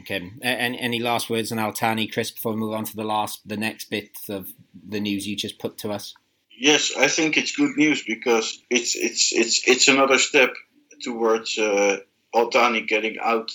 Okay. 0.00 0.30
Any, 0.42 0.78
any 0.78 0.98
last 1.00 1.28
words 1.28 1.50
on 1.50 1.58
Al 1.58 1.72
Thani, 1.72 2.06
Chris, 2.06 2.30
before 2.30 2.52
we 2.52 2.58
move 2.58 2.74
on 2.74 2.84
to 2.84 2.96
the 2.96 3.04
last, 3.04 3.46
the 3.46 3.56
next 3.56 3.90
bit 3.90 4.10
of 4.28 4.52
the 4.88 5.00
news 5.00 5.26
you 5.26 5.36
just 5.36 5.58
put 5.58 5.78
to 5.78 5.90
us? 5.90 6.14
Yes, 6.56 6.92
I 6.96 7.08
think 7.08 7.36
it's 7.36 7.56
good 7.56 7.76
news 7.76 8.04
because 8.06 8.62
it's 8.70 8.94
it's 8.94 9.32
it's 9.32 9.66
it's 9.66 9.88
another 9.88 10.18
step 10.18 10.54
towards 11.02 11.58
uh, 11.58 11.98
Al 12.34 12.48
getting 12.48 13.18
out 13.22 13.50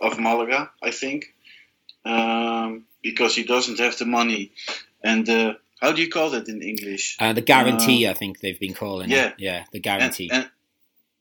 of 0.00 0.18
Malaga. 0.18 0.70
I 0.82 0.90
think 0.90 1.26
um, 2.04 2.84
because 3.02 3.34
he 3.34 3.44
doesn't 3.44 3.78
have 3.78 3.98
the 3.98 4.06
money 4.06 4.52
and 5.02 5.28
uh, 5.28 5.54
how 5.80 5.92
do 5.92 6.02
you 6.02 6.08
call 6.08 6.30
that 6.30 6.48
in 6.48 6.62
English? 6.62 7.16
Uh, 7.20 7.32
the 7.32 7.42
guarantee, 7.42 8.06
uh, 8.06 8.10
I 8.10 8.14
think 8.14 8.40
they've 8.40 8.58
been 8.58 8.74
calling 8.74 9.10
yeah. 9.10 9.28
it. 9.28 9.34
Yeah, 9.38 9.64
the 9.72 9.80
guarantee. 9.80 10.30
And, 10.32 10.50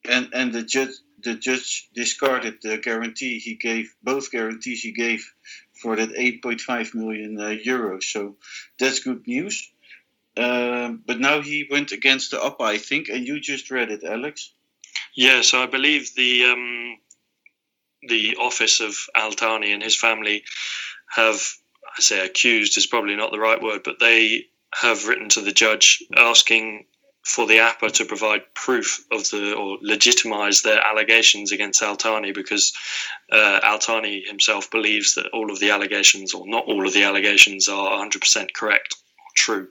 and, 0.05 0.13
and, 0.25 0.33
and 0.33 0.53
the 0.53 0.63
judge 0.63 0.95
the 1.23 1.33
judge 1.33 1.89
discarded 1.95 2.59
the 2.61 2.77
guarantee 2.77 3.39
he 3.39 3.55
gave, 3.55 3.95
both 4.03 4.31
guarantees 4.31 4.81
he 4.81 4.91
gave 4.91 5.33
for 5.73 5.95
that 5.95 6.09
8.5 6.09 6.93
million 6.93 7.39
uh, 7.39 7.55
euros. 7.65 8.03
So 8.03 8.37
that's 8.77 8.99
good 8.99 9.25
news. 9.27 9.71
Um, 10.37 11.01
but 11.05 11.19
now 11.19 11.41
he 11.41 11.67
went 11.69 11.91
against 11.91 12.31
the 12.31 12.45
APA, 12.45 12.63
I 12.63 12.77
think, 12.77 13.09
and 13.09 13.25
you 13.25 13.39
just 13.39 13.71
read 13.71 13.89
it, 13.89 14.03
Alex. 14.03 14.51
Yeah, 15.15 15.41
so 15.41 15.63
I 15.63 15.65
believe 15.65 16.13
the 16.15 16.45
um, 16.45 16.97
the 18.07 18.35
office 18.35 18.81
of 18.81 18.95
Al 19.15 19.31
Thani 19.31 19.71
and 19.71 19.81
his 19.81 19.95
family 19.95 20.43
have, 21.09 21.41
I 21.97 22.01
say 22.01 22.25
accused 22.25 22.77
is 22.77 22.87
probably 22.87 23.15
not 23.15 23.31
the 23.31 23.39
right 23.39 23.61
word, 23.61 23.81
but 23.83 23.99
they 23.99 24.45
have 24.73 25.07
written 25.07 25.29
to 25.29 25.41
the 25.41 25.53
judge 25.53 26.03
asking 26.15 26.85
for 27.23 27.47
the 27.47 27.59
APA 27.59 27.89
to 27.89 28.05
provide 28.05 28.53
proof 28.53 29.03
of 29.11 29.27
the 29.31 29.55
or 29.55 29.79
legitimize 29.81 30.61
their 30.61 30.79
allegations 30.79 31.51
against 31.51 31.81
Al 31.81 31.95
Thani 31.95 32.33
because 32.33 32.73
uh, 33.31 33.59
Al 33.63 33.79
Thani 33.79 34.21
himself 34.27 34.69
believes 34.69 35.15
that 35.15 35.29
all 35.33 35.49
of 35.49 35.59
the 35.59 35.71
allegations 35.71 36.33
or 36.33 36.45
not 36.47 36.65
all 36.65 36.85
of 36.85 36.93
the 36.93 37.03
allegations 37.03 37.67
are 37.67 38.05
100% 38.05 38.53
correct 38.53 38.95
or 39.17 39.25
true. 39.33 39.69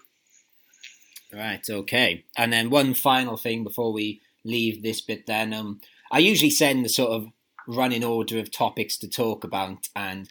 Right. 1.33 1.63
Okay. 1.69 2.25
And 2.37 2.53
then 2.53 2.71
one 2.71 2.95
final 2.95 3.37
thing 3.37 3.63
before 3.63 3.93
we 3.93 4.21
leave 4.45 4.83
this 4.83 5.01
bit. 5.01 5.27
Then 5.27 5.53
um, 5.53 5.81
I 6.13 6.19
usually 6.19 6.51
send 6.51 6.85
the 6.85 6.89
sort 6.89 7.11
of 7.11 7.29
running 7.67 8.05
order 8.05 8.39
of 8.39 8.51
topics 8.51 8.97
to 8.99 9.09
talk 9.09 9.43
about, 9.45 9.89
and 9.97 10.29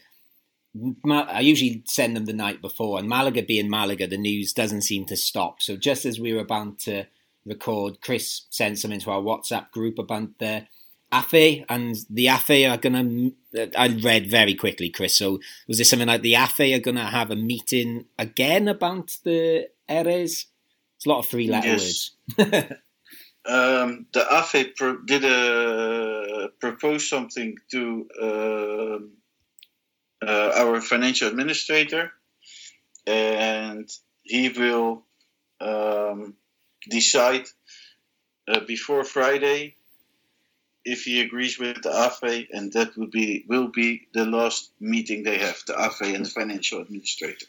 I 1.06 1.42
usually 1.42 1.84
send 1.86 2.16
them 2.16 2.26
the 2.26 2.34
night 2.34 2.62
before. 2.62 3.00
And 3.00 3.08
Malaga 3.08 3.44
being 3.44 3.70
Malaga, 3.70 4.08
the 4.08 4.18
news 4.18 4.54
doesn't 4.54 4.82
seem 4.82 5.06
to 5.06 5.16
stop. 5.18 5.62
So 5.62 5.76
just 5.78 6.06
as 6.06 6.20
we 6.20 6.34
were 6.34 6.42
about 6.42 6.80
to 6.80 7.06
record, 7.46 8.02
Chris 8.02 8.44
sent 8.50 8.80
something 8.80 9.00
to 9.02 9.12
our 9.12 9.22
WhatsApp 9.22 9.72
group 9.72 10.00
about 10.00 10.38
the 10.40 10.68
AFE, 11.12 11.64
and 11.70 11.96
the 12.10 12.28
AFE 12.28 12.68
are 12.72 12.78
going 12.78 13.34
to. 13.54 13.70
I 13.78 13.88
read 13.88 14.32
very 14.32 14.56
quickly, 14.56 14.90
Chris. 14.90 15.16
So 15.16 15.40
was 15.68 15.78
this 15.78 15.90
something 15.92 16.08
like 16.08 16.24
the 16.24 16.34
AFE 16.36 16.76
are 16.76 16.80
going 16.80 16.98
to 16.98 17.04
have 17.04 17.30
a 17.30 17.36
meeting 17.36 18.06
again 18.18 18.68
about 18.68 19.18
the 19.24 19.70
ERES? 19.88 20.46
It's 20.96 21.06
a 21.06 21.10
lot 21.10 21.20
of 21.20 21.28
three 21.28 21.48
letter 21.48 21.68
Yes. 21.68 22.12
words. 22.38 22.74
Um, 23.46 24.06
the 24.14 24.22
AFE 24.22 24.76
pro- 24.76 25.02
did 25.02 25.26
a, 25.26 26.50
propose 26.60 27.10
something 27.10 27.58
to 27.72 28.08
um 28.22 29.12
uh, 30.26 30.52
our 30.56 30.82
financial 30.82 31.28
administrator, 31.28 32.12
and 33.06 33.90
he 34.24 34.50
will 34.50 35.04
um, 35.60 36.36
decide 36.90 37.46
uh, 38.48 38.62
before 38.62 39.04
Friday 39.04 39.76
if 40.86 41.04
he 41.04 41.22
agrees 41.22 41.58
with 41.58 41.82
the 41.82 41.90
AFE, 41.90 42.48
and 42.52 42.74
that 42.74 42.98
will 42.98 43.08
be 43.08 43.46
will 43.48 43.70
be 43.70 44.08
the 44.14 44.26
last 44.26 44.72
meeting 44.80 45.24
they 45.24 45.38
have, 45.38 45.62
the 45.66 45.74
AFE 45.74 46.14
and 46.14 46.26
the 46.26 46.30
financial 46.30 46.82
administrator. 46.82 47.46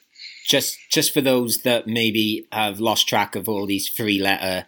just 0.46 0.78
just 0.90 1.12
for 1.12 1.20
those 1.20 1.59
that 1.64 1.87
maybe 1.87 2.46
have 2.52 2.80
lost 2.80 3.09
track 3.09 3.35
of 3.35 3.48
all 3.48 3.66
these 3.66 3.88
three 3.88 4.20
letter 4.20 4.66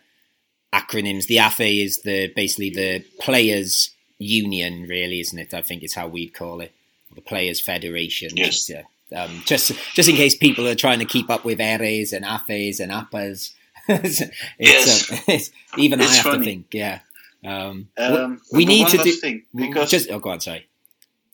acronyms, 0.73 1.27
the 1.27 1.37
AFE 1.39 1.85
is 1.85 2.03
the 2.03 2.29
basically 2.35 2.71
the 2.71 3.05
players 3.21 3.91
union, 4.19 4.87
really, 4.89 5.21
isn't 5.21 5.39
it? 5.39 5.55
I 5.55 5.63
think 5.63 5.83
is 5.83 5.95
how 5.95 6.07
we'd 6.09 6.35
call 6.35 6.61
it, 6.61 6.73
the 7.15 7.21
players 7.21 7.61
federation. 7.61 8.31
Yes. 8.37 8.69
Yeah. 8.69 8.83
Um, 9.15 9.43
just 9.45 9.73
just 9.95 10.09
in 10.09 10.17
case 10.17 10.35
people 10.37 10.67
are 10.67 10.75
trying 10.75 10.99
to 10.99 11.05
keep 11.05 11.31
up 11.31 11.45
with 11.45 11.61
ERES 11.61 12.13
and 12.13 12.25
AFEs 12.25 12.81
and 12.81 12.91
APAs. 12.91 13.53
it's, 13.89 14.23
Yes. 14.59 15.13
uh, 15.13 15.15
it's- 15.29 15.51
even 15.79 16.01
I 16.01 16.05
It's 16.05 16.19
have 16.19 16.35
to 16.35 16.45
think. 16.45 16.75
Yeah. 16.75 17.01
Um, 17.45 17.89
Um, 17.97 18.41
we 18.51 18.65
need 18.65 18.89
to 18.89 18.97
do 18.99 19.43
because 19.55 19.91
just. 19.91 20.11
Oh, 20.11 20.19
go 20.19 20.31
on. 20.31 20.41
Sorry. 20.41 20.67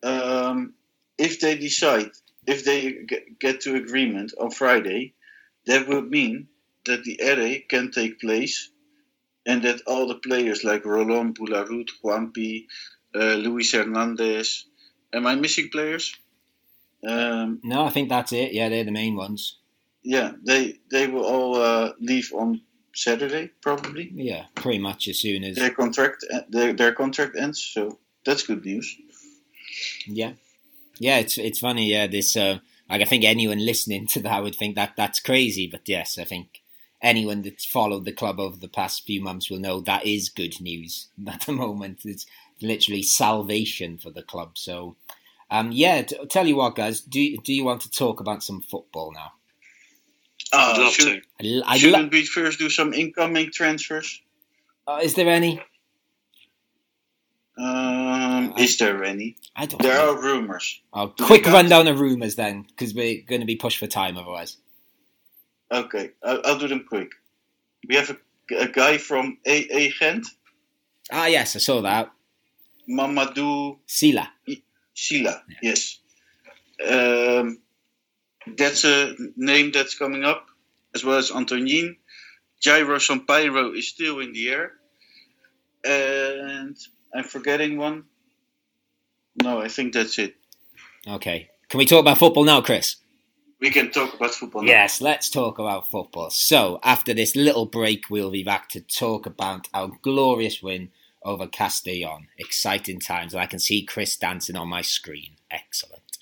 um, 0.03 0.75
if 1.17 1.41
they 1.41 1.57
decide, 1.57 2.11
if 2.47 2.65
they 2.65 2.93
get, 2.93 3.39
get 3.39 3.61
to 3.63 3.77
agreement 3.77 4.33
on 4.39 4.51
Friday, 4.51 5.15
that 5.67 5.87
would 5.89 6.11
mean 6.11 6.49
that 6.85 7.05
the 7.05 7.21
ERE 7.23 7.61
can 7.69 7.91
take 7.93 8.21
place 8.21 8.69
and 9.47 9.63
that 9.63 9.81
all 9.87 10.07
the 10.07 10.17
players 10.17 10.65
like 10.65 10.85
Rolón 10.85 11.35
Boulahroud, 11.35 11.89
Juanpi, 12.03 12.67
uh, 13.15 13.35
Luis 13.35 13.73
Hernandez, 13.73 14.67
am 15.13 15.27
I 15.27 15.35
missing 15.35 15.69
players? 15.71 16.15
Um, 17.07 17.61
No, 17.65 17.85
I 17.85 17.91
think 17.91 18.09
that's 18.09 18.33
it. 18.33 18.53
Yeah, 18.53 18.69
they're 18.69 18.85
the 18.85 18.93
main 18.93 19.17
ones. 19.17 19.59
yeah, 20.05 20.33
they 20.45 20.79
they 20.91 21.07
will 21.07 21.25
all 21.25 21.57
uh, 21.57 21.93
leave 22.01 22.33
on 22.35 22.61
Saturday 22.95 23.51
probably. 23.61 24.11
Yeah, 24.15 24.47
pretty 24.55 24.79
much 24.79 25.09
as 25.09 25.19
soon 25.19 25.45
as 25.45 25.57
Their 25.57 25.71
contract 25.75 26.25
their, 26.49 26.73
their 26.73 26.93
contract 26.93 27.37
ends, 27.37 27.61
so 27.63 27.99
that's 28.25 28.47
good 28.47 28.65
news. 28.65 28.97
Yeah, 30.07 30.33
yeah. 30.99 31.19
It's 31.19 31.39
it's 31.39 31.59
funny. 31.61 31.91
Yeah, 31.91 32.07
this. 32.07 32.37
Uh, 32.37 32.59
like 32.91 33.01
I 33.01 33.05
think 33.05 33.25
anyone 33.25 33.65
listening 33.65 34.07
to 34.09 34.21
that 34.21 34.43
would 34.43 34.55
think 34.57 34.75
that 34.77 34.93
that's 34.97 35.21
crazy, 35.21 35.67
but 35.67 35.81
yes, 35.89 36.19
I 36.19 36.25
think 36.25 36.62
anyone 37.03 37.43
that's 37.43 37.65
followed 37.65 38.05
the 38.05 38.13
club 38.13 38.39
over 38.41 38.57
the 38.57 38.69
past 38.69 39.05
few 39.05 39.21
months 39.21 39.51
will 39.51 39.59
know 39.61 39.81
that 39.81 40.07
is 40.07 40.29
good 40.29 40.61
news 40.61 41.09
at 41.29 41.43
the 41.43 41.53
moment. 41.53 42.01
It's 42.05 42.27
literally 42.61 43.03
salvation 43.03 43.99
for 43.99 44.11
the 44.11 44.23
club. 44.23 44.57
So, 44.59 44.97
um, 45.51 45.73
yeah. 45.73 46.03
T- 46.03 46.17
tell 46.31 46.47
you 46.47 46.57
what, 46.57 46.77
guys. 46.77 47.01
Do 47.01 47.37
do 47.39 47.53
you 47.53 47.65
want 47.65 47.83
to 47.83 47.91
talk 47.91 48.21
about 48.21 48.43
some 48.43 48.63
football 48.63 49.13
now? 49.13 49.33
I'd 50.53 50.79
Uh, 50.79 50.83
love 50.85 50.93
should, 50.93 51.05
to. 51.05 51.23
I, 51.41 51.57
l- 51.57 51.65
I 51.67 51.79
shouldn't 51.79 52.03
lo- 52.05 52.09
we 52.13 52.25
first 52.27 52.59
do 52.59 52.71
some 52.71 52.95
incoming 52.95 53.51
transfers? 53.53 54.23
uh, 54.87 55.01
is 55.03 55.15
there 55.15 55.29
any? 55.29 55.61
Um, 57.59 58.55
is 58.59 58.79
there 58.79 59.05
any? 59.05 59.37
I 59.55 59.67
don't. 59.67 59.81
There 59.83 59.95
know. 59.95 60.15
are 60.15 60.23
rumors. 60.23 60.81
Oh, 60.93 61.13
Do 61.17 61.25
quick 61.27 61.47
rundown 61.47 61.87
of 61.89 62.01
rumours 62.01 62.35
then, 62.37 62.63
because 62.63 62.95
we're 62.95 63.23
going 63.23 63.41
to 63.43 63.47
be 63.47 63.57
pushed 63.57 63.79
for 63.79 63.87
time 63.87 64.17
otherwise. 64.17 64.57
Okay, 65.73 66.11
I'll, 66.23 66.41
I'll 66.45 66.59
do 66.59 66.69
them 66.69 66.85
quick. 66.89 67.11
We 67.89 67.97
have 67.97 68.11
a, 68.11 68.57
a 68.57 68.69
guy 68.69 68.99
from 68.99 69.39
AA 69.47 69.89
Gent, 69.99 70.27
Ah, 71.11 71.27
yes, 71.27 71.57
I 71.57 71.59
saw 71.59 71.81
that. 71.83 72.11
Mamadou 72.89 73.79
Sylla. 73.87 74.31
Sylla. 74.95 75.43
Yes, 75.63 75.99
um, 76.89 77.59
that's 78.57 78.85
a 78.85 79.15
name 79.37 79.73
that's 79.73 79.97
coming 79.97 80.25
up, 80.25 80.47
as 80.95 81.05
well 81.05 81.19
as 81.19 81.31
Antonin. 81.31 81.97
Jairo 82.65 82.99
Samperio 82.99 83.77
is 83.77 83.89
still 83.89 84.21
in 84.21 84.33
the 84.33 84.49
air, 84.49 84.73
and 85.85 86.77
I'm 87.15 87.25
forgetting 87.25 87.77
one. 87.79 88.05
No, 89.43 89.61
I 89.61 89.69
think 89.69 89.95
that's 89.95 90.19
it. 90.19 90.37
Okay. 91.07 91.51
Can 91.69 91.79
we 91.79 91.87
talk 91.87 92.01
about 92.01 92.19
football 92.19 92.45
now, 92.45 92.61
Chris? 92.61 92.97
We 93.63 93.71
can 93.71 93.93
talk 93.93 94.13
about 94.15 94.35
football 94.35 94.63
now. 94.63 94.73
Yes, 94.73 95.01
let's 95.01 95.31
talk 95.31 95.61
about 95.61 95.87
football. 95.87 96.31
So, 96.31 96.81
after 96.83 97.15
this 97.15 97.37
little 97.37 97.65
break, 97.65 98.11
we'll 98.11 98.33
be 98.33 98.43
back 98.43 98.69
to 98.71 98.81
talk 98.81 99.25
about 99.25 99.69
our 99.73 99.93
glorious 100.03 100.61
win 100.61 100.91
over 101.23 101.47
Castellon. 101.47 102.27
Exciting 102.39 102.99
times, 102.99 103.35
and 103.35 103.41
I 103.41 103.47
can 103.47 103.61
see 103.61 103.85
Chris 103.85 104.17
dancing 104.17 104.57
on 104.57 104.67
my 104.67 104.83
screen. 104.83 105.37
Excellent. 105.49 106.19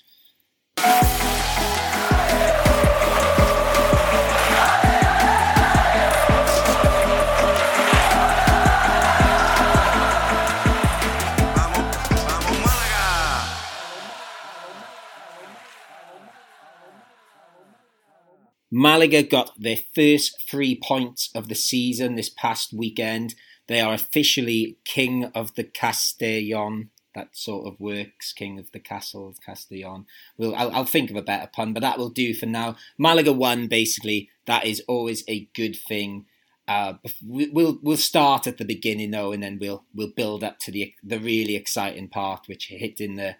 Malaga 18.71 19.21
got 19.21 19.51
their 19.59 19.77
first 19.93 20.41
three 20.49 20.79
points 20.81 21.29
of 21.35 21.49
the 21.49 21.55
season 21.55 22.15
this 22.15 22.29
past 22.29 22.71
weekend. 22.73 23.35
They 23.67 23.81
are 23.81 23.93
officially 23.93 24.77
king 24.85 25.25
of 25.35 25.55
the 25.55 25.63
Castellon. 25.63 26.89
That 27.13 27.35
sort 27.35 27.67
of 27.67 27.77
works, 27.79 28.31
king 28.31 28.57
of 28.57 28.71
the 28.71 28.79
castle 28.79 29.35
Castellon. 29.45 30.05
We'll, 30.37 30.55
I'll, 30.55 30.71
I'll 30.71 30.85
think 30.85 31.09
of 31.09 31.17
a 31.17 31.21
better 31.21 31.49
pun, 31.53 31.73
but 31.73 31.81
that 31.81 31.97
will 31.97 32.09
do 32.09 32.33
for 32.33 32.45
now. 32.45 32.77
Malaga 32.97 33.33
won, 33.33 33.67
basically. 33.67 34.29
That 34.45 34.65
is 34.65 34.81
always 34.87 35.25
a 35.27 35.49
good 35.53 35.75
thing. 35.75 36.25
Uh, 36.69 36.93
we- 37.27 37.49
we'll 37.49 37.79
we'll 37.81 37.97
start 37.97 38.47
at 38.47 38.57
the 38.57 38.63
beginning 38.63 39.11
though, 39.11 39.33
and 39.33 39.43
then 39.43 39.57
we'll 39.59 39.83
we'll 39.93 40.11
build 40.15 40.41
up 40.41 40.59
to 40.59 40.71
the 40.71 40.93
the 41.03 41.19
really 41.19 41.57
exciting 41.57 42.07
part, 42.07 42.47
which 42.47 42.67
hit 42.67 43.01
in 43.01 43.15
the 43.15 43.35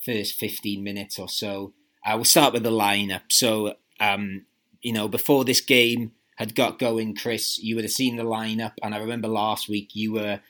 first 0.00 0.34
15 0.34 0.82
minutes 0.82 1.18
or 1.18 1.28
so. 1.28 1.74
Uh, 2.06 2.12
we'll 2.16 2.24
start 2.24 2.54
with 2.54 2.62
the 2.62 2.70
lineup. 2.70 3.22
So, 3.30 3.74
um, 4.00 4.46
you 4.84 4.92
know, 4.92 5.08
before 5.08 5.44
this 5.44 5.62
game 5.62 6.12
had 6.36 6.54
got 6.54 6.78
going, 6.78 7.16
Chris, 7.16 7.58
you 7.58 7.74
would 7.74 7.84
have 7.84 7.90
seen 7.90 8.16
the 8.16 8.22
lineup, 8.22 8.74
and 8.82 8.94
I 8.94 8.98
remember 8.98 9.26
last 9.26 9.68
week 9.68 9.90
you 9.94 10.12
were 10.12 10.40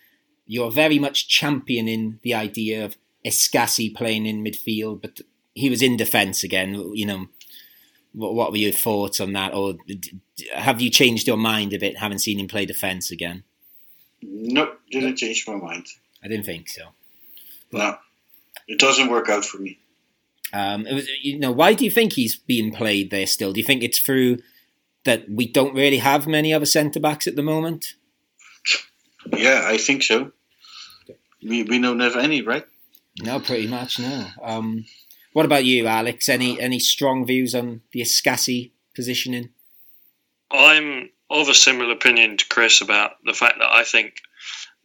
you 0.46 0.62
were 0.62 0.70
very 0.70 0.98
much 0.98 1.28
championing 1.28 2.18
the 2.22 2.34
idea 2.34 2.84
of 2.84 2.96
Escassi 3.24 3.94
playing 3.94 4.26
in 4.26 4.44
midfield, 4.44 5.00
but 5.00 5.20
he 5.54 5.70
was 5.70 5.80
in 5.80 5.96
defence 5.96 6.42
again. 6.42 6.74
You 6.94 7.06
know, 7.06 7.26
what, 8.12 8.34
what 8.34 8.50
were 8.50 8.58
your 8.58 8.72
thoughts 8.72 9.20
on 9.20 9.32
that, 9.34 9.54
or 9.54 9.76
have 10.52 10.80
you 10.82 10.90
changed 10.90 11.28
your 11.28 11.38
mind 11.38 11.72
a 11.72 11.78
bit 11.78 11.98
having 11.98 12.18
seen 12.18 12.40
him 12.40 12.48
play 12.48 12.66
defence 12.66 13.10
again? 13.10 13.44
Nope, 14.20 14.80
didn't 14.90 15.16
change 15.16 15.44
my 15.46 15.54
mind. 15.54 15.86
I 16.22 16.28
didn't 16.28 16.46
think 16.46 16.68
so. 16.68 16.88
No, 17.70 17.98
it 18.66 18.80
doesn't 18.80 19.10
work 19.10 19.28
out 19.28 19.44
for 19.44 19.58
me. 19.58 19.78
Um, 20.54 20.86
it 20.86 20.94
was, 20.94 21.08
you 21.20 21.38
know, 21.38 21.50
why 21.50 21.74
do 21.74 21.84
you 21.84 21.90
think 21.90 22.12
he's 22.12 22.36
being 22.36 22.72
played 22.72 23.10
there 23.10 23.26
still? 23.26 23.52
Do 23.52 23.58
you 23.58 23.66
think 23.66 23.82
it's 23.82 23.98
through 23.98 24.38
that 25.04 25.28
we 25.28 25.48
don't 25.48 25.74
really 25.74 25.98
have 25.98 26.28
many 26.28 26.54
other 26.54 26.64
centre 26.64 27.00
backs 27.00 27.26
at 27.26 27.34
the 27.34 27.42
moment? 27.42 27.94
Yeah, 29.36 29.62
I 29.64 29.78
think 29.78 30.04
so. 30.04 30.30
We 31.42 31.64
we 31.64 31.80
don't 31.80 32.00
have 32.00 32.16
any, 32.16 32.40
right? 32.40 32.64
No, 33.20 33.40
pretty 33.40 33.66
much 33.66 33.98
no. 33.98 34.28
Um, 34.42 34.84
what 35.32 35.44
about 35.44 35.64
you, 35.64 35.88
Alex? 35.88 36.28
Any 36.28 36.60
any 36.60 36.78
strong 36.78 37.26
views 37.26 37.54
on 37.54 37.80
the 37.92 38.00
Escassi 38.00 38.70
positioning? 38.94 39.50
I'm 40.52 41.10
of 41.30 41.48
a 41.48 41.54
similar 41.54 41.92
opinion 41.92 42.36
to 42.36 42.48
Chris 42.48 42.80
about 42.80 43.12
the 43.24 43.32
fact 43.32 43.58
that 43.58 43.70
I 43.70 43.82
think 43.82 44.20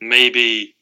maybe 0.02 0.76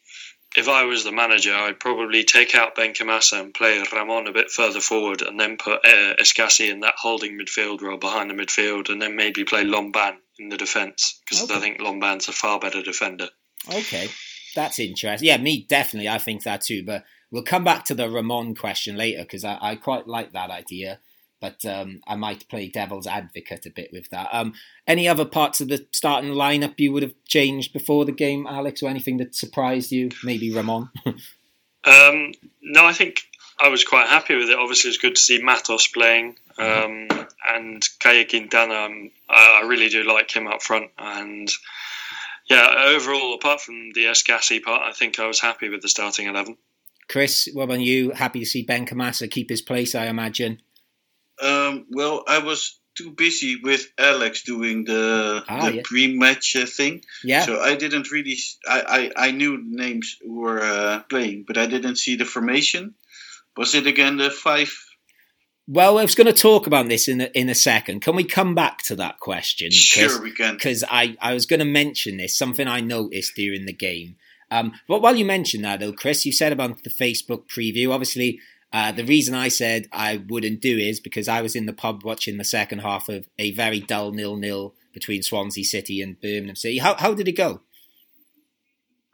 if 0.57 0.67
I 0.67 0.85
was 0.85 1.03
the 1.03 1.11
manager, 1.11 1.53
I'd 1.53 1.79
probably 1.79 2.23
take 2.23 2.55
out 2.55 2.75
Ben 2.75 2.93
Benkhemassa 2.93 3.39
and 3.39 3.53
play 3.53 3.81
Ramon 3.93 4.25
a 4.25 4.33
bit 4.33 4.49
further 4.49 4.81
forward, 4.81 5.21
and 5.21 5.39
then 5.39 5.57
put 5.57 5.85
uh, 5.85 6.15
Escassi 6.19 6.71
in 6.71 6.79
that 6.79 6.95
holding 6.97 7.37
midfield 7.37 7.81
role 7.81 7.97
behind 7.97 8.31
the 8.31 8.33
midfield, 8.33 8.89
and 8.89 8.99
then 8.99 9.15
maybe 9.15 9.43
play 9.43 9.63
Lomban 9.63 10.15
in 10.39 10.49
the 10.49 10.57
defence 10.57 11.21
because 11.23 11.43
Okay. 11.43 11.53
I 11.55 11.59
think 11.59 11.79
Lomban's 11.79 12.27
a 12.27 12.31
far 12.31 12.59
better 12.59 12.81
defender. 12.81 13.29
Okay, 13.71 14.09
that's 14.55 14.79
interesting. 14.79 15.27
Yeah, 15.27 15.37
me 15.37 15.63
definitely. 15.69 16.09
I 16.09 16.17
think 16.17 16.41
that 16.43 16.61
too. 16.61 16.83
But 16.83 17.03
we'll 17.29 17.43
come 17.43 17.63
back 17.63 17.85
to 17.85 17.93
the 17.93 18.09
Ramon 18.09 18.55
question 18.55 18.97
later 18.97 19.21
because 19.21 19.45
I, 19.45 19.59
I 19.61 19.75
quite 19.75 20.07
like 20.07 20.31
that 20.31 20.49
idea. 20.49 20.99
But 21.39 21.63
um, 21.65 22.01
I 22.07 22.15
might 22.15 22.47
play 22.49 22.67
devil's 22.67 23.05
advocate 23.05 23.65
a 23.65 23.69
bit 23.69 23.89
with 23.93 24.09
that. 24.09 24.29
Um, 24.31 24.53
any 24.87 25.07
other 25.07 25.25
parts 25.25 25.61
of 25.61 25.67
the 25.67 25.85
starting 25.91 26.31
lineup 26.31 26.79
you 26.79 26.91
would 26.91 27.03
have 27.03 27.13
changed 27.27 27.73
before 27.73 28.05
the 28.05 28.11
game, 28.11 28.47
Alex, 28.47 28.81
or 28.81 28.89
anything 28.89 29.17
that 29.17 29.35
surprised 29.35 29.91
you? 29.91 30.09
Maybe 30.23 30.53
Ramon. 30.53 30.89
Um, 31.87 32.33
no, 32.61 32.85
I 32.85 32.91
think 32.91 33.21
I 33.59 33.69
was 33.69 33.85
quite 33.85 34.07
happy 34.07 34.35
with 34.35 34.49
it. 34.49 34.57
Obviously, 34.57 34.89
it's 34.89 34.97
good 34.97 35.15
to 35.15 35.21
see 35.21 35.41
Matos 35.41 35.87
playing 35.87 36.35
um, 36.57 37.07
and 37.47 37.87
Caye 37.99 38.25
Quintana. 38.25 38.73
Um, 38.73 39.11
I, 39.29 39.63
really 39.65 39.87
do 39.87 40.03
like 40.03 40.29
him 40.29 40.47
up 40.47 40.61
front. 40.61 40.91
And 40.97 41.49
yeah, 42.49 42.73
overall, 42.87 43.33
apart 43.35 43.61
from 43.61 43.91
the 43.93 44.05
Escassi 44.05 44.61
part, 44.61 44.81
I 44.81 44.91
think 44.91 45.19
I 45.19 45.27
was 45.27 45.39
happy 45.39 45.69
with 45.69 45.81
the 45.81 45.89
starting 45.89 46.27
11. 46.27 46.57
Chris, 47.07 47.47
what 47.53 47.63
about 47.63 47.79
you? 47.79 48.11
Happy 48.11 48.39
to 48.39 48.45
see 48.45 48.65
Benkhemassa 48.65 49.31
keep 49.31 49.49
his 49.49 49.61
place, 49.61 49.95
I 49.95 50.07
imagine. 50.07 50.61
Um, 51.41 51.85
well, 51.91 52.23
I 52.27 52.39
was 52.39 52.79
too 52.97 53.11
busy 53.11 53.57
with 53.63 53.85
Alex 53.97 54.43
doing 54.43 54.83
the 54.85 55.43
Ah, 55.47 55.65
the 55.69 55.75
yeah. 55.75 55.81
pre-match 55.83 56.55
uh, 56.55 56.65
thing, 56.65 57.03
Yeah. 57.23 57.45
so 57.45 57.61
I 57.61 57.75
didn't 57.75 58.11
really. 58.11 58.33
s- 58.33 58.57
I 58.67 59.11
I, 59.17 59.27
I 59.27 59.31
knew 59.31 59.57
the 59.57 59.83
names 59.83 60.17
who 60.21 60.39
were 60.39 60.61
uh, 60.61 60.99
playing, 61.09 61.43
but 61.47 61.57
I 61.57 61.67
didn't 61.67 61.97
see 61.97 62.15
the 62.15 62.25
formation. 62.25 62.95
Was 63.55 63.75
it 63.75 63.85
again 63.87 64.17
the 64.17 64.29
five? 64.31 64.71
Well, 65.69 65.99
I 65.99 66.03
was 66.03 66.15
going 66.15 66.27
to 66.33 66.33
talk 66.41 66.65
about 66.65 66.87
this 66.87 67.07
in 67.09 67.19
a, 67.21 67.25
in 67.33 67.49
a 67.49 67.55
second. 67.55 68.01
Can 68.01 68.15
we 68.15 68.23
come 68.23 68.55
back 68.55 68.83
to 68.83 68.95
that 68.95 69.19
question? 69.19 69.69
Sure, 69.69 70.21
we 70.23 70.31
can. 70.31 70.53
Because 70.55 70.83
I, 70.89 71.17
I 71.21 71.33
was 71.33 71.45
going 71.45 71.59
to 71.59 71.65
mention 71.65 72.15
this, 72.17 72.37
something 72.37 72.67
I 72.69 72.79
noticed 72.79 73.35
during 73.35 73.65
the 73.65 73.73
game. 73.73 74.15
Um, 74.49 74.71
but 74.87 75.01
while 75.01 75.17
you 75.17 75.25
mentioned 75.25 75.65
that, 75.65 75.81
though, 75.81 75.91
Chris, 75.91 76.25
you 76.25 76.31
said 76.31 76.53
about 76.53 76.83
the 76.83 76.89
Facebook 76.89 77.49
preview. 77.49 77.91
Obviously, 77.91 78.39
uh, 78.73 78.91
the 78.91 79.05
reason 79.05 79.33
I 79.33 79.47
said 79.47 79.87
I 79.91 80.23
wouldn't 80.27 80.61
do 80.61 80.77
is 80.77 80.99
because 80.99 81.27
I 81.27 81.41
was 81.41 81.55
in 81.55 81.65
the 81.65 81.73
pub 81.73 82.03
watching 82.03 82.37
the 82.37 82.43
second 82.43 82.79
half 82.79 83.09
of 83.09 83.27
a 83.39 83.51
very 83.51 83.79
dull 83.79 84.11
nil-nil 84.11 84.75
between 84.93 85.23
Swansea 85.23 85.63
City 85.63 86.01
and 86.01 86.19
Birmingham 86.19 86.55
City. 86.55 86.79
How, 86.79 86.95
how 86.95 87.13
did 87.13 87.27
it 87.27 87.33
go? 87.37 87.61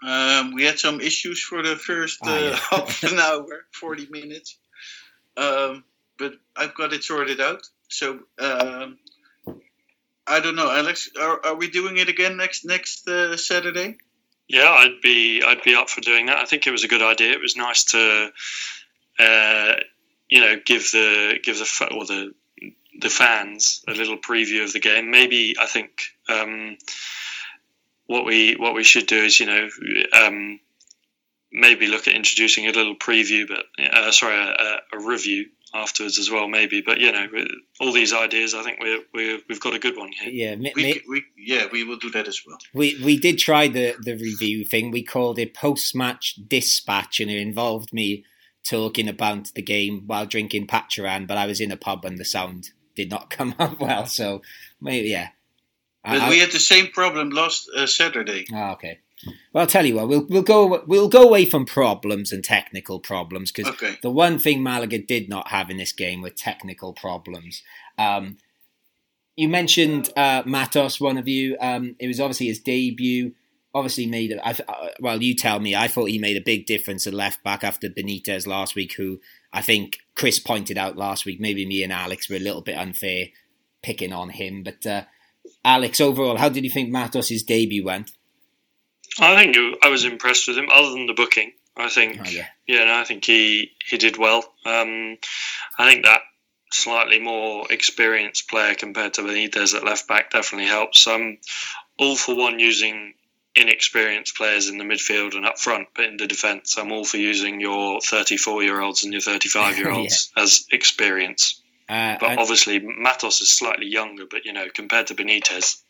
Um, 0.06 0.54
we 0.54 0.64
had 0.64 0.80
some 0.80 1.00
issues 1.00 1.42
for 1.42 1.64
the 1.64 1.76
first 1.76 2.20
uh, 2.24 2.30
Ah, 2.30 2.38
yeah. 2.38 2.56
half 2.70 3.04
an 3.04 3.20
hour, 3.20 3.66
forty 3.72 4.08
minutes. 4.10 4.58
Um, 5.38 5.86
but 6.18 6.34
I've 6.56 6.76
got 6.76 6.94
it 6.94 7.04
sorted 7.04 7.40
out. 7.40 7.66
So 7.90 8.20
um, 8.40 8.98
I 10.28 10.40
don't 10.42 10.56
know, 10.56 10.70
Alex. 10.70 11.10
Are, 11.20 11.46
are 11.46 11.56
we 11.56 11.70
doing 11.70 11.98
it 11.98 12.10
again 12.10 12.38
next 12.38 12.66
next 12.66 13.08
uh, 13.08 13.38
Saturday? 13.38 13.98
Yeah, 14.50 14.70
I'd 14.70 15.00
be 15.02 15.42
I'd 15.42 15.64
be 15.64 15.76
up 15.76 15.90
for 15.90 16.02
doing 16.02 16.26
that. 16.26 16.38
I 16.38 16.46
think 16.46 16.68
it 16.68 16.72
was 16.72 16.84
a 16.84 16.90
good 16.90 17.02
idea. 17.02 17.32
It 17.32 17.42
was 17.42 17.56
nice 17.56 17.86
to, 17.86 18.30
uh, 19.20 19.76
you 20.30 20.42
know, 20.42 20.56
give 20.66 20.90
the 20.92 21.40
give 21.44 21.58
the 21.58 21.90
or 21.96 22.06
the 22.06 22.34
the 23.00 23.10
fans 23.10 23.84
a 23.88 23.92
little 23.92 24.18
preview 24.18 24.64
of 24.64 24.74
the 24.74 24.80
game. 24.80 25.12
Maybe 25.12 25.56
I 25.60 25.66
think 25.66 25.90
um, 26.30 26.78
what 28.06 28.26
we 28.26 28.54
what 28.56 28.74
we 28.74 28.84
should 28.84 29.08
do 29.08 29.18
is 29.18 29.40
you 29.40 29.46
know 29.46 29.70
um, 30.14 30.60
maybe 31.52 31.88
look 31.88 32.08
at 32.08 32.16
introducing 32.16 32.68
a 32.68 32.72
little 32.72 32.96
preview, 32.96 33.48
but 33.48 33.66
uh, 33.84 34.12
sorry, 34.12 34.36
a, 34.36 34.82
a 34.98 35.00
review 35.00 35.46
afterwards 35.74 36.20
as 36.20 36.30
well. 36.30 36.48
Maybe, 36.48 36.82
but 36.82 37.00
you 37.00 37.12
know, 37.12 37.28
all 37.80 37.92
these 37.92 38.14
ideas, 38.14 38.54
I 38.54 38.64
think 38.64 38.80
we're, 38.80 39.00
we're 39.14 39.40
we've 39.50 39.60
got 39.60 39.74
a 39.74 39.80
good 39.80 39.98
one 39.98 40.12
here. 40.12 40.30
Yeah, 40.32 40.56
mi- 40.56 40.74
We, 40.76 41.02
we 41.08 41.24
yeah, 41.38 41.66
we 41.72 41.84
will 41.84 41.98
do 41.98 42.10
that 42.12 42.28
as 42.28 42.42
well. 42.46 42.58
We 42.74 43.00
we 43.04 43.18
did 43.18 43.38
try 43.40 43.68
the 43.68 43.96
the 44.00 44.14
review 44.16 44.66
thing. 44.66 44.92
We 44.92 45.04
called 45.04 45.40
it 45.40 45.54
post 45.54 45.96
match 45.96 46.36
dispatch, 46.48 47.20
and 47.20 47.30
it 47.30 47.38
involved 47.38 47.94
me 47.94 48.26
talking 48.64 49.08
about 49.08 49.52
the 49.56 49.62
game 49.62 50.04
while 50.08 50.26
drinking 50.26 50.68
Pacharan. 50.68 51.28
But 51.28 51.38
I 51.38 51.46
was 51.46 51.60
in 51.62 51.72
a 51.72 51.78
pub, 51.78 52.06
and 52.06 52.18
the 52.18 52.26
sound 52.26 52.72
did 52.96 53.10
not 53.10 53.30
come 53.38 53.56
out 53.60 53.80
well. 53.80 54.06
So 54.06 54.42
maybe 54.82 55.10
yeah. 55.10 55.30
But 56.04 56.22
I- 56.22 56.30
we 56.30 56.40
had 56.40 56.52
the 56.52 56.60
same 56.60 56.88
problem 56.88 57.30
last 57.30 57.70
uh, 57.76 57.86
Saturday. 57.88 58.46
Ah, 58.54 58.74
okay. 58.74 59.00
Well, 59.54 59.62
I'll 59.62 59.68
tell 59.68 59.86
you 59.86 59.96
what. 59.96 60.10
We'll 60.10 60.26
we'll 60.28 60.42
go 60.42 60.84
we'll 60.86 61.08
go 61.08 61.24
away 61.24 61.46
from 61.46 61.66
problems 61.66 62.34
and 62.34 62.44
technical 62.44 63.00
problems 63.00 63.52
because 63.54 63.72
Okay. 63.74 63.96
the 64.02 64.12
one 64.12 64.38
thing 64.38 64.62
Malaga 64.62 65.00
did 65.00 65.30
not 65.30 65.48
have 65.48 65.70
in 65.70 65.78
this 65.78 65.94
game 65.94 66.22
were 66.22 66.30
technical 66.30 66.92
problems. 66.92 67.64
Um, 67.98 68.38
you 69.38 69.48
mentioned 69.48 70.10
uh, 70.18 70.44
Matos, 70.46 71.00
one 71.00 71.18
of 71.18 71.28
you. 71.30 71.56
Um, 71.62 71.96
it 72.00 72.08
was 72.08 72.20
obviously 72.20 72.48
his 72.48 72.60
debut. 72.60 73.34
Obviously 73.76 74.06
made. 74.06 74.38
I, 74.44 74.52
uh, 74.68 74.90
well, 75.00 75.22
you 75.22 75.36
tell 75.36 75.60
me. 75.60 75.76
I 75.76 75.88
thought 75.88 76.10
he 76.10 76.20
made 76.20 76.38
a 76.38 76.42
big 76.42 76.66
difference 76.66 77.08
at 77.08 77.14
left 77.14 77.44
back 77.44 77.64
after 77.64 77.90
Benitez 77.90 78.46
last 78.46 78.76
week, 78.76 78.94
who 78.96 79.20
I 79.52 79.62
think 79.62 79.98
Chris 80.16 80.40
pointed 80.40 80.78
out 80.78 80.96
last 80.96 81.26
week. 81.26 81.40
Maybe 81.40 81.66
me 81.66 81.82
and 81.84 81.92
Alex 81.92 82.30
were 82.30 82.36
a 82.36 82.40
little 82.40 82.62
bit 82.62 82.78
unfair 82.78 83.28
picking 83.82 84.14
on 84.14 84.30
him, 84.30 84.64
but 84.64 84.86
uh, 84.86 85.04
Alex, 85.66 86.00
overall, 86.00 86.38
how 86.38 86.50
did 86.50 86.64
you 86.64 86.70
think 86.70 86.90
Matos' 86.90 87.42
debut 87.44 87.84
went? 87.84 88.12
I 89.20 89.36
think 89.36 89.56
it- 89.56 89.78
I 89.84 89.90
was 89.90 90.06
impressed 90.06 90.48
with 90.48 90.58
him. 90.58 90.70
Other 90.72 90.92
than 90.92 91.08
the 91.08 91.14
booking, 91.14 91.54
I 91.76 91.90
think 91.90 92.20
Oh 92.22 92.30
yeah. 92.30 92.48
Yeah, 92.68 92.86
no, 92.86 92.94
I 92.96 93.04
think 93.04 93.26
he, 93.26 93.72
he 93.86 93.98
did 93.98 94.18
well. 94.18 94.44
Um, 94.66 95.18
I 95.78 95.90
think 95.92 96.06
that 96.06 96.22
slightly 96.72 97.20
more 97.20 97.72
experienced 97.72 98.50
player 98.50 98.74
compared 98.76 99.16
to 99.16 99.22
Benitez 99.22 99.76
at 99.76 99.84
left 99.84 100.08
back 100.08 100.32
definitely 100.32 100.68
helps. 100.70 101.08
I'm 101.08 101.40
all 102.00 102.16
for 102.16 102.36
one 102.36 102.60
using 102.60 103.14
inexperienced 103.56 104.36
players 104.36 104.68
in 104.68 104.78
the 104.78 104.84
midfield 104.84 105.36
and 105.36 105.46
up 105.46 105.60
front, 105.60 105.88
but 105.96 106.06
in 106.06 106.18
the 106.18 106.28
defence, 106.28 106.78
I'm 106.78 106.92
all 106.92 107.06
for 107.06 107.18
using 107.18 107.60
your 107.62 108.02
34 108.02 108.64
year 108.64 108.82
olds 108.82 109.04
and 109.04 109.14
your 109.14 109.22
35 109.22 109.78
year 109.78 109.92
olds 109.92 110.32
as 110.38 110.66
experience. 110.72 111.62
Uh, 111.90 112.18
But 112.20 112.32
and- 112.32 112.40
obviously, 112.40 112.80
Matos 112.80 113.42
is 113.42 113.52
slightly 113.52 113.88
younger, 113.88 114.26
but 114.26 114.46
you 114.46 114.54
know, 114.54 114.68
compared 114.74 115.08
to 115.08 115.16
Benitez, 115.16 115.82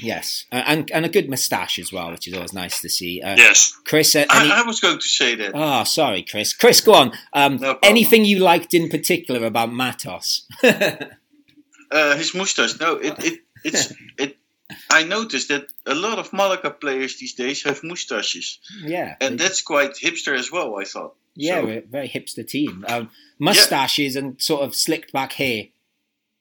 yes, 0.00 0.44
Uh, 0.52 0.62
and 0.66 0.90
and 0.90 1.04
a 1.06 1.08
good 1.08 1.28
moustache 1.30 1.78
as 1.78 1.92
well, 1.92 2.10
which 2.10 2.26
is 2.28 2.34
always 2.34 2.52
nice 2.52 2.80
to 2.80 2.88
see. 2.88 3.22
Uh, 3.22 3.36
yes. 3.36 3.72
Chris, 3.84 4.14
uh, 4.16 4.24
any, 4.34 4.50
I, 4.50 4.62
I 4.62 4.66
was 4.66 4.80
going 4.80 4.98
to 4.98 5.08
say 5.08 5.34
that. 5.36 5.52
oh, 5.54 5.84
sorry, 5.84 6.22
Chris. 6.22 6.52
Chris, 6.54 6.80
go 6.80 6.94
on. 6.94 7.12
Um, 7.32 7.56
No 7.56 7.78
anything 7.82 8.24
you 8.24 8.38
liked 8.40 8.74
in 8.74 8.88
particular 8.88 9.46
about 9.46 9.72
Matos? 9.72 10.46
Uh, 11.88 12.16
his 12.16 12.34
mustache. 12.34 12.80
No, 12.80 12.96
it, 12.96 13.14
it 13.24 13.40
it's 13.62 13.92
it. 14.18 14.36
I 14.90 15.04
noticed 15.04 15.48
that 15.48 15.66
a 15.86 15.94
lot 15.94 16.18
of 16.18 16.32
Malaga 16.32 16.70
players 16.70 17.18
these 17.18 17.34
days 17.34 17.62
have 17.64 17.82
mustaches, 17.84 18.58
yeah, 18.82 19.16
and 19.20 19.38
that's 19.38 19.62
quite 19.62 19.94
hipster 19.94 20.36
as 20.36 20.50
well. 20.50 20.76
I 20.76 20.84
thought. 20.84 21.14
yeah, 21.34 21.60
So, 21.60 21.66
we're 21.66 21.78
a 21.78 21.82
very 21.82 22.08
hipster 22.08 22.46
team. 22.46 22.84
Um, 22.88 23.10
mustaches 23.38 24.16
and 24.16 24.40
sort 24.40 24.62
of 24.62 24.74
slicked 24.74 25.12
back 25.12 25.32
hair. 25.34 25.68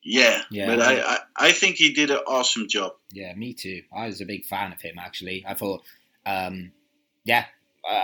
yeah, 0.03 0.41
Yeah. 0.49 0.67
But 0.67 0.81
I, 0.81 1.01
I 1.01 1.19
I 1.37 1.51
think 1.51 1.75
he 1.75 1.93
did 1.93 2.09
an 2.09 2.19
awesome 2.27 2.67
job. 2.67 2.93
Yeah, 3.11 3.33
me 3.35 3.53
too. 3.53 3.83
I 3.95 4.07
was 4.07 4.21
a 4.21 4.25
big 4.25 4.45
fan 4.45 4.71
of 4.71 4.81
him 4.81 4.97
actually. 4.99 5.43
I 5.47 5.53
thought, 5.53 5.83
um, 6.25 6.71
yeah, 7.25 7.45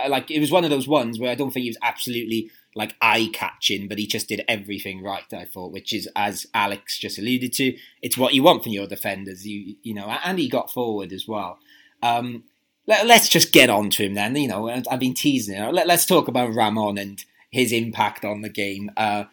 like 0.08 0.30
it 0.30 0.40
was 0.40 0.50
one 0.50 0.64
of 0.64 0.70
those 0.70 0.88
ones 0.88 1.18
where 1.18 1.30
I 1.30 1.34
don't 1.34 1.50
think 1.50 1.64
he 1.64 1.70
was 1.70 1.78
absolutely 1.82 2.50
like 2.74 2.96
eye 3.02 3.28
catching, 3.32 3.88
but 3.88 3.98
he 3.98 4.06
just 4.06 4.28
did 4.28 4.44
everything 4.48 5.02
right. 5.02 5.24
I 5.32 5.44
thought, 5.44 5.72
which 5.72 5.92
is 5.92 6.08
as 6.16 6.46
Alex 6.54 6.98
just 6.98 7.18
alluded 7.18 7.52
to, 7.54 7.76
it's 8.00 8.16
what 8.16 8.34
you 8.34 8.42
want 8.42 8.62
from 8.62 8.72
your 8.72 8.86
defenders. 8.86 9.46
You 9.46 9.76
you 9.82 9.94
know, 9.94 10.06
and 10.24 10.38
he 10.38 10.48
got 10.48 10.72
forward 10.72 11.12
as 11.12 11.26
well. 11.28 11.58
Um, 12.02 12.44
let, 12.86 13.08
us 13.08 13.28
just 13.28 13.52
get 13.52 13.70
on 13.70 13.90
to 13.90 14.04
him 14.04 14.14
then. 14.14 14.34
You 14.36 14.48
know, 14.48 14.68
I've 14.68 15.00
been 15.00 15.14
teasing 15.14 15.56
it. 15.56 15.72
Let, 15.72 15.88
us 15.88 16.06
talk 16.06 16.28
about 16.28 16.54
Ramon 16.54 16.98
and 16.98 17.24
his 17.50 17.72
impact 17.72 18.24
on 18.24 18.42
the 18.42 18.48
game. 18.48 18.90
Uh, 18.96 19.24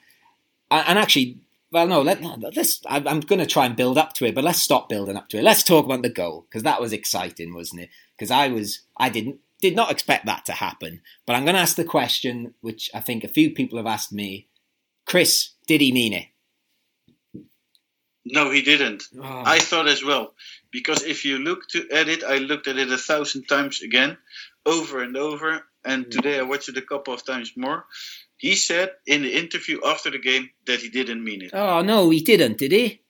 and 0.69 0.99
actually, 0.99 1.39
well, 1.71 1.87
no, 1.87 2.01
let, 2.01 2.21
us 2.57 2.81
I'm 2.87 3.21
going 3.21 3.39
to 3.39 3.45
try 3.45 3.65
and 3.65 3.75
build 3.75 3.97
up 3.97 4.13
to 4.13 4.25
it, 4.25 4.35
but 4.35 4.43
let's 4.43 4.61
stop 4.61 4.89
building 4.89 5.17
up 5.17 5.29
to 5.29 5.37
it. 5.37 5.43
Let's 5.43 5.63
talk 5.63 5.85
about 5.85 6.03
the 6.03 6.09
goal 6.09 6.45
because 6.47 6.63
that 6.63 6.81
was 6.81 6.93
exciting, 6.93 7.53
wasn't 7.53 7.81
it? 7.81 7.89
Because 8.15 8.31
I 8.31 8.49
was, 8.49 8.81
I 8.97 9.09
didn't, 9.09 9.39
did 9.61 9.75
not 9.75 9.91
expect 9.91 10.25
that 10.25 10.45
to 10.45 10.53
happen. 10.53 11.01
But 11.25 11.35
I'm 11.35 11.43
going 11.43 11.55
to 11.55 11.61
ask 11.61 11.75
the 11.75 11.83
question, 11.83 12.53
which 12.61 12.89
I 12.93 12.99
think 12.99 13.23
a 13.23 13.27
few 13.27 13.51
people 13.51 13.77
have 13.77 13.87
asked 13.87 14.13
me. 14.13 14.47
Chris, 15.05 15.51
did 15.67 15.81
he 15.81 15.91
mean 15.91 16.13
it? 16.13 16.25
No, 18.25 18.51
he 18.51 18.61
didn't. 18.61 19.03
Oh. 19.17 19.43
I 19.45 19.59
thought 19.59 19.87
as 19.87 20.03
well. 20.03 20.33
Because 20.71 21.03
if 21.03 21.25
you 21.25 21.39
look 21.39 21.67
to, 21.69 21.89
at 21.91 22.09
it, 22.09 22.23
I 22.23 22.37
looked 22.37 22.67
at 22.67 22.77
it 22.77 22.91
a 22.91 22.97
thousand 22.97 23.45
times 23.45 23.81
again, 23.81 24.17
over 24.65 25.01
and 25.01 25.17
over. 25.17 25.63
And 25.83 26.05
mm. 26.05 26.11
today 26.11 26.39
I 26.39 26.43
watched 26.43 26.69
it 26.69 26.77
a 26.77 26.81
couple 26.81 27.13
of 27.13 27.25
times 27.25 27.53
more. 27.55 27.85
He 28.37 28.55
said 28.55 28.91
in 29.05 29.23
the 29.23 29.35
interview 29.35 29.79
after 29.85 30.11
the 30.11 30.19
game 30.19 30.49
that 30.65 30.79
he 30.79 30.89
didn't 30.89 31.23
mean 31.23 31.41
it. 31.41 31.51
Oh 31.53 31.81
no, 31.81 32.09
he 32.09 32.21
didn't, 32.21 32.57
did 32.57 32.71
he? 32.71 33.01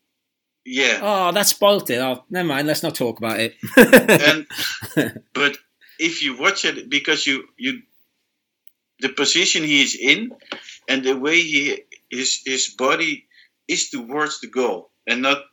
Yeah. 0.65 0.99
Oh, 1.01 1.31
that 1.31 1.47
spoilt 1.47 1.89
it. 1.89 1.99
Oh, 1.99 2.23
never 2.29 2.47
mind. 2.47 2.67
Let's 2.67 2.83
not 2.83 2.95
talk 2.95 3.17
about 3.19 3.39
it. 3.39 3.55
and, 3.77 4.47
but 5.33 5.57
if 5.99 6.23
you 6.23 6.37
watch 6.37 6.65
it, 6.65 6.89
because 6.89 7.27
you 7.27 7.47
you 7.57 7.81
the 8.99 9.09
position 9.09 9.63
he 9.63 9.81
is 9.81 9.95
in 9.95 10.31
and 10.87 11.03
the 11.03 11.17
way 11.17 11.39
he 11.41 11.83
his 12.09 12.41
his 12.45 12.69
body 12.69 13.25
is 13.67 13.89
towards 13.89 14.41
the 14.41 14.47
goal 14.47 14.89
and 15.05 15.21
not 15.21 15.43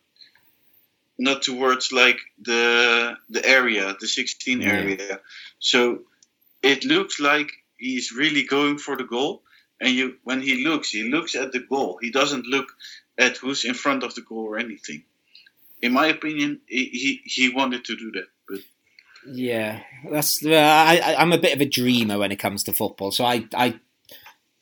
not 1.19 1.43
towards 1.43 1.93
like 1.93 2.21
the 2.41 3.17
the 3.29 3.45
area, 3.45 3.97
the 4.01 4.07
16 4.07 4.61
yeah. 4.61 4.69
area. 4.69 5.21
So 5.59 6.01
it 6.63 6.85
looks 6.85 7.21
like 7.21 7.51
he's 7.77 8.13
really 8.13 8.45
going 8.45 8.79
for 8.79 8.97
the 8.97 9.05
goal, 9.05 9.43
and 9.81 9.91
you 9.91 10.17
when 10.25 10.41
he 10.41 10.65
looks 10.65 10.91
he 10.91 11.05
looks 11.05 11.35
at 11.35 11.53
the 11.53 11.61
goal 11.61 11.99
he 12.01 12.11
doesn't 12.11 12.47
look 12.47 12.69
at 13.19 13.37
who's 13.37 13.65
in 13.65 13.75
front 13.75 14.03
of 14.03 14.15
the 14.15 14.23
goal 14.23 14.45
or 14.45 14.59
anything 14.59 15.03
in 15.83 15.93
my 15.93 16.07
opinion 16.07 16.61
he 16.67 17.21
he, 17.25 17.49
wanted 17.49 17.85
to 17.85 17.97
do 17.97 18.13
that 18.13 18.29
but 18.49 18.61
yeah 19.29 19.81
that's 20.11 20.45
uh, 20.45 20.51
I, 20.51 21.17
i'm 21.19 21.33
a 21.33 21.39
bit 21.39 21.55
of 21.55 21.61
a 21.61 21.69
dreamer 21.69 22.19
when 22.19 22.33
it 22.33 22.39
comes 22.39 22.63
to 22.65 22.73
football 22.73 23.11
so 23.11 23.25
i 23.25 23.47
i 23.55 23.79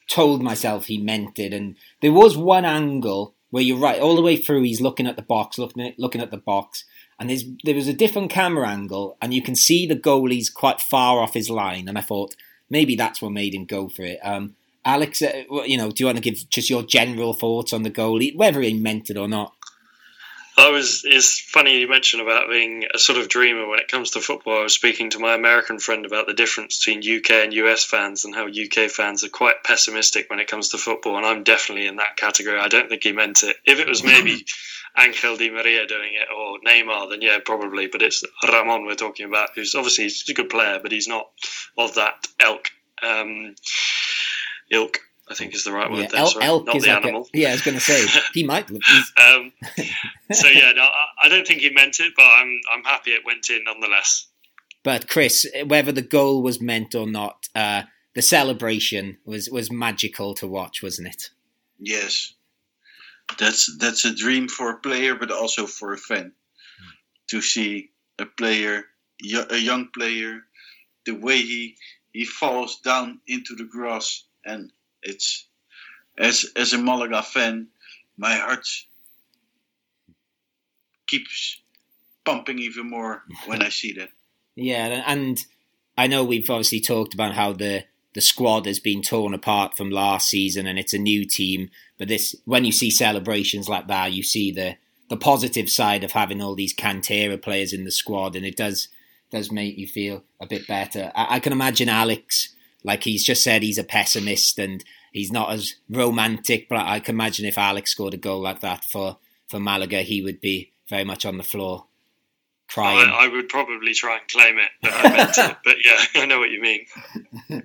told 0.08 0.42
myself 0.42 0.86
he 0.86 0.98
meant 0.98 1.38
it 1.38 1.52
and 1.52 1.76
there 2.00 2.12
was 2.12 2.36
one 2.36 2.64
angle 2.64 3.34
where 3.50 3.62
you're 3.62 3.78
right 3.78 4.00
all 4.00 4.16
the 4.16 4.22
way 4.22 4.36
through 4.36 4.62
he's 4.62 4.80
looking 4.80 5.06
at 5.06 5.16
the 5.16 5.22
box 5.22 5.58
looking 5.58 5.86
at 5.86 5.98
looking 5.98 6.20
at 6.20 6.30
the 6.30 6.36
box 6.36 6.84
and 7.18 7.30
there's 7.30 7.44
there 7.64 7.74
was 7.74 7.88
a 7.88 7.92
different 7.94 8.30
camera 8.30 8.68
angle 8.68 9.16
and 9.22 9.32
you 9.32 9.42
can 9.42 9.54
see 9.54 9.86
the 9.86 9.96
goalie's 9.96 10.50
quite 10.50 10.80
far 10.80 11.20
off 11.20 11.34
his 11.34 11.48
line 11.48 11.88
and 11.88 11.96
i 11.96 12.02
thought 12.02 12.36
maybe 12.68 12.94
that's 12.96 13.22
what 13.22 13.32
made 13.32 13.54
him 13.54 13.64
go 13.64 13.88
for 13.88 14.02
it 14.02 14.18
um, 14.22 14.54
Alex, 14.84 15.22
uh, 15.22 15.44
you 15.64 15.78
know, 15.78 15.90
do 15.90 16.02
you 16.02 16.06
want 16.06 16.18
to 16.18 16.22
give 16.22 16.48
just 16.50 16.68
your 16.68 16.82
general 16.82 17.32
thoughts 17.32 17.72
on 17.72 17.84
the 17.84 17.90
goalie, 17.90 18.36
whether 18.36 18.60
he 18.60 18.74
meant 18.74 19.08
it 19.08 19.16
or 19.16 19.26
not? 19.26 19.54
I 20.56 20.70
was. 20.70 21.02
It's 21.04 21.40
funny 21.40 21.80
you 21.80 21.88
mentioned 21.88 22.22
about 22.22 22.48
being 22.48 22.84
a 22.94 22.98
sort 22.98 23.18
of 23.18 23.28
dreamer 23.28 23.66
when 23.66 23.80
it 23.80 23.88
comes 23.88 24.12
to 24.12 24.20
football. 24.20 24.60
I 24.60 24.62
was 24.62 24.74
speaking 24.74 25.10
to 25.10 25.18
my 25.18 25.34
American 25.34 25.80
friend 25.80 26.06
about 26.06 26.26
the 26.26 26.34
difference 26.34 26.78
between 26.78 27.18
UK 27.18 27.30
and 27.30 27.52
US 27.54 27.84
fans 27.84 28.24
and 28.24 28.34
how 28.34 28.46
UK 28.46 28.88
fans 28.88 29.24
are 29.24 29.28
quite 29.28 29.64
pessimistic 29.64 30.30
when 30.30 30.38
it 30.38 30.46
comes 30.46 30.68
to 30.68 30.78
football, 30.78 31.16
and 31.16 31.26
I'm 31.26 31.42
definitely 31.42 31.88
in 31.88 31.96
that 31.96 32.16
category. 32.16 32.60
I 32.60 32.68
don't 32.68 32.88
think 32.88 33.02
he 33.02 33.12
meant 33.12 33.42
it. 33.42 33.56
If 33.64 33.80
it 33.80 33.88
was 33.88 34.04
maybe 34.04 34.44
Angel 34.96 35.36
Di 35.36 35.50
Maria 35.50 35.86
doing 35.88 36.12
it 36.14 36.28
or 36.32 36.58
Neymar, 36.64 37.10
then 37.10 37.20
yeah, 37.20 37.38
probably. 37.44 37.88
But 37.88 38.02
it's 38.02 38.22
Ramon 38.46 38.86
we're 38.86 38.94
talking 38.94 39.26
about, 39.26 39.50
who's 39.56 39.74
obviously 39.74 40.04
he's 40.04 40.24
a 40.28 40.34
good 40.34 40.50
player, 40.50 40.78
but 40.80 40.92
he's 40.92 41.08
not 41.08 41.30
of 41.76 41.94
that 41.94 42.28
ilk. 42.40 42.70
Um, 43.02 43.56
ilk. 44.70 44.98
I 45.28 45.34
think 45.34 45.54
is 45.54 45.64
the 45.64 45.72
right 45.72 45.90
word. 45.90 46.00
Yeah, 46.00 46.08
there, 46.08 46.26
sorry, 46.26 46.44
elk 46.44 46.66
not 46.66 46.74
the 46.74 46.80
like 46.80 47.04
animal. 47.04 47.28
A, 47.34 47.38
yeah, 47.38 47.48
I 47.48 47.52
was 47.52 47.62
going 47.62 47.76
to 47.76 47.80
say 47.80 48.20
he 48.34 48.44
might. 48.44 48.70
um, 48.70 49.52
so 50.32 50.48
yeah, 50.48 50.72
no, 50.72 50.86
I 51.22 51.28
don't 51.28 51.46
think 51.46 51.60
he 51.60 51.70
meant 51.70 51.98
it, 52.00 52.12
but 52.16 52.24
I'm 52.24 52.60
I'm 52.72 52.84
happy 52.84 53.12
it 53.12 53.24
went 53.24 53.48
in 53.48 53.64
nonetheless. 53.64 54.26
But 54.82 55.08
Chris, 55.08 55.46
whether 55.66 55.92
the 55.92 56.02
goal 56.02 56.42
was 56.42 56.60
meant 56.60 56.94
or 56.94 57.06
not, 57.06 57.48
uh, 57.54 57.84
the 58.14 58.22
celebration 58.22 59.18
was 59.24 59.48
was 59.48 59.72
magical 59.72 60.34
to 60.34 60.46
watch, 60.46 60.82
wasn't 60.82 61.08
it? 61.08 61.30
Yes, 61.78 62.34
that's 63.38 63.76
that's 63.78 64.04
a 64.04 64.14
dream 64.14 64.48
for 64.48 64.70
a 64.70 64.78
player, 64.78 65.14
but 65.14 65.30
also 65.30 65.66
for 65.66 65.94
a 65.94 65.98
fan 65.98 66.32
to 67.28 67.40
see 67.40 67.90
a 68.18 68.26
player, 68.26 68.84
a 69.50 69.56
young 69.56 69.88
player, 69.88 70.42
the 71.06 71.12
way 71.12 71.38
he 71.38 71.76
he 72.12 72.24
falls 72.24 72.80
down 72.80 73.20
into 73.26 73.56
the 73.56 73.64
grass, 73.64 74.24
and 74.44 74.70
it's 75.04 75.46
as 76.18 76.46
as 76.56 76.72
a 76.72 76.78
Malaga 76.78 77.22
fan, 77.22 77.68
my 78.16 78.34
heart 78.34 78.66
keeps 81.06 81.60
pumping 82.24 82.58
even 82.58 82.88
more 82.88 83.22
when 83.46 83.62
I 83.62 83.68
see 83.68 83.92
that. 83.94 84.08
Yeah, 84.56 85.02
and 85.06 85.38
I 85.96 86.06
know 86.06 86.24
we've 86.24 86.48
obviously 86.48 86.80
talked 86.80 87.14
about 87.14 87.34
how 87.34 87.52
the 87.52 87.84
the 88.14 88.20
squad 88.20 88.66
has 88.66 88.78
been 88.78 89.02
torn 89.02 89.34
apart 89.34 89.76
from 89.76 89.90
last 89.90 90.28
season, 90.28 90.66
and 90.66 90.78
it's 90.78 90.94
a 90.94 90.98
new 90.98 91.26
team. 91.26 91.70
But 91.98 92.08
this, 92.08 92.34
when 92.44 92.64
you 92.64 92.72
see 92.72 92.90
celebrations 92.90 93.68
like 93.68 93.88
that, 93.88 94.12
you 94.12 94.22
see 94.22 94.52
the 94.52 94.76
the 95.08 95.16
positive 95.16 95.68
side 95.68 96.02
of 96.02 96.12
having 96.12 96.40
all 96.40 96.54
these 96.54 96.74
Cantera 96.74 97.40
players 97.40 97.72
in 97.72 97.84
the 97.84 97.90
squad, 97.90 98.36
and 98.36 98.46
it 98.46 98.56
does 98.56 98.88
does 99.30 99.50
make 99.50 99.76
you 99.76 99.86
feel 99.86 100.22
a 100.40 100.46
bit 100.46 100.66
better. 100.66 101.10
I, 101.14 101.36
I, 101.36 101.40
can 101.40 101.52
imagine 101.52 101.88
Alex, 101.88 102.53
like 102.84 103.02
he's 103.02 103.24
just 103.24 103.42
said, 103.42 103.62
he's 103.62 103.78
a 103.78 103.84
pessimist 103.84 104.58
and 104.58 104.84
he's 105.12 105.32
not 105.32 105.50
as 105.50 105.74
romantic. 105.88 106.68
But 106.68 106.86
I 106.86 107.00
can 107.00 107.16
imagine 107.16 107.46
if 107.46 107.58
Alex 107.58 107.90
scored 107.90 108.14
a 108.14 108.18
goal 108.18 108.40
like 108.40 108.60
that 108.60 108.84
for 108.84 109.18
for 109.48 109.58
Malaga, 109.58 110.02
he 110.02 110.22
would 110.22 110.40
be 110.40 110.70
very 110.88 111.04
much 111.04 111.24
on 111.24 111.38
the 111.38 111.42
floor 111.42 111.86
crying. 112.68 113.08
I, 113.08 113.24
I 113.24 113.28
would 113.28 113.48
probably 113.48 113.94
try 113.94 114.18
and 114.18 114.28
claim 114.28 114.58
it, 114.58 114.70
it 114.82 115.56
but 115.64 115.76
yeah, 115.84 116.04
I 116.22 116.26
know 116.26 116.38
what 116.38 116.50
you 116.50 116.60
mean. 116.60 116.86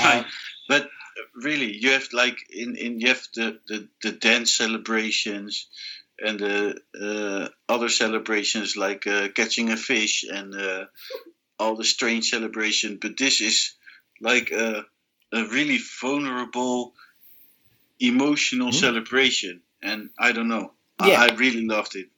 uh, 0.00 0.24
but 0.68 0.88
really, 1.34 1.76
you 1.76 1.92
have 1.92 2.08
like 2.12 2.38
in, 2.50 2.76
in 2.76 3.00
you 3.00 3.08
have 3.08 3.22
the, 3.34 3.58
the, 3.68 3.88
the 4.02 4.12
dance 4.12 4.56
celebrations 4.56 5.68
and 6.20 6.40
the 6.40 6.80
uh, 7.00 7.48
other 7.72 7.88
celebrations 7.88 8.76
like 8.76 9.06
uh, 9.06 9.28
catching 9.28 9.70
a 9.70 9.76
fish 9.76 10.24
and 10.24 10.54
uh, 10.54 10.86
all 11.58 11.76
the 11.76 11.84
strange 11.84 12.30
celebration. 12.30 12.98
But 13.00 13.16
this 13.16 13.40
is 13.40 13.74
like 14.20 14.50
a, 14.50 14.84
a 15.32 15.44
really 15.46 15.78
vulnerable, 16.00 16.94
emotional 18.00 18.68
mm-hmm. 18.68 18.78
celebration, 18.78 19.62
and 19.82 20.10
I 20.18 20.32
don't 20.32 20.48
know. 20.48 20.72
Yeah. 21.04 21.20
I, 21.20 21.28
I, 21.28 21.34
really 21.34 21.64
loved 21.64 21.94
it. 21.94 22.08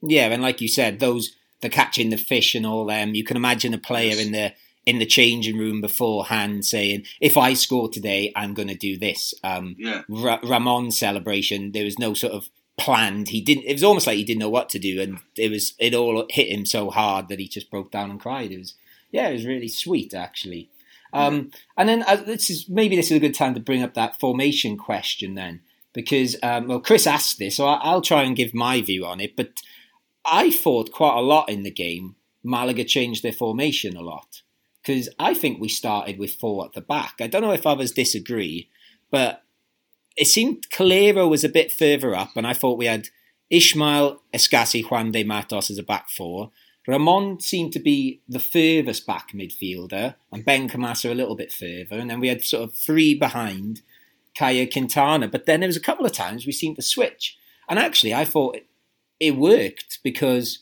Yeah, 0.00 0.28
and 0.28 0.42
like 0.42 0.60
you 0.60 0.68
said, 0.68 1.00
those 1.00 1.34
the 1.60 1.68
catching 1.68 2.10
the 2.10 2.16
fish 2.16 2.54
and 2.54 2.64
all 2.64 2.86
them. 2.86 3.14
You 3.14 3.24
can 3.24 3.36
imagine 3.36 3.74
a 3.74 3.78
player 3.78 4.10
yes. 4.10 4.24
in 4.24 4.32
the 4.32 4.52
in 4.86 4.98
the 4.98 5.06
changing 5.06 5.58
room 5.58 5.80
beforehand 5.80 6.64
saying, 6.64 7.04
"If 7.20 7.36
I 7.36 7.54
score 7.54 7.88
today, 7.88 8.32
I'm 8.36 8.54
going 8.54 8.68
to 8.68 8.74
do 8.74 8.96
this." 8.96 9.34
Um, 9.42 9.76
yeah. 9.78 10.02
Ra- 10.08 10.40
Ramon's 10.42 10.98
celebration, 10.98 11.72
there 11.72 11.84
was 11.84 11.98
no 11.98 12.14
sort 12.14 12.32
of 12.32 12.48
planned. 12.78 13.28
He 13.28 13.40
didn't. 13.40 13.64
It 13.64 13.74
was 13.74 13.84
almost 13.84 14.06
like 14.06 14.16
he 14.16 14.24
didn't 14.24 14.40
know 14.40 14.48
what 14.48 14.68
to 14.70 14.78
do, 14.78 15.00
and 15.00 15.18
it 15.36 15.50
was 15.50 15.74
it 15.78 15.94
all 15.94 16.24
hit 16.30 16.48
him 16.48 16.64
so 16.64 16.90
hard 16.90 17.28
that 17.28 17.40
he 17.40 17.48
just 17.48 17.70
broke 17.70 17.90
down 17.90 18.10
and 18.10 18.20
cried. 18.20 18.52
It 18.52 18.58
was 18.58 18.74
yeah, 19.10 19.28
it 19.28 19.34
was 19.34 19.46
really 19.46 19.68
sweet 19.68 20.14
actually. 20.14 20.70
Um, 21.12 21.50
and 21.76 21.88
then 21.88 22.04
uh, 22.06 22.16
this 22.16 22.50
is 22.50 22.68
maybe 22.68 22.96
this 22.96 23.10
is 23.10 23.16
a 23.16 23.20
good 23.20 23.34
time 23.34 23.54
to 23.54 23.60
bring 23.60 23.82
up 23.82 23.94
that 23.94 24.18
formation 24.20 24.76
question 24.76 25.34
then, 25.34 25.60
because 25.92 26.36
um, 26.42 26.66
well, 26.66 26.80
Chris 26.80 27.06
asked 27.06 27.38
this, 27.38 27.56
so 27.56 27.66
I'll 27.66 28.02
try 28.02 28.22
and 28.22 28.36
give 28.36 28.54
my 28.54 28.80
view 28.80 29.06
on 29.06 29.20
it. 29.20 29.36
But 29.36 29.60
I 30.24 30.50
thought 30.50 30.92
quite 30.92 31.16
a 31.16 31.22
lot 31.22 31.48
in 31.48 31.62
the 31.62 31.70
game. 31.70 32.16
Malaga 32.44 32.84
changed 32.84 33.22
their 33.22 33.32
formation 33.32 33.96
a 33.96 34.00
lot 34.00 34.42
because 34.80 35.08
I 35.18 35.34
think 35.34 35.60
we 35.60 35.68
started 35.68 36.18
with 36.18 36.32
four 36.32 36.64
at 36.64 36.72
the 36.72 36.80
back. 36.80 37.16
I 37.20 37.26
don't 37.26 37.42
know 37.42 37.52
if 37.52 37.66
others 37.66 37.92
disagree, 37.92 38.68
but 39.10 39.42
it 40.16 40.26
seemed 40.26 40.70
Calero 40.70 41.28
was 41.28 41.44
a 41.44 41.48
bit 41.48 41.70
further 41.70 42.14
up, 42.14 42.30
and 42.36 42.46
I 42.46 42.54
thought 42.54 42.78
we 42.78 42.86
had 42.86 43.08
Ismael, 43.50 44.22
Escassi, 44.34 44.84
Juan 44.84 45.12
de 45.12 45.24
Matos 45.24 45.70
as 45.70 45.78
a 45.78 45.82
back 45.82 46.10
four. 46.10 46.50
Ramon 46.88 47.38
seemed 47.38 47.74
to 47.74 47.78
be 47.78 48.22
the 48.26 48.40
furthest 48.40 49.06
back 49.06 49.32
midfielder, 49.32 50.14
and 50.32 50.44
Benkhemassa 50.44 51.10
a 51.10 51.14
little 51.14 51.36
bit 51.36 51.52
further, 51.52 52.00
and 52.00 52.08
then 52.08 52.18
we 52.18 52.28
had 52.28 52.42
sort 52.42 52.64
of 52.64 52.74
three 52.74 53.14
behind 53.14 53.82
Caye 54.34 54.66
Quintana. 54.66 55.28
But 55.28 55.44
then 55.44 55.60
there 55.60 55.68
was 55.68 55.76
a 55.76 55.80
couple 55.80 56.06
of 56.06 56.12
times 56.12 56.46
we 56.46 56.52
seemed 56.52 56.76
to 56.76 56.82
switch, 56.82 57.36
and 57.68 57.78
actually 57.78 58.14
I 58.14 58.24
thought 58.24 58.56
it, 58.56 58.66
it 59.20 59.36
worked 59.36 59.98
because 60.02 60.60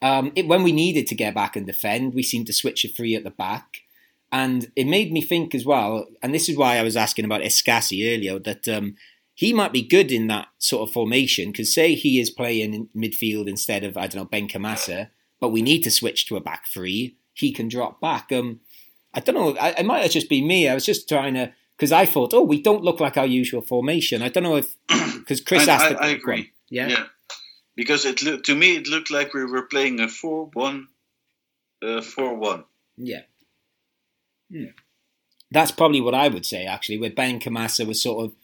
um, 0.00 0.32
it, 0.34 0.46
when 0.48 0.62
we 0.62 0.72
needed 0.72 1.06
to 1.08 1.14
get 1.14 1.34
back 1.34 1.56
and 1.56 1.66
defend, 1.66 2.14
we 2.14 2.22
seemed 2.22 2.46
to 2.46 2.54
switch 2.54 2.86
a 2.86 2.88
three 2.88 3.14
at 3.14 3.22
the 3.22 3.30
back. 3.30 3.82
And 4.32 4.72
it 4.76 4.86
made 4.86 5.12
me 5.12 5.20
think 5.20 5.54
as 5.54 5.66
well, 5.66 6.06
and 6.22 6.32
this 6.32 6.48
is 6.48 6.56
why 6.56 6.78
I 6.78 6.82
was 6.82 6.96
asking 6.96 7.26
about 7.26 7.42
Escassi 7.42 8.16
earlier, 8.16 8.38
that 8.38 8.66
um, 8.66 8.96
he 9.34 9.52
might 9.52 9.72
be 9.72 9.82
good 9.82 10.10
in 10.10 10.28
that 10.28 10.48
sort 10.56 10.88
of 10.88 10.94
formation. 10.94 11.50
Because 11.50 11.74
say 11.74 11.94
he 11.94 12.18
is 12.18 12.30
playing 12.30 12.72
in 12.72 12.88
midfield 12.96 13.46
instead 13.46 13.84
of 13.84 13.98
I 13.98 14.06
don't 14.06 14.22
know 14.22 14.24
Ben 14.24 14.48
Benkhemassa, 14.48 15.10
but 15.40 15.48
we 15.48 15.62
need 15.62 15.82
to 15.82 15.90
switch 15.90 16.26
to 16.26 16.36
a 16.36 16.40
back 16.40 16.66
three. 16.66 17.16
He 17.32 17.52
can 17.52 17.68
drop 17.68 18.00
back. 18.00 18.30
Um, 18.30 18.60
I 19.14 19.20
don't 19.20 19.34
know. 19.34 19.56
I, 19.56 19.70
it 19.70 19.86
might 19.86 20.02
have 20.02 20.10
just 20.10 20.28
been 20.28 20.46
me. 20.46 20.68
I 20.68 20.74
was 20.74 20.84
just 20.84 21.08
trying 21.08 21.34
to 21.34 21.52
because 21.76 21.92
I 21.92 22.04
thought, 22.04 22.34
oh, 22.34 22.42
we 22.42 22.60
don't 22.60 22.84
look 22.84 23.00
like 23.00 23.16
our 23.16 23.26
usual 23.26 23.62
formation. 23.62 24.22
I 24.22 24.28
don't 24.28 24.42
know 24.42 24.56
if 24.56 24.76
because 25.18 25.40
Chris 25.40 25.66
I, 25.66 25.72
asked. 25.72 25.96
I, 25.98 26.06
I 26.06 26.08
agree. 26.08 26.52
Yeah. 26.68 26.88
Yeah, 26.88 27.04
because 27.74 28.04
it 28.04 28.22
looked 28.22 28.46
to 28.46 28.54
me 28.54 28.76
it 28.76 28.86
looked 28.86 29.10
like 29.10 29.34
we 29.34 29.44
were 29.44 29.62
playing 29.62 29.98
a 30.00 30.08
four-one, 30.08 30.88
uh, 31.82 32.02
four-one. 32.02 32.64
Yeah. 32.96 33.22
Hmm. 34.52 34.66
That's 35.50 35.72
probably 35.72 36.00
what 36.00 36.14
I 36.14 36.28
would 36.28 36.46
say 36.46 36.66
actually. 36.66 36.98
Where 36.98 37.10
Benkhemassa 37.10 37.86
was 37.86 38.02
sort 38.02 38.24
of, 38.24 38.36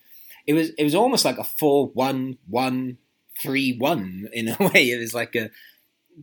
it 0.46 0.54
was 0.54 0.70
it 0.70 0.84
was 0.84 0.94
almost 0.94 1.24
like 1.24 1.38
a 1.38 1.44
four 1.44 1.88
one 1.88 2.38
one 2.48 2.98
three 3.40 3.76
one 3.76 4.28
in 4.32 4.48
a 4.48 4.56
way. 4.60 4.90
It 4.90 4.98
was 4.98 5.14
like 5.14 5.36
a, 5.36 5.50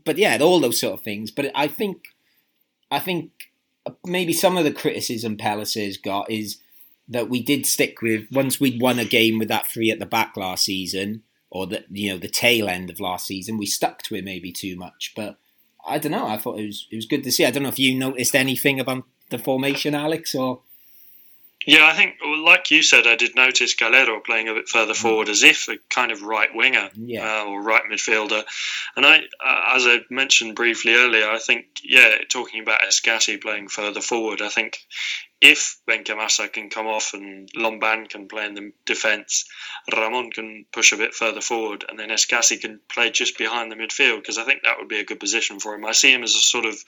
but 0.06 0.18
yeah, 0.18 0.38
all 0.42 0.60
those 0.60 0.80
sort 0.80 0.94
of 0.94 1.02
things. 1.02 1.32
But 1.32 1.52
I 1.56 1.68
think, 1.68 2.08
I 2.90 3.00
think 3.00 3.32
maybe 4.06 4.34
some 4.34 4.58
of 4.58 4.64
the 4.64 4.72
criticism 4.72 5.38
Pellicer's 5.38 5.98
got 5.98 6.30
is 6.32 6.60
that 7.08 7.30
we 7.30 7.44
did 7.44 7.66
stick 7.66 8.02
with 8.02 8.26
once 8.32 8.60
we'd 8.60 8.82
won 8.82 9.00
a 9.00 9.06
game 9.06 9.40
with 9.40 9.50
that 9.50 9.68
three 9.68 9.92
at 9.92 10.00
the 10.00 10.06
back 10.06 10.38
last 10.38 10.66
season, 10.66 11.24
or 11.50 11.68
that 11.68 11.86
you 11.92 12.10
know 12.10 12.18
the 12.18 12.28
tail 12.28 12.70
end 12.70 12.90
of 12.90 13.00
last 13.00 13.28
season, 13.28 13.58
we 13.58 13.66
stuck 13.66 14.02
to 14.04 14.16
it 14.16 14.24
maybe 14.24 14.52
too 14.52 14.76
much. 14.76 15.14
But 15.16 15.38
I 15.86 15.98
don't 15.98 16.12
know. 16.12 16.28
I 16.28 16.38
thought 16.38 16.60
it 16.60 16.66
was 16.66 16.88
it 16.92 16.96
was 16.96 17.06
good 17.06 17.24
to 17.24 17.32
see. 17.32 17.46
I 17.46 17.52
don't 17.52 17.64
know 17.64 17.70
if 17.70 17.80
you 17.80 17.98
noticed 17.98 18.36
anything 18.36 18.80
about 18.80 19.04
the 19.30 19.38
formation, 19.38 19.96
Alex, 19.96 20.34
or 20.34 20.62
Yeah, 21.66 21.86
I 21.86 21.94
think, 21.94 22.16
like 22.44 22.72
you 22.72 22.84
said, 22.84 23.08
I 23.08 23.16
did 23.16 23.36
notice 23.36 23.76
Calero 23.76 24.24
playing 24.24 24.50
a 24.50 24.54
bit 24.54 24.68
further 24.68 24.94
forward 24.94 25.30
as 25.30 25.44
if 25.44 25.68
a 25.70 25.78
kind 25.90 26.12
of 26.12 26.22
right 26.22 26.50
winger 26.54 26.90
Yeah. 26.96 27.42
uh, 27.42 27.46
or 27.46 27.62
right 27.62 27.84
midfielder. 27.90 28.44
And 28.96 29.06
I, 29.06 29.20
uh, 29.44 29.76
as 29.76 29.88
I 29.88 30.00
mentioned 30.10 30.56
briefly 30.56 30.94
earlier, 30.94 31.30
I 31.30 31.40
think, 31.40 31.66
yeah, 31.84 32.18
talking 32.30 32.62
about 32.62 32.82
Escassi 32.82 33.42
playing 33.42 33.70
further 33.70 34.02
forward, 34.02 34.42
I 34.42 34.50
think 34.50 34.80
if 35.40 35.78
Benkhemassa 35.88 36.52
can 36.52 36.70
come 36.70 36.88
off 36.88 37.14
and 37.14 37.50
Lomban 37.54 38.10
can 38.10 38.28
play 38.30 38.46
in 38.46 38.54
the 38.54 38.72
defence, 38.86 39.46
Ramon 39.94 40.32
can 40.32 40.66
push 40.72 40.94
a 40.94 40.98
bit 40.98 41.14
further 41.14 41.42
forward, 41.42 41.84
and 41.90 42.00
then 42.00 42.10
Escassi 42.10 42.60
can 42.60 42.80
play 42.90 43.10
just 43.10 43.38
behind 43.38 43.70
the 43.72 43.76
midfield 43.76 44.18
because 44.22 44.38
I 44.38 44.46
think 44.46 44.64
that 44.64 44.78
would 44.80 44.88
be 44.88 45.00
a 45.00 45.06
good 45.06 45.20
position 45.20 45.60
for 45.60 45.76
him. 45.76 45.86
I 45.86 45.92
see 45.92 46.14
him 46.14 46.24
as 46.24 46.36
a 46.36 46.40
sort 46.40 46.66
of 46.66 46.82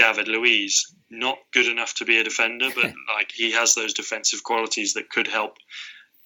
David 0.00 0.28
Luiz, 0.28 0.94
not 1.10 1.38
good 1.52 1.66
enough 1.66 1.94
to 1.94 2.04
be 2.04 2.18
a 2.18 2.24
defender, 2.24 2.68
but 2.74 2.84
like 3.14 3.32
he 3.34 3.52
has 3.52 3.74
those 3.74 3.92
defensive 3.92 4.42
qualities 4.42 4.94
that 4.94 5.10
could 5.10 5.26
help 5.26 5.56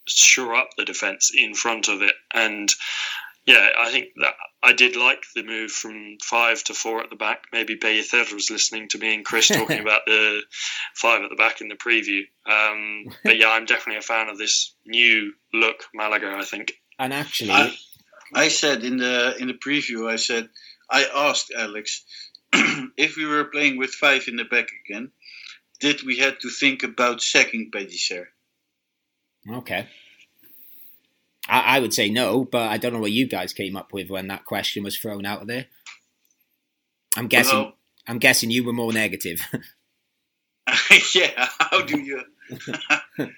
shore 0.06 0.54
up 0.54 0.70
the 0.76 0.84
defence 0.84 1.32
in 1.36 1.54
front 1.54 1.88
of 1.88 2.02
it. 2.02 2.14
And 2.32 2.70
yeah, 3.46 3.70
I 3.78 3.90
think 3.90 4.08
that 4.22 4.34
I 4.62 4.72
did 4.72 4.96
like 4.96 5.24
the 5.34 5.42
move 5.42 5.70
from 5.70 6.16
five 6.22 6.62
to 6.64 6.74
four 6.74 7.02
at 7.02 7.10
the 7.10 7.16
back. 7.16 7.44
Maybe 7.52 7.76
Pellicer 7.76 8.32
was 8.32 8.50
listening 8.50 8.88
to 8.90 8.98
me 8.98 9.14
and 9.14 9.24
Chris 9.24 9.48
talking 9.48 9.80
about 9.82 10.02
the 10.06 10.42
five 10.94 11.22
at 11.22 11.30
the 11.30 11.36
back 11.36 11.60
in 11.60 11.68
the 11.68 11.74
preview. 11.74 12.22
Um, 12.46 13.06
but 13.24 13.36
yeah, 13.36 13.50
I'm 13.50 13.66
definitely 13.66 13.98
a 13.98 14.02
fan 14.02 14.28
of 14.28 14.38
this 14.38 14.74
new 14.86 15.32
look 15.52 15.84
Malaga. 15.94 16.34
I 16.38 16.44
think. 16.44 16.74
and 16.98 17.12
actually, 17.12 17.50
I, 17.50 17.76
I 18.32 18.48
said 18.48 18.84
in 18.84 18.98
the 18.98 19.36
in 19.38 19.48
the 19.48 19.54
preview, 19.54 20.10
I 20.10 20.16
said 20.16 20.48
I 20.90 21.06
asked 21.14 21.52
Alex 21.56 22.04
if 22.96 23.16
we 23.16 23.26
were 23.26 23.44
playing 23.44 23.78
with 23.78 23.90
five 23.90 24.28
in 24.28 24.36
the 24.36 24.44
back 24.44 24.68
again, 24.84 25.10
did 25.80 26.02
we 26.04 26.18
had 26.18 26.40
to 26.40 26.50
think 26.50 26.82
about 26.82 27.22
sacking 27.22 27.70
Pellicer? 27.70 28.26
okay. 29.50 29.86
I, 31.48 31.76
I 31.76 31.80
would 31.80 31.92
say 31.92 32.08
no, 32.08 32.44
but 32.44 32.70
I 32.70 32.78
don't 32.78 32.92
know 32.92 33.00
what 33.00 33.12
you 33.12 33.26
guys 33.26 33.52
came 33.52 33.76
up 33.76 33.92
with 33.92 34.08
when 34.08 34.28
that 34.28 34.44
question 34.44 34.82
was 34.82 34.96
thrown 34.96 35.26
out 35.26 35.46
there. 35.46 35.66
I'm 37.16 37.28
guessing. 37.28 37.58
Well, 37.58 37.74
I'm 38.06 38.18
guessing 38.18 38.50
you 38.50 38.64
were 38.64 38.72
more 38.72 38.92
negative. 38.92 39.40
yeah. 41.14 41.48
How 41.58 41.82
do 41.82 42.00
you? 42.00 42.22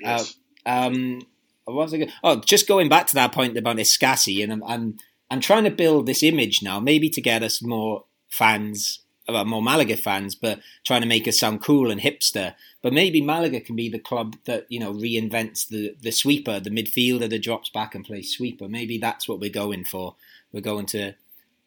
yes. 0.00 0.36
um, 0.66 1.22
what 1.64 1.76
was 1.76 1.94
I 1.94 1.98
going 1.98 2.10
Oh, 2.22 2.40
just 2.40 2.68
going 2.68 2.88
back 2.88 3.06
to 3.08 3.14
that 3.14 3.32
point 3.32 3.56
about 3.56 3.76
Escassi, 3.76 4.42
and 4.42 4.52
I'm, 4.52 4.62
I'm 4.64 4.96
I'm 5.34 5.40
trying 5.40 5.64
to 5.64 5.70
build 5.70 6.06
this 6.06 6.22
image 6.22 6.62
now, 6.62 6.78
maybe 6.78 7.08
to 7.10 7.20
get 7.20 7.42
us 7.42 7.60
more 7.60 8.04
fans, 8.28 9.00
well, 9.28 9.44
more 9.44 9.60
Malaga 9.62 9.96
fans, 9.96 10.36
but 10.36 10.60
trying 10.84 11.00
to 11.00 11.08
make 11.08 11.26
us 11.26 11.40
sound 11.40 11.60
cool 11.60 11.90
and 11.90 12.00
hipster. 12.00 12.54
But 12.82 12.92
maybe 12.92 13.20
Malaga 13.20 13.60
can 13.60 13.74
be 13.74 13.88
the 13.88 13.98
club 13.98 14.36
that 14.44 14.66
you 14.68 14.78
know 14.78 14.92
reinvents 14.94 15.66
the 15.66 15.96
the 16.00 16.12
sweeper, 16.12 16.60
the 16.60 16.70
midfielder 16.70 17.28
that 17.28 17.42
drops 17.42 17.68
back 17.68 17.96
and 17.96 18.04
plays 18.04 18.30
sweeper. 18.30 18.68
Maybe 18.68 18.96
that's 18.98 19.28
what 19.28 19.40
we're 19.40 19.50
going 19.50 19.84
for. 19.84 20.14
We're 20.52 20.60
going 20.60 20.86
to 20.86 21.14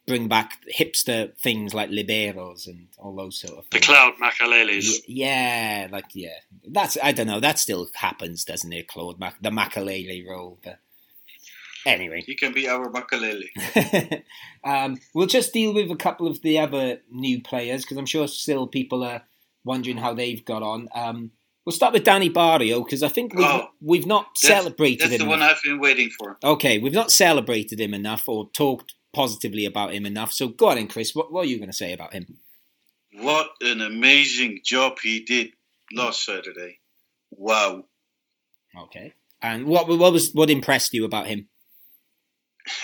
bring 0.06 0.30
back 0.30 0.60
hipster 0.74 1.36
things 1.38 1.74
like 1.74 1.90
liberos 1.90 2.68
and 2.68 2.88
all 2.98 3.14
those 3.14 3.42
sort 3.42 3.58
of 3.60 3.66
The 3.70 3.80
things. 3.80 3.88
Claude 3.88 4.14
Makeleles. 4.16 4.90
Y- 4.90 5.00
Yeah, 5.08 5.88
like 5.92 6.06
yeah, 6.14 6.38
that's 6.70 6.98
I 7.04 7.12
don't 7.12 7.28
know. 7.28 7.42
That 7.42 7.60
still 7.60 7.90
happens, 7.96 8.46
doesn't 8.46 8.72
it, 8.72 8.88
Claude? 8.88 9.20
Mac- 9.20 9.42
the 9.42 9.50
Makelele 9.50 10.26
role, 10.26 10.58
but 10.64 10.80
anyway, 11.86 12.22
He 12.26 12.36
can 12.36 12.54
be 12.54 12.68
our 12.68 12.90
Makelele. 12.92 14.24
um, 14.64 15.00
we'll 15.14 15.28
just 15.28 15.54
deal 15.54 15.74
with 15.74 15.92
a 15.92 15.96
couple 15.96 16.28
of 16.28 16.42
the 16.42 16.60
other 16.60 17.00
new 17.12 17.42
players 17.42 17.84
because 17.84 17.98
I'm 17.98 18.06
sure 18.06 18.28
still 18.28 18.68
people 18.68 19.04
are 19.04 19.24
wondering 19.64 19.98
how 19.98 20.14
they've 20.14 20.44
got 20.46 20.64
on. 20.64 20.88
Um, 20.96 21.32
we'll 21.66 21.74
start 21.74 21.94
with 21.94 22.04
Danny 22.04 22.30
Barrio 22.30 22.84
because 22.84 23.04
I 23.04 23.10
think 23.10 23.34
we've, 23.36 23.46
Oh, 23.46 23.70
we've 23.82 24.06
not 24.06 24.28
That's- 24.42 24.58
celebrated 24.64 25.00
That's 25.02 25.12
him. 25.12 25.18
That's 25.20 25.24
the 25.24 25.30
one 25.30 25.40
enough. 25.40 25.58
I've 25.58 25.64
been 25.64 25.80
waiting 25.80 26.10
for. 26.10 26.38
Okay, 26.44 26.80
we've 26.80 26.94
not 26.94 27.12
celebrated 27.12 27.80
him 27.80 27.94
enough 27.94 28.28
or 28.28 28.50
talked 28.52 28.94
positively 29.14 29.66
about 29.66 29.94
him 29.94 30.06
enough. 30.06 30.32
So 30.32 30.48
go 30.48 30.70
on, 30.70 30.88
Chris. 30.88 31.14
What, 31.16 31.32
what 31.32 31.42
are 31.42 31.50
you 31.50 31.58
going 31.58 31.70
to 31.70 31.76
say 31.76 31.94
about 31.94 32.14
him? 32.14 32.38
What 33.14 33.50
an 33.62 33.82
amazing 33.82 34.60
job 34.64 34.98
he 35.02 35.22
did 35.22 35.52
last 35.92 36.24
Saturday. 36.24 36.80
Wow. 37.32 37.86
Okay, 38.84 39.14
and 39.42 39.66
what 39.66 39.88
what 39.88 40.14
was 40.14 40.32
what 40.34 40.50
impressed 40.52 40.94
you 40.94 41.04
about 41.04 41.26
him? 41.26 41.48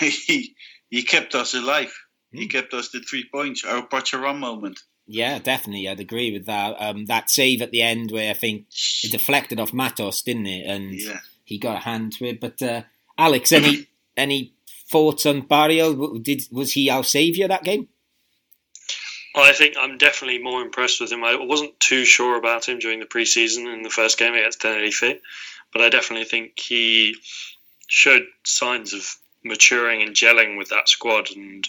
He 0.00 0.54
he 0.90 1.02
kept 1.02 1.34
us 1.34 1.54
alive. 1.54 1.92
He 2.32 2.44
Hmm. 2.44 2.48
kept 2.48 2.74
us 2.74 2.88
the 2.90 3.00
three 3.00 3.24
points, 3.30 3.64
our 3.64 3.86
Pacharam 3.86 4.38
moment. 4.38 4.80
Yeah, 5.06 5.38
definitely. 5.38 5.88
I'd 5.88 6.00
agree 6.00 6.32
with 6.32 6.46
that. 6.46 6.76
Um, 6.80 7.04
that 7.06 7.28
save 7.30 7.60
at 7.62 7.70
the 7.70 7.82
end 7.82 8.10
where 8.10 8.30
I 8.30 8.34
think 8.34 8.66
it 9.02 9.12
deflected 9.12 9.60
off 9.60 9.72
Matos, 9.74 10.22
didn't 10.22 10.46
it? 10.46 10.66
And 10.66 10.94
Yeah. 10.98 11.20
he 11.44 11.58
got 11.58 11.76
a 11.76 11.80
hand 11.80 12.14
to 12.14 12.24
it. 12.24 12.40
But 12.40 12.62
uh, 12.62 12.82
Alex, 13.18 13.52
any 13.52 13.86
any 14.16 14.54
thoughts 14.90 15.26
on 15.26 15.42
Barrio? 15.42 16.18
Did 16.18 16.42
was 16.50 16.72
he 16.72 16.88
our 16.90 17.04
saviour 17.04 17.48
that 17.48 17.64
game? 17.64 17.88
I 19.36 19.52
think 19.52 19.74
I'm 19.78 19.98
definitely 19.98 20.38
more 20.42 20.62
impressed 20.62 21.00
with 21.00 21.10
him. 21.12 21.24
I 21.24 21.34
wasn't 21.36 21.78
too 21.80 22.04
sure 22.04 22.36
about 22.38 22.68
him 22.68 22.78
during 22.78 23.00
the 23.00 23.06
preseason 23.06 23.72
in 23.74 23.82
the 23.82 23.90
first 23.90 24.16
game 24.16 24.32
against 24.34 24.60
Tenerife, 24.60 25.20
but 25.72 25.82
I 25.82 25.88
definitely 25.88 26.26
think 26.26 26.58
he 26.58 27.16
showed 27.88 28.26
signs 28.44 28.92
of 28.94 29.04
maturing 29.44 30.02
and 30.02 30.14
gelling 30.14 30.56
with 30.58 30.70
that 30.70 30.88
squad, 30.88 31.30
and 31.34 31.68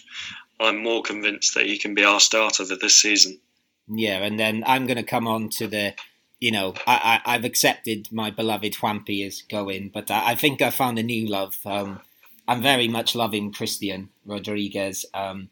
I'm 0.59 0.82
more 0.82 1.03
convinced 1.03 1.53
that 1.55 1.65
he 1.65 1.78
can 1.78 1.93
be 1.93 2.03
our 2.03 2.19
starter 2.19 2.65
for 2.65 2.76
this 2.76 2.95
season. 2.95 3.39
Yeah, 3.88 4.23
and 4.23 4.39
then 4.39 4.63
I'm 4.65 4.88
going 4.88 4.97
to 4.97 5.03
come 5.03 5.28
on 5.28 5.49
to 5.49 5.67
the, 5.67 5.93
you 6.39 6.51
know, 6.51 6.73
I, 6.88 7.21
I 7.26 7.36
I've 7.36 7.45
accepted 7.45 8.11
my 8.11 8.32
beloved 8.32 8.73
Juanpi 8.73 9.26
is 9.26 9.43
going, 9.43 9.91
but 9.93 10.09
I, 10.09 10.32
I 10.32 10.36
think 10.36 10.61
I 10.61 10.69
found 10.71 10.97
a 10.97 11.03
new 11.03 11.28
love. 11.28 11.57
Um, 11.65 11.99
I'm 12.47 12.61
very 12.61 12.88
much 12.88 13.15
loving 13.15 13.51
Christian 13.51 14.09
Rodriguez. 14.26 15.05
Um, 15.13 15.49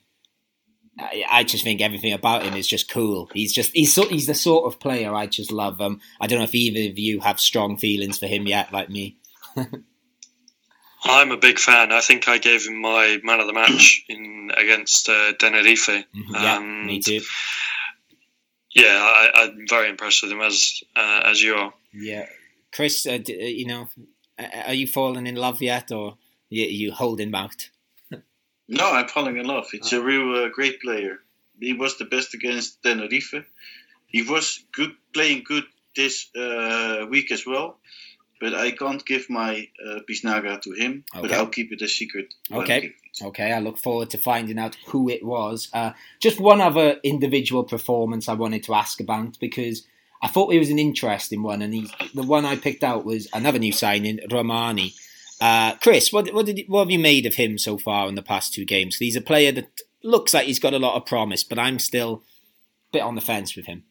I, 1.00 1.26
I 1.30 1.44
just 1.44 1.64
think 1.64 1.82
everything 1.82 2.14
about 2.14 2.44
him 2.44 2.56
is 2.56 2.68
just 2.68 2.90
cool. 2.90 3.30
He's 3.34 3.54
just 3.54 3.72
he's 3.74 3.94
so, 3.94 4.08
he's 4.08 4.28
the 4.28 4.36
sort 4.36 4.66
of 4.66 4.80
player 4.80 5.14
I 5.14 5.28
just 5.28 5.52
love. 5.52 5.82
Um, 5.82 6.02
I 6.20 6.28
don't 6.28 6.40
know 6.40 6.46
if 6.46 6.56
either 6.56 6.92
of 6.92 6.98
you 6.98 7.20
have 7.20 7.40
strong 7.40 7.78
feelings 7.78 8.18
for 8.18 8.28
him 8.28 8.48
yet, 8.48 8.72
like 8.72 8.90
me. 8.90 9.18
I'm 11.06 11.32
a 11.32 11.38
big 11.38 11.60
fan. 11.60 11.92
I 11.92 12.00
think 12.02 12.28
I 12.28 12.38
gave 12.38 12.66
him 12.66 12.82
my 12.82 13.20
man 13.24 13.40
of 13.40 13.48
the 13.48 13.54
match 13.54 14.04
in 14.10 14.52
against 14.56 15.10
uh, 15.10 15.34
Tenerife. 15.40 15.90
yeah, 15.90 16.58
Um, 16.58 16.86
me 16.88 17.00
too. 17.00 17.22
Yeah, 18.76 18.98
I, 19.00 19.30
I'm 19.36 19.68
very 19.70 19.90
impressed 19.90 20.24
with 20.24 20.32
him 20.32 20.42
as 20.42 20.82
uh, 20.96 21.22
as 21.26 21.42
you 21.42 21.56
are. 21.56 21.74
Yeah, 21.94 22.26
Chris, 22.72 23.06
uh, 23.06 23.20
d- 23.20 23.40
uh, 23.40 23.46
you 23.46 23.66
know, 23.68 23.88
uh, 24.40 24.48
are 24.68 24.74
you 24.74 24.88
falling 24.88 25.28
in 25.28 25.36
love 25.36 25.62
yet, 25.62 25.92
or 25.92 26.18
you, 26.50 26.66
you 26.66 26.92
holding 26.92 27.34
out? 27.36 27.70
No, 28.70 28.90
I'm 28.92 29.10
falling 29.10 29.38
in 29.38 29.46
love. 29.46 29.68
It's 29.74 29.92
a 29.92 30.02
real 30.02 30.46
uh, 30.46 30.48
great 30.50 30.82
player. 30.82 31.20
He 31.60 31.74
was 31.74 31.98
the 31.98 32.06
best 32.06 32.34
against 32.34 32.82
Tenerife. 32.82 33.36
He 34.08 34.24
was 34.24 34.64
good, 34.72 34.92
playing 35.14 35.44
good 35.46 35.66
this 35.98 36.30
uh, 36.36 37.06
week 37.10 37.30
as 37.32 37.46
well. 37.46 37.78
But 38.44 38.54
I 38.54 38.72
can't 38.72 39.06
give 39.06 39.30
my 39.30 39.70
uh, 39.82 40.00
Biznaga 40.08 40.62
to 40.64 40.72
him. 40.74 41.06
But 41.14 41.32
I'll 41.32 41.48
keep 41.48 41.72
it 41.72 41.82
a 41.82 41.88
secret. 41.88 42.34
Okay. 42.52 42.94
Okay, 43.22 43.54
I 43.54 43.60
look 43.60 43.78
forward 43.78 44.10
to 44.10 44.18
finding 44.18 44.60
out 44.60 44.76
who 44.88 45.08
it 45.10 45.24
was. 45.24 45.70
Uh, 45.72 45.94
just 46.20 46.42
one 46.42 46.60
other 46.60 46.98
individual 47.04 47.64
performance 47.64 48.28
I 48.28 48.34
wanted 48.34 48.64
to 48.64 48.74
ask 48.74 49.00
about 49.00 49.40
because 49.40 49.88
I 50.22 50.28
thought 50.28 50.52
it 50.52 50.60
was 50.60 50.72
an 50.72 50.80
interesting 50.80 51.42
one, 51.42 51.62
and 51.62 51.74
he, 51.74 51.90
the 52.14 52.24
one 52.24 52.44
I 52.44 52.58
picked 52.58 52.84
out 52.84 53.06
was 53.06 53.30
another 53.32 53.60
new 53.60 53.72
signing, 53.72 54.20
Romani. 54.30 54.94
Uh, 55.40 55.76
Chris, 55.76 56.12
what 56.12 56.34
what, 56.34 56.46
did, 56.46 56.66
what 56.68 56.80
have 56.80 56.92
you 56.92 57.00
made 57.00 57.26
of 57.26 57.36
him 57.36 57.58
so 57.58 57.78
far 57.78 58.10
in 58.10 58.16
the 58.16 58.22
past 58.22 58.54
two 58.54 58.66
games? 58.66 58.98
He's 58.98 59.16
a 59.16 59.22
player 59.22 59.54
that 59.54 59.82
looks 60.04 60.34
like 60.34 60.48
he's 60.48 60.60
got 60.60 60.74
a 60.74 60.80
lot 60.80 60.98
of 60.98 61.06
promise, 61.06 61.46
but 61.46 61.60
I'm 61.60 61.80
still 61.80 62.24
a 62.90 62.92
bit 62.92 63.04
on 63.04 63.16
the 63.16 63.22
fence 63.22 63.56
with 63.56 63.68
him. 63.68 63.84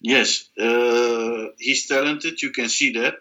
Yes, 0.00 0.48
uh, 0.58 1.46
he's 1.58 1.86
talented. 1.86 2.42
You 2.42 2.50
can 2.50 2.68
see 2.68 2.92
that, 2.92 3.14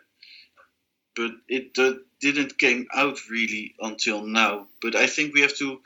but 1.15 1.31
it 1.47 1.77
uh, 1.77 1.93
didn't 2.19 2.57
came 2.57 2.87
out 2.93 3.17
really 3.29 3.75
until 3.79 4.25
now. 4.25 4.67
But 4.81 4.95
I 4.95 5.07
think 5.07 5.33
we 5.33 5.41
have 5.41 5.55
to 5.57 5.81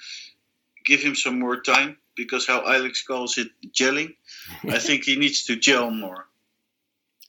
give 0.86 1.02
him 1.02 1.16
some 1.16 1.40
more 1.40 1.62
time 1.62 1.98
because 2.16 2.48
how 2.48 2.66
Alex 2.66 3.04
calls 3.04 3.38
it 3.38 3.50
gelling. 3.72 4.16
I 4.64 4.80
think 4.88 5.04
he 5.04 5.16
needs 5.16 5.46
to 5.46 5.56
gel 5.56 5.92
more. 5.92 6.28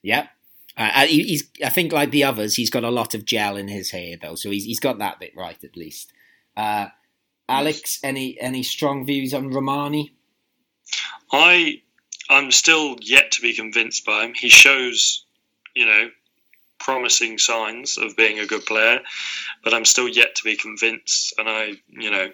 Yeah. 0.03 0.29
Uh, 0.77 0.91
uh, 0.95 1.07
he's, 1.07 1.51
I 1.65 1.69
think, 1.69 1.93
like 1.93 2.11
the 2.11 2.25
others, 2.25 2.55
he's 2.55 2.71
got 2.71 2.85
a 2.85 2.91
lot 2.91 3.15
of 3.15 3.25
gel 3.25 3.57
in 3.57 3.69
his 3.69 3.91
hair, 3.91 4.17
though, 4.21 4.35
so 4.35 4.51
he's, 4.51 4.65
he's 4.65 4.81
got 4.81 4.99
that 4.99 5.21
bit 5.21 5.33
right 5.37 5.63
at 5.63 5.77
least. 5.77 6.13
Uh, 6.57 6.87
Alex, 7.49 7.99
any 8.05 8.41
any 8.41 8.63
strong 8.63 9.05
views 9.05 9.35
on 9.35 9.51
Romani? 9.51 10.15
I 11.33 11.83
I'm 12.29 12.53
still 12.53 12.97
yet 13.01 13.33
to 13.33 13.43
be 13.43 13.55
convinced 13.55 14.05
by 14.05 14.25
him. 14.25 14.35
He 14.35 14.49
shows, 14.49 15.25
you 15.75 15.85
know, 15.85 16.11
promising 16.81 17.39
signs 17.39 17.99
of 17.99 18.17
being 18.17 18.39
a 18.39 18.47
good 18.47 18.67
player, 18.67 19.01
but 19.63 19.75
I'm 19.75 19.85
still 19.85 20.09
yet 20.09 20.35
to 20.37 20.45
be 20.45 20.57
convinced. 20.57 21.35
And 21.39 21.49
I, 21.49 21.73
you 21.89 22.11
know, 22.11 22.29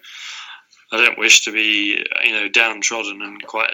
I 0.92 0.96
don't 0.96 1.18
wish 1.18 1.44
to 1.44 1.52
be, 1.52 2.02
you 2.24 2.32
know, 2.32 2.48
downtrodden 2.48 3.20
and 3.20 3.42
quite 3.42 3.70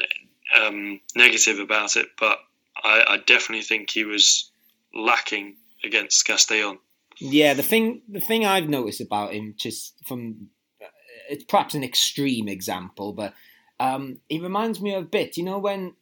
um, 0.60 1.00
negative 1.14 1.58
about 1.58 1.96
it, 1.96 2.08
but 2.18 2.38
I, 2.82 3.04
I 3.08 3.16
definitely 3.18 3.62
think 3.62 3.90
he 3.90 4.04
was 4.04 4.50
lacking 4.94 5.56
against 5.84 6.24
Castellon. 6.26 6.78
Yeah, 7.18 7.54
the 7.54 7.62
thing 7.62 8.02
the 8.08 8.20
thing 8.20 8.44
I've 8.46 8.68
noticed 8.68 9.00
about 9.00 9.34
him, 9.34 9.54
just 9.56 9.94
from 10.06 10.48
uh, 10.82 10.86
it's 11.28 11.44
perhaps 11.44 11.74
an 11.74 11.84
extreme 11.84 12.48
example, 12.48 13.12
but 13.12 13.34
um, 13.78 14.18
he 14.28 14.40
reminds 14.40 14.80
me 14.80 14.94
of 14.94 15.04
a 15.04 15.06
bit. 15.06 15.36
You 15.36 15.44
know 15.44 15.58
when 15.58 15.94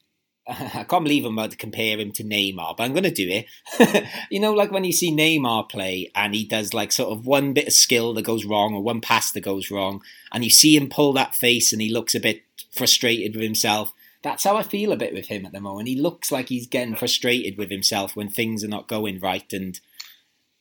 I 0.51 0.85
can't 0.89 1.05
believe 1.05 1.25
I'm 1.25 1.39
about 1.39 1.53
to 1.53 1.57
compare 1.57 1.99
him 1.99 2.13
to 2.13 2.25
Neymar, 2.25 2.77
but 2.77 2.83
I'm 2.83 2.93
going 2.93 3.05
to 3.05 3.11
do 3.11 3.45
it. 3.79 4.07
you 4.31 4.41
know, 4.41 4.53
like 4.53 4.73
when 4.73 4.85
you 4.85 4.93
see 4.93 5.13
Neymar 5.13 5.69
play 5.69 6.11
and 6.15 6.35
he 6.35 6.45
does 6.45 6.75
like 6.75 6.93
sort 6.93 7.17
of 7.17 7.27
one 7.27 7.53
bit 7.53 7.69
of 7.69 7.73
skill 7.73 8.13
that 8.15 8.25
goes 8.25 8.45
wrong 8.45 8.75
or 8.75 8.83
one 8.83 9.01
pass 9.01 9.31
that 9.33 9.43
goes 9.43 9.71
wrong, 9.71 10.03
and 10.33 10.45
you 10.45 10.51
see 10.51 10.77
him 10.77 10.89
pull 10.89 11.13
that 11.13 11.35
face 11.35 11.73
and 11.73 11.81
he 11.81 11.93
looks 11.93 12.15
a 12.15 12.21
bit 12.21 12.43
frustrated 12.71 13.35
with 13.35 13.45
himself. 13.45 13.93
That's 14.23 14.45
how 14.45 14.57
I 14.57 14.63
feel 14.63 14.93
a 14.93 14.97
bit 14.97 15.15
with 15.15 15.27
him 15.27 15.47
at 15.47 15.53
the 15.53 15.61
moment. 15.61 15.89
He 15.89 15.97
looks 15.97 16.31
like 16.31 16.49
he's 16.49 16.67
getting 16.67 16.95
frustrated 16.95 17.57
with 17.57 17.71
himself 17.71 18.15
when 18.15 18.29
things 18.29 18.63
are 18.63 18.69
not 18.69 18.89
going 18.89 19.19
right, 19.21 19.51
and 19.53 19.81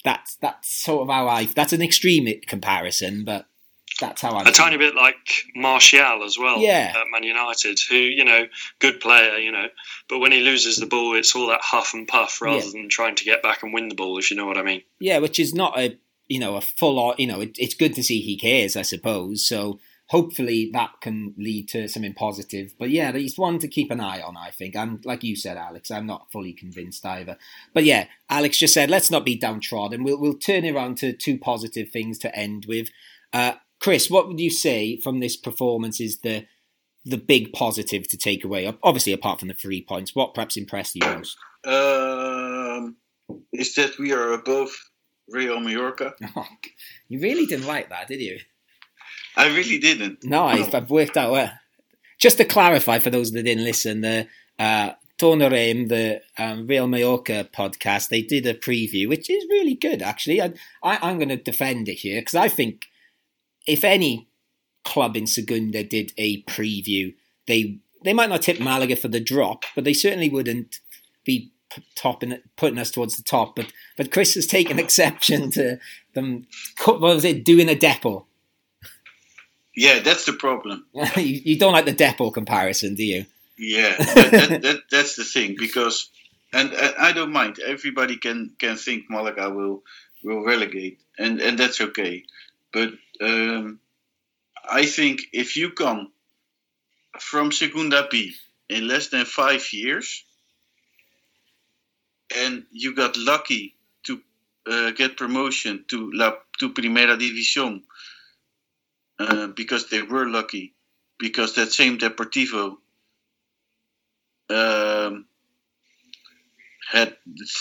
that's 0.05 0.35
that's 0.35 0.69
sort 0.69 1.01
of 1.01 1.13
how 1.13 1.27
I. 1.27 1.45
That's 1.45 1.73
an 1.73 1.81
extreme 1.81 2.27
comparison, 2.47 3.25
but 3.25 3.48
that's 3.99 4.21
how 4.21 4.31
I. 4.31 4.43
A 4.47 4.51
tiny 4.51 4.77
bit 4.77 4.95
like 4.95 5.43
Martial 5.55 6.23
as 6.23 6.37
well 6.39 6.59
Yeah. 6.59 6.93
at 6.95 7.07
Man 7.11 7.23
United, 7.23 7.79
who, 7.89 7.95
you 7.95 8.23
know, 8.25 8.47
good 8.79 8.99
player, 8.99 9.37
you 9.37 9.51
know, 9.51 9.67
but 10.07 10.19
when 10.19 10.31
he 10.31 10.39
loses 10.41 10.77
the 10.77 10.85
ball, 10.85 11.15
it's 11.15 11.35
all 11.35 11.47
that 11.47 11.61
huff 11.61 11.93
and 11.93 12.07
puff 12.07 12.41
rather 12.41 12.63
Yeah. 12.65 12.71
than 12.73 12.89
trying 12.89 13.15
to 13.15 13.23
get 13.25 13.43
back 13.43 13.63
and 13.63 13.73
win 13.73 13.89
the 13.89 13.95
ball, 13.95 14.17
if 14.17 14.31
you 14.31 14.37
know 14.37 14.45
what 14.45 14.57
I 14.57 14.63
mean. 14.63 14.81
Yeah, 14.99 15.19
which 15.19 15.39
is 15.39 15.53
not 15.53 15.77
a 15.79 15.97
you 16.27 16.39
know 16.39 16.55
a 16.55 16.61
full 16.61 16.99
on. 16.99 17.15
You 17.17 17.27
know, 17.27 17.41
it, 17.41 17.51
it's 17.57 17.75
good 17.75 17.93
to 17.95 18.03
see 18.03 18.21
he 18.21 18.37
cares, 18.37 18.75
I 18.75 18.83
suppose. 18.83 19.45
So 19.47 19.79
hopefully 20.07 20.69
that 20.73 20.89
can 21.01 21.33
lead 21.37 21.67
to 21.69 21.87
something 21.87 22.13
positive. 22.13 22.73
But 22.79 22.89
yeah, 22.89 23.11
he's 23.11 23.37
one 23.37 23.59
to 23.59 23.67
keep 23.67 23.91
an 23.91 23.99
eye 23.99 24.21
on. 24.21 24.37
I 24.37 24.49
think. 24.51 24.75
I'm 24.75 25.01
like 25.03 25.23
you 25.23 25.35
said, 25.35 25.57
Alex. 25.57 25.89
I'm 25.91 26.05
not 26.05 26.31
fully 26.31 26.53
convinced 26.53 27.05
either. 27.05 27.37
But 27.73 27.83
yeah, 27.83 28.05
Alex 28.29 28.57
just 28.57 28.73
said 28.73 28.89
let's 28.89 29.11
not 29.11 29.25
be 29.25 29.35
downtrodden. 29.35 30.03
We'll 30.03 30.19
we'll 30.19 30.33
turn 30.37 30.65
it 30.65 30.75
around 30.75 30.97
to 30.97 31.13
two 31.13 31.37
positive 31.37 31.89
things 31.89 32.17
to 32.19 32.35
end 32.35 32.65
with. 32.67 32.89
Uh, 33.33 33.53
Chris, 33.79 34.09
what 34.09 34.27
would 34.27 34.39
you 34.39 34.49
say 34.49 34.97
from 34.97 35.19
this 35.19 35.37
performance 35.37 35.99
is 35.99 36.19
the 36.19 36.45
the 37.05 37.17
big 37.17 37.53
positive 37.53 38.07
to 38.09 38.17
take 38.17 38.43
away? 38.43 38.71
Obviously, 38.83 39.13
apart 39.13 39.39
from 39.39 39.47
the 39.47 39.53
three 39.53 39.81
points, 39.81 40.13
what 40.13 40.33
perhaps 40.33 40.57
impressed 40.57 40.95
you 40.95 41.01
most? 41.05 41.37
Um, 41.63 42.97
is 43.53 43.73
that 43.75 43.97
we 43.97 44.11
are 44.11 44.33
above 44.33 44.69
Real 45.29 45.59
Mallorca? 45.59 46.13
you 47.07 47.19
really 47.19 47.45
didn't 47.45 47.67
like 47.67 47.89
that, 47.89 48.07
did 48.07 48.19
you? 48.19 48.39
I 49.35 49.47
really 49.47 49.79
didn't. 49.79 50.23
No, 50.23 50.45
I've, 50.45 50.73
I've 50.73 50.89
worked 50.89 51.15
out. 51.15 51.33
Uh, 51.33 51.49
just 52.17 52.37
to 52.37 52.45
clarify 52.45 52.99
for 52.99 53.09
those 53.09 53.31
that 53.31 53.43
didn't 53.43 53.63
listen, 53.63 54.01
the 54.01 54.27
uh, 54.57 54.91
the 55.17 56.21
um, 56.37 56.67
Real 56.67 56.87
Mallorca 56.87 57.47
podcast, 57.53 58.09
they 58.09 58.21
did 58.21 58.45
a 58.45 58.53
preview, 58.53 59.07
which 59.07 59.29
is 59.29 59.45
really 59.49 59.75
good, 59.75 60.01
actually. 60.01 60.41
I, 60.41 60.53
I, 60.83 60.97
I'm 61.01 61.17
going 61.17 61.29
to 61.29 61.37
defend 61.37 61.89
it 61.89 61.95
here 61.95 62.21
because 62.21 62.35
I 62.35 62.47
think 62.47 62.87
if 63.69 63.83
any 63.83 64.27
club 64.83 65.15
in 65.15 65.27
Segunda 65.27 65.83
did 65.83 66.11
a 66.17 66.41
preview, 66.43 67.13
they 67.47 67.79
they 68.03 68.13
might 68.13 68.29
not 68.29 68.41
tip 68.41 68.59
Malaga 68.59 68.95
for 68.95 69.09
the 69.09 69.19
drop, 69.19 69.65
but 69.75 69.83
they 69.83 69.93
certainly 69.93 70.29
wouldn't 70.29 70.79
be 71.25 71.51
topping 71.95 72.37
putting 72.55 72.79
us 72.79 72.91
towards 72.91 73.17
the 73.17 73.23
top. 73.23 73.55
But 73.55 73.71
but 73.97 74.11
Chris 74.11 74.35
has 74.35 74.47
taken 74.47 74.79
exception 74.85 75.51
to 75.51 75.79
them. 76.13 76.47
What 76.85 77.01
was 77.01 77.25
it? 77.25 77.45
Doing 77.45 77.69
a 77.69 77.75
depot. 77.75 78.25
Yeah, 79.75 79.99
that's 79.99 80.25
the 80.25 80.33
problem. 80.33 80.85
you, 80.93 81.41
you 81.45 81.59
don't 81.59 81.73
like 81.73 81.85
the 81.85 81.93
depot 81.93 82.31
comparison, 82.31 82.95
do 82.95 83.03
you? 83.03 83.25
Yeah, 83.57 83.95
that, 83.97 84.31
that, 84.31 84.61
that, 84.61 84.79
that's 84.89 85.15
the 85.15 85.25
thing 85.25 85.55
because, 85.57 86.09
and, 86.53 86.71
and 86.71 86.95
I 86.97 87.11
don't 87.11 87.31
mind. 87.31 87.59
Everybody 87.59 88.17
can 88.17 88.53
can 88.57 88.77
think 88.77 89.05
Malaga 89.09 89.49
will 89.49 89.83
will 90.23 90.43
relegate, 90.43 90.99
and 91.17 91.39
and 91.39 91.57
that's 91.57 91.81
okay. 91.81 92.23
But 92.71 92.93
um, 93.21 93.79
I 94.69 94.85
think 94.85 95.21
if 95.33 95.57
you 95.57 95.71
come 95.71 96.11
from 97.19 97.51
Segunda 97.51 98.07
B 98.09 98.33
in 98.69 98.87
less 98.87 99.07
than 99.09 99.25
five 99.25 99.73
years, 99.73 100.23
and 102.35 102.65
you 102.71 102.93
got 102.95 103.17
lucky 103.17 103.75
to 104.03 104.21
uh, 104.67 104.91
get 104.91 105.17
promotion 105.17 105.85
to 105.87 106.11
La 106.13 106.33
to 106.59 106.69
Primera 106.73 107.17
División, 107.17 107.81
uh, 109.19 109.47
because 109.47 109.89
they 109.89 110.01
were 110.01 110.27
lucky, 110.27 110.73
because 111.17 111.55
that 111.55 111.71
same 111.71 111.97
Deportivo 111.97 112.77
um, 114.49 115.25
had 116.91 117.15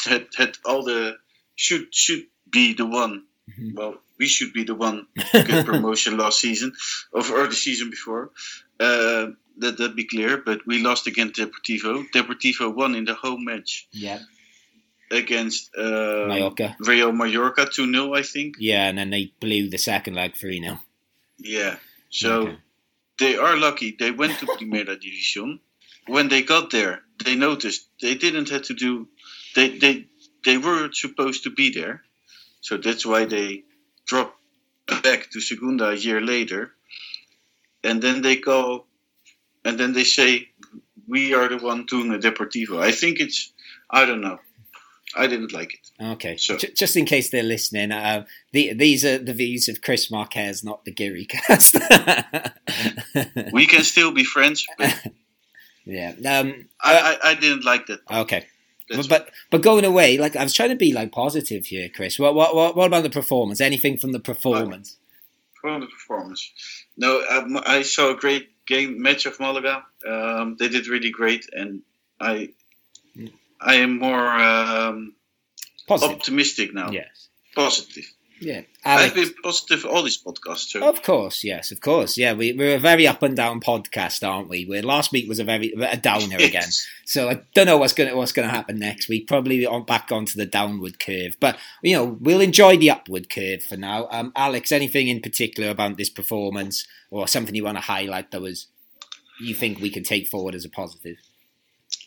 had 0.05 0.27
had 0.37 0.59
all 0.65 0.85
the 0.85 1.17
should 1.55 1.95
should 1.95 2.27
be 2.51 2.75
the 2.75 2.87
one. 2.87 3.25
Mhm. 3.51 3.75
Well, 3.75 3.99
we 4.19 4.27
should 4.27 4.53
be 4.53 4.65
the 4.65 4.75
one 4.75 5.07
to 5.33 5.43
get 5.45 5.67
promotion 5.67 6.17
last 6.17 6.41
season, 6.41 6.73
of 7.13 7.31
or 7.31 7.47
the 7.47 7.55
season 7.55 7.91
before. 7.91 8.31
Uh, 8.81 9.29
that 9.59 9.77
that 9.79 9.97
be 9.97 10.05
clear. 10.05 10.37
But 10.39 10.67
we 10.67 10.83
lost 10.83 11.07
against 11.07 11.35
Deportivo. 11.41 12.07
Deportivo 12.15 12.75
won 12.75 12.95
in 12.95 13.05
the 13.05 13.15
home 13.15 13.45
match 13.45 13.89
Yeah. 13.93 14.21
against 15.11 15.71
uh, 15.77 16.27
Mallorca. 16.29 16.77
Real 16.81 17.13
Mallorca 17.13 17.67
two 17.67 17.91
0 17.91 18.15
I 18.15 18.23
think. 18.23 18.57
Yeah, 18.59 18.89
and 18.89 18.99
then 18.99 19.11
they 19.11 19.33
blew 19.41 19.69
the 19.69 19.79
second 19.79 20.15
leg 20.15 20.35
3 20.37 20.61
0. 20.63 20.79
Yeah. 21.39 21.77
So 22.11 22.43
Okay. 22.43 22.57
they 23.19 23.37
are 23.37 23.57
lucky. 23.57 23.97
They 23.99 24.11
went 24.11 24.39
to 24.41 24.47
Primera 24.47 24.97
División. 24.97 25.61
When 26.07 26.29
they 26.29 26.43
got 26.43 26.71
there, 26.71 27.03
they 27.25 27.35
noticed 27.37 27.87
they 28.01 28.15
didn't 28.15 28.49
have 28.51 28.63
to 28.63 28.75
do. 28.75 29.09
They 29.55 29.77
they 29.79 30.07
they 30.45 30.57
were 30.57 30.91
supposed 30.93 31.43
to 31.45 31.51
be 31.51 31.71
there, 31.71 32.03
so 32.61 32.77
that's 32.79 33.05
why 33.05 33.27
they 33.27 33.65
dropped 34.09 34.37
back 35.03 35.31
to 35.31 35.41
Segunda 35.41 35.91
a 35.91 35.95
year 35.95 36.21
later, 36.21 36.73
and 37.85 38.03
then 38.03 38.23
they 38.23 38.37
go, 38.37 38.87
and 39.65 39.79
then 39.79 39.93
they 39.93 40.05
say, 40.05 40.49
"We 41.07 41.35
are 41.35 41.49
the 41.49 41.59
one 41.59 41.87
doing 41.87 42.13
a 42.13 42.19
Deportivo." 42.19 42.81
I 42.81 42.91
think 42.93 43.21
it's. 43.21 43.53
I 43.91 44.05
don't 44.05 44.21
know. 44.21 44.39
I 45.17 45.27
didn't 45.27 45.53
like 45.53 45.73
it. 45.73 45.91
Okay. 46.13 46.37
So- 46.37 46.59
J- 46.59 46.73
just 46.77 46.95
in 46.97 47.07
case 47.07 47.31
they're 47.31 47.43
listening, 47.43 47.93
uh, 47.93 48.27
the, 48.53 48.75
these 48.75 49.05
are 49.07 49.17
the 49.17 49.33
views 49.33 49.67
of 49.69 49.81
Chris 49.81 50.11
Marquez, 50.11 50.63
not 50.63 50.85
the 50.85 50.93
Geary 50.93 51.25
cast. 51.25 51.77
We 53.53 53.67
can 53.67 53.83
still 53.85 54.13
be 54.13 54.25
friends, 54.25 54.67
but 54.77 54.95
yeah. 55.87 56.11
Um, 56.27 56.69
I, 56.83 56.95
I, 57.23 57.31
I 57.31 57.35
didn't 57.35 57.65
like 57.65 57.87
that. 57.87 58.01
okay. 58.11 58.47
But, 58.91 59.09
but 59.09 59.31
but 59.51 59.63
going 59.63 59.85
away, 59.85 60.17
like 60.19 60.35
I 60.37 60.43
was 60.43 60.55
trying 60.55 60.71
to 60.71 60.77
be 60.77 60.93
like 60.93 61.13
positive 61.13 61.67
here, 61.67 61.89
Chris. 61.95 62.19
What 62.19 62.35
what 62.35 62.55
what, 62.55 62.77
what 62.77 62.87
about 62.87 63.03
the 63.03 63.11
performance? 63.11 63.61
Anything 63.61 63.99
from 63.99 64.13
the 64.13 64.21
performance? 64.21 64.97
from 65.61 65.81
the 65.81 65.87
performance. 65.87 66.53
No, 66.97 67.25
um, 67.29 67.59
I 67.65 67.83
saw 67.83 68.11
a 68.11 68.17
great 68.17 68.65
game 68.67 69.03
match 69.03 69.27
of 69.27 69.41
Malaga. 69.41 69.85
Um, 70.07 70.57
they 70.59 70.69
did 70.69 70.87
really 70.87 71.11
great, 71.11 71.49
and 71.53 71.83
I 72.21 72.51
I 73.61 73.77
am 73.77 73.99
more 73.99 74.29
um, 74.29 75.15
optimistic 75.91 76.73
now. 76.75 76.91
Yes. 76.91 77.29
Positive. 77.55 78.05
Yeah. 78.41 78.63
I've 78.85 79.15
been 79.15 79.33
positive 79.43 79.81
for 79.81 79.89
all 79.89 80.03
these 80.03 80.23
podcasts. 80.23 80.71
So. 80.71 80.89
of 80.89 81.03
course, 81.03 81.45
yes, 81.45 81.73
of 81.73 81.81
course. 81.81 82.17
Yeah, 82.17 82.33
we, 82.33 82.53
we're 82.53 82.77
a 82.77 82.79
very 82.79 83.07
up 83.07 83.23
and 83.23 83.37
down 83.37 83.61
podcast, 83.61 84.27
aren't 84.27 84.49
we? 84.49 84.65
Where 84.65 84.83
last 84.83 85.13
week 85.13 85.29
was 85.29 85.39
a 85.39 85.45
very 85.45 85.73
a 85.73 85.97
downer 85.97 86.37
again. 86.41 86.69
So 87.05 87.29
I 87.29 87.43
don't 87.55 87.67
know 87.67 87.79
what's 87.79 87.93
gonna 87.93 88.17
what's 88.17 88.33
gonna 88.33 88.49
happen 88.49 88.79
next 88.79 89.09
week. 89.09 89.27
Probably 89.27 89.67
on 89.67 89.85
back 89.85 90.11
onto 90.13 90.39
the 90.39 90.47
downward 90.47 91.01
curve, 91.01 91.37
but 91.41 91.59
you 91.83 91.95
know 91.97 92.17
we'll 92.21 92.41
enjoy 92.41 92.77
the 92.77 92.91
upward 92.91 93.29
curve 93.29 93.63
for 93.63 93.77
now. 93.77 94.09
Um, 94.11 94.33
Alex, 94.37 94.73
anything 94.73 95.09
in 95.09 95.21
particular 95.21 95.71
about 95.71 95.97
this 95.97 96.11
performance, 96.11 96.87
or 97.11 97.27
something 97.29 97.55
you 97.55 97.65
want 97.65 97.77
to 97.77 97.83
highlight 97.83 98.31
that 98.31 98.41
was 98.41 98.69
you 99.41 99.55
think 99.55 99.81
we 99.81 99.91
can 99.91 100.03
take 100.03 100.29
forward 100.29 100.55
as 100.55 100.65
a 100.65 100.71
positive? 100.71 101.17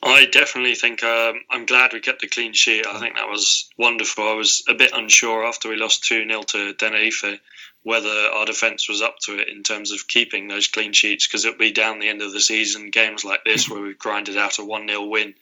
I 0.04 0.26
definitely 0.26 0.76
think 0.76 1.04
um, 1.04 1.42
I'm 1.50 1.66
glad 1.66 1.94
we 1.94 2.00
kept 2.00 2.22
the 2.22 2.28
clean 2.28 2.54
sheet. 2.54 2.88
I 2.88 3.00
think 3.00 3.16
that 3.16 3.30
was 3.30 3.70
wonderful. 3.78 4.28
I 4.28 4.34
was 4.34 4.64
a 4.68 4.74
bit 4.74 4.92
unsure 4.94 5.46
after 5.46 5.70
we 5.70 5.76
lost 5.76 6.06
2 6.06 6.28
0 6.28 6.42
to 6.44 6.74
Tenerife 6.74 7.40
whether 7.84 8.10
our 8.10 8.46
defence 8.46 8.88
was 8.88 9.02
up 9.02 9.18
to 9.20 9.40
it 9.40 9.50
in 9.50 9.64
terms 9.64 9.92
of 9.92 10.08
keeping 10.08 10.48
those 10.48 10.68
clean 10.68 10.94
sheets 10.94 11.28
because 11.28 11.46
it'll 11.46 11.58
be 11.58 11.72
down 11.72 12.00
the 12.00 12.10
end 12.10 12.22
of 12.22 12.32
the 12.32 12.40
season, 12.40 12.92
games 12.92 13.26
like 13.26 13.44
this 13.44 13.68
where 13.68 13.82
we've 13.82 13.98
grinded 13.98 14.38
out 14.38 14.60
a 14.60 14.66
1 14.66 14.88
0 14.88 15.06
win. 15.06 15.34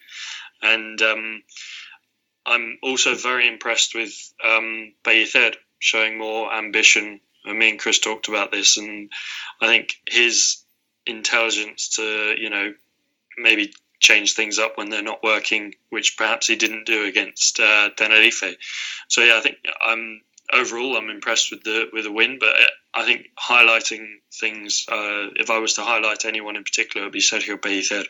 And 0.62 1.02
um, 1.02 1.44
I'm 2.46 2.80
also 2.82 3.16
very 3.16 3.48
impressed 3.48 3.94
with 3.94 4.14
um, 4.44 4.94
Pellicer 5.04 5.56
showing 5.80 6.18
more 6.18 6.54
ambition. 6.54 7.20
And 7.46 7.60
me 7.60 7.72
and 7.72 7.80
Chris 7.80 8.00
talked 8.00 8.28
about 8.28 8.52
this, 8.52 8.78
and 8.78 9.12
I 9.62 9.68
think 9.68 9.94
his 10.08 10.64
intelligence 11.06 11.96
to, 11.96 12.36
you 12.38 12.50
know, 12.50 12.74
maybe 13.38 13.72
change 14.00 14.34
things 14.34 14.60
up 14.60 14.78
when 14.78 14.90
they're 14.90 15.02
not 15.02 15.24
working, 15.24 15.76
which 15.90 16.18
perhaps 16.18 16.48
he 16.48 16.56
didn't 16.56 16.86
do 16.86 17.06
against 17.06 17.60
uh, 17.60 17.90
Tenerife. 17.96 18.56
So 19.08 19.22
yeah, 19.22 19.38
I 19.38 19.42
think 19.42 19.58
I'm 19.82 20.22
overall 20.52 20.98
I'm 20.98 21.10
impressed 21.10 21.52
with 21.52 21.64
the 21.64 21.86
with 21.94 22.06
the 22.06 22.12
win, 22.12 22.38
but 22.40 22.54
I 22.94 23.06
think 23.06 23.28
highlighting 23.38 24.06
things. 24.34 24.86
Uh, 24.92 25.30
if 25.36 25.50
I 25.50 25.60
was 25.60 25.74
to 25.76 25.82
highlight 25.82 26.26
anyone 26.26 26.56
in 26.56 26.64
particular, 26.64 27.04
it 27.04 27.08
would 27.08 27.14
be 27.14 27.20
Sergio 27.20 27.58
Pellicer. 27.58 28.06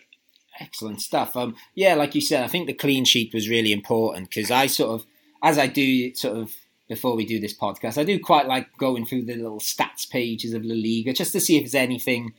Excellent 0.59 1.01
stuff. 1.01 1.35
Um, 1.37 1.55
yeah, 1.73 1.95
like 1.95 2.15
you 2.15 2.21
said, 2.21 2.43
I 2.43 2.47
think 2.47 2.67
the 2.67 2.73
clean 2.73 3.05
sheet 3.05 3.33
was 3.33 3.49
really 3.49 3.71
important 3.71 4.29
because 4.29 4.51
I 4.51 4.67
sort 4.67 4.91
of, 4.91 5.05
as 5.41 5.57
I 5.57 5.67
do 5.67 6.13
sort 6.15 6.37
of 6.37 6.51
before 6.87 7.15
we 7.15 7.25
do 7.25 7.39
this 7.39 7.53
podcast, 7.53 7.97
I 7.97 8.03
do 8.03 8.19
quite 8.19 8.47
like 8.47 8.75
going 8.77 9.05
through 9.05 9.23
the 9.23 9.35
little 9.35 9.59
stats 9.59 10.09
pages 10.09 10.53
of 10.53 10.65
La 10.65 10.75
Liga 10.75 11.13
just 11.13 11.31
to 11.33 11.39
see 11.39 11.55
if 11.55 11.63
there's 11.63 11.75
anything 11.75 12.33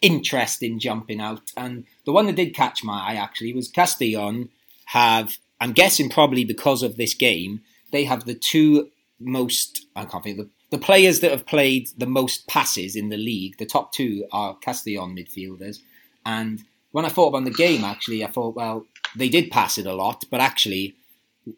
interesting 0.00 0.78
jumping 0.78 1.20
out. 1.20 1.52
And 1.56 1.84
the 2.04 2.12
one 2.12 2.26
that 2.26 2.36
did 2.36 2.54
catch 2.54 2.84
my 2.84 3.12
eye 3.12 3.14
actually 3.14 3.52
was 3.52 3.68
Castellon 3.68 4.50
have, 4.86 5.38
I'm 5.60 5.72
guessing 5.72 6.08
probably 6.08 6.44
because 6.44 6.82
of 6.82 6.96
this 6.96 7.14
game, 7.14 7.62
they 7.92 8.04
have 8.04 8.24
the 8.24 8.34
two 8.34 8.90
most, 9.18 9.86
I 9.96 10.04
can't 10.04 10.22
think, 10.22 10.36
the, 10.36 10.48
the 10.70 10.78
players 10.78 11.20
that 11.20 11.30
have 11.30 11.46
played 11.46 11.88
the 11.96 12.06
most 12.06 12.46
passes 12.46 12.94
in 12.94 13.08
the 13.08 13.16
league. 13.16 13.58
The 13.58 13.66
top 13.66 13.92
two 13.92 14.26
are 14.32 14.56
Castellon 14.56 15.16
midfielders. 15.16 15.78
And 16.24 16.64
when 16.92 17.04
I 17.04 17.08
thought 17.08 17.28
about 17.28 17.44
the 17.44 17.50
game, 17.50 17.84
actually, 17.84 18.24
I 18.24 18.28
thought, 18.28 18.54
well, 18.54 18.86
they 19.16 19.28
did 19.28 19.50
pass 19.50 19.78
it 19.78 19.86
a 19.86 19.94
lot, 19.94 20.24
but 20.30 20.40
actually, 20.40 20.94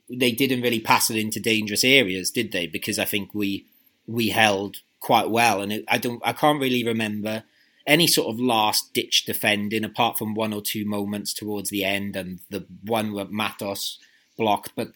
they 0.08 0.32
didn't 0.32 0.62
really 0.62 0.80
pass 0.80 1.10
it 1.10 1.16
into 1.16 1.40
dangerous 1.40 1.84
areas, 1.84 2.30
did 2.30 2.52
they? 2.52 2.66
Because 2.66 2.98
I 2.98 3.04
think 3.04 3.34
we 3.34 3.66
we 4.06 4.28
held 4.28 4.78
quite 5.00 5.30
well, 5.30 5.60
and 5.60 5.72
it, 5.72 5.84
I 5.88 5.98
don't, 5.98 6.20
I 6.24 6.32
can't 6.32 6.60
really 6.60 6.84
remember 6.84 7.44
any 7.90 8.06
sort 8.06 8.32
of 8.32 8.38
last 8.40 8.94
ditch 8.94 9.24
defending 9.24 9.84
apart 9.84 10.16
from 10.16 10.32
one 10.32 10.52
or 10.52 10.62
two 10.62 10.84
moments 10.86 11.34
towards 11.34 11.70
the 11.70 11.84
end, 11.84 12.14
and 12.14 12.38
the 12.48 12.64
one 12.84 13.12
where 13.12 13.24
Matos 13.24 13.98
blocked. 14.38 14.70
But 14.76 14.92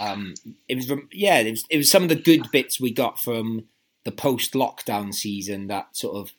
um, 0.00 0.34
it 0.68 0.74
was, 0.74 0.90
yeah, 1.12 1.38
it 1.38 1.50
was, 1.52 1.64
it 1.70 1.76
was 1.76 1.88
some 1.90 2.02
of 2.02 2.08
the 2.08 2.16
good 2.16 2.50
bits 2.50 2.80
we 2.80 2.90
got 2.92 3.20
from 3.20 3.68
the 4.04 4.10
post 4.10 4.54
lockdown 4.54 5.14
season 5.14 5.68
that 5.68 5.96
sort 5.96 6.16
of 6.16 6.32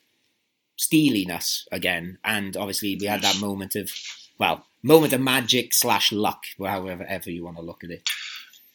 stealing 0.75 1.31
us 1.31 1.65
again, 1.71 2.17
and 2.25 2.57
obviously 2.57 2.97
we 2.99 3.07
had 3.07 3.21
that 3.21 3.39
moment 3.39 3.75
of 3.75 3.89
well, 4.37 4.65
moment 4.83 5.13
of 5.13 5.21
magic 5.21 5.73
slash 5.73 6.11
luck, 6.11 6.43
however 6.61 7.05
ever 7.07 7.31
you 7.31 7.45
want 7.45 7.55
to 7.55 7.63
look 7.63 7.85
at 7.85 7.89
it. 7.89 8.03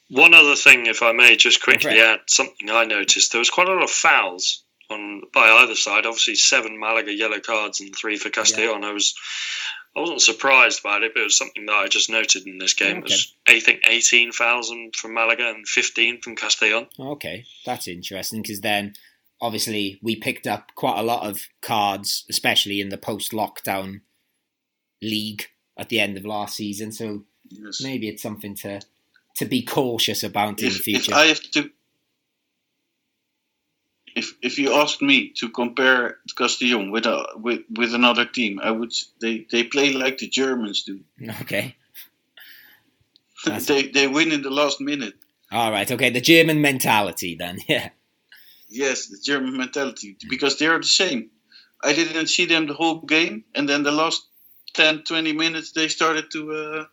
One 0.09 0.33
other 0.33 0.57
thing, 0.57 0.87
if 0.87 1.03
I 1.03 1.13
may, 1.13 1.37
just 1.37 1.63
quickly 1.63 1.93
Okay. 1.93 2.03
add 2.03 2.21
something 2.29 2.71
I 2.71 2.85
noticed. 2.85 3.33
There 3.33 3.39
was 3.39 3.51
quite 3.51 3.69
a 3.69 3.73
lot 3.73 3.83
of 3.83 3.91
fouls 3.91 4.64
on 4.91 5.23
by 5.33 5.49
either 5.49 5.75
side. 5.75 6.07
Obviously, 6.07 6.35
seven 6.35 6.79
Malaga 6.79 7.13
yellow 7.13 7.41
cards 7.41 7.81
and 7.81 7.95
three 7.95 8.17
for 8.17 8.31
Castellon. 8.31 8.85
I 8.85 8.93
was, 8.93 9.15
I 9.97 10.01
wasn't 10.01 10.23
surprised 10.23 10.83
by 10.83 10.99
it, 10.99 11.13
but 11.15 11.21
it 11.21 11.25
was 11.25 11.37
something 11.37 11.67
that 11.67 11.73
I 11.73 11.89
just 11.89 12.11
noted 12.11 12.47
in 12.47 12.59
this 12.59 12.75
game. 12.75 12.99
It 12.99 13.03
was, 13.05 13.35
I 13.47 13.61
think, 13.61 13.83
eighteen 13.89 14.33
fouls 14.33 14.73
from 14.97 15.15
Malaga 15.15 15.49
and 15.49 15.67
fifteen 15.67 16.21
from 16.21 16.37
Castellon. 16.37 16.87
Okay, 16.99 17.45
that's 17.65 17.89
interesting 17.89 18.43
because 18.43 18.61
then 18.61 18.95
obviously 19.41 19.99
we 20.03 20.17
picked 20.17 20.47
up 20.47 20.71
quite 20.75 20.99
a 20.99 21.03
lot 21.03 21.27
of 21.29 21.41
cards, 21.61 22.25
especially 22.31 22.81
in 22.81 22.89
the 22.89 22.99
post 22.99 23.33
lockdown 23.33 24.01
league 25.03 25.47
at 25.77 25.89
the 25.89 26.01
end 26.01 26.17
of 26.17 26.25
last 26.25 26.57
season. 26.57 26.93
So 26.93 27.25
Yes. 27.51 27.83
maybe 27.83 28.09
it's 28.09 28.23
something 28.23 28.55
to 28.57 28.81
to 29.37 29.45
be 29.45 29.63
cautious 29.63 30.23
about 30.23 30.49
in 30.51 30.57
the 30.57 30.67
If, 30.69 30.77
if 30.77 30.83
future. 30.85 31.15
I 31.15 31.27
have 31.27 31.43
to, 31.53 31.71
if 34.15 34.35
if 34.43 34.59
you 34.59 34.75
ask 34.75 35.03
me 35.03 35.33
to 35.39 35.49
compare 35.49 36.19
Castellon 36.37 36.91
with 36.91 37.07
a 37.07 37.27
with, 37.37 37.63
with 37.71 37.95
another 37.95 38.25
team, 38.25 38.61
I 38.63 38.71
would 38.71 38.93
they 39.21 39.47
they 39.51 39.65
play 39.65 39.93
like 39.93 40.19
the 40.19 40.29
Germans 40.29 40.85
do. 40.85 41.01
Okay, 41.43 41.77
they 43.67 43.83
they 43.89 44.07
win 44.07 44.33
in 44.33 44.43
the 44.43 44.51
last 44.51 44.81
minute. 44.81 45.15
all 45.51 45.71
right. 45.71 45.91
Okay, 45.91 46.11
the 46.11 46.21
German 46.21 46.61
mentality 46.61 47.37
then. 47.37 47.59
Yeah. 47.69 47.91
Yes, 48.69 49.07
the 49.07 49.19
German 49.23 49.57
mentality 49.57 50.17
because 50.29 50.59
they 50.59 50.67
are 50.67 50.79
the 50.79 50.87
same. 51.03 51.31
I 51.83 51.93
didn't 51.93 52.29
see 52.29 52.47
them 52.47 52.67
the 52.67 52.75
whole 52.75 53.01
game, 53.01 53.45
and 53.55 53.69
then 53.69 53.83
the 53.85 53.93
last 53.93 54.27
10, 54.73 55.05
20 55.05 55.33
minutes 55.33 55.73
they 55.73 55.87
started 55.89 56.31
to, 56.33 56.53
uh, 56.53 56.85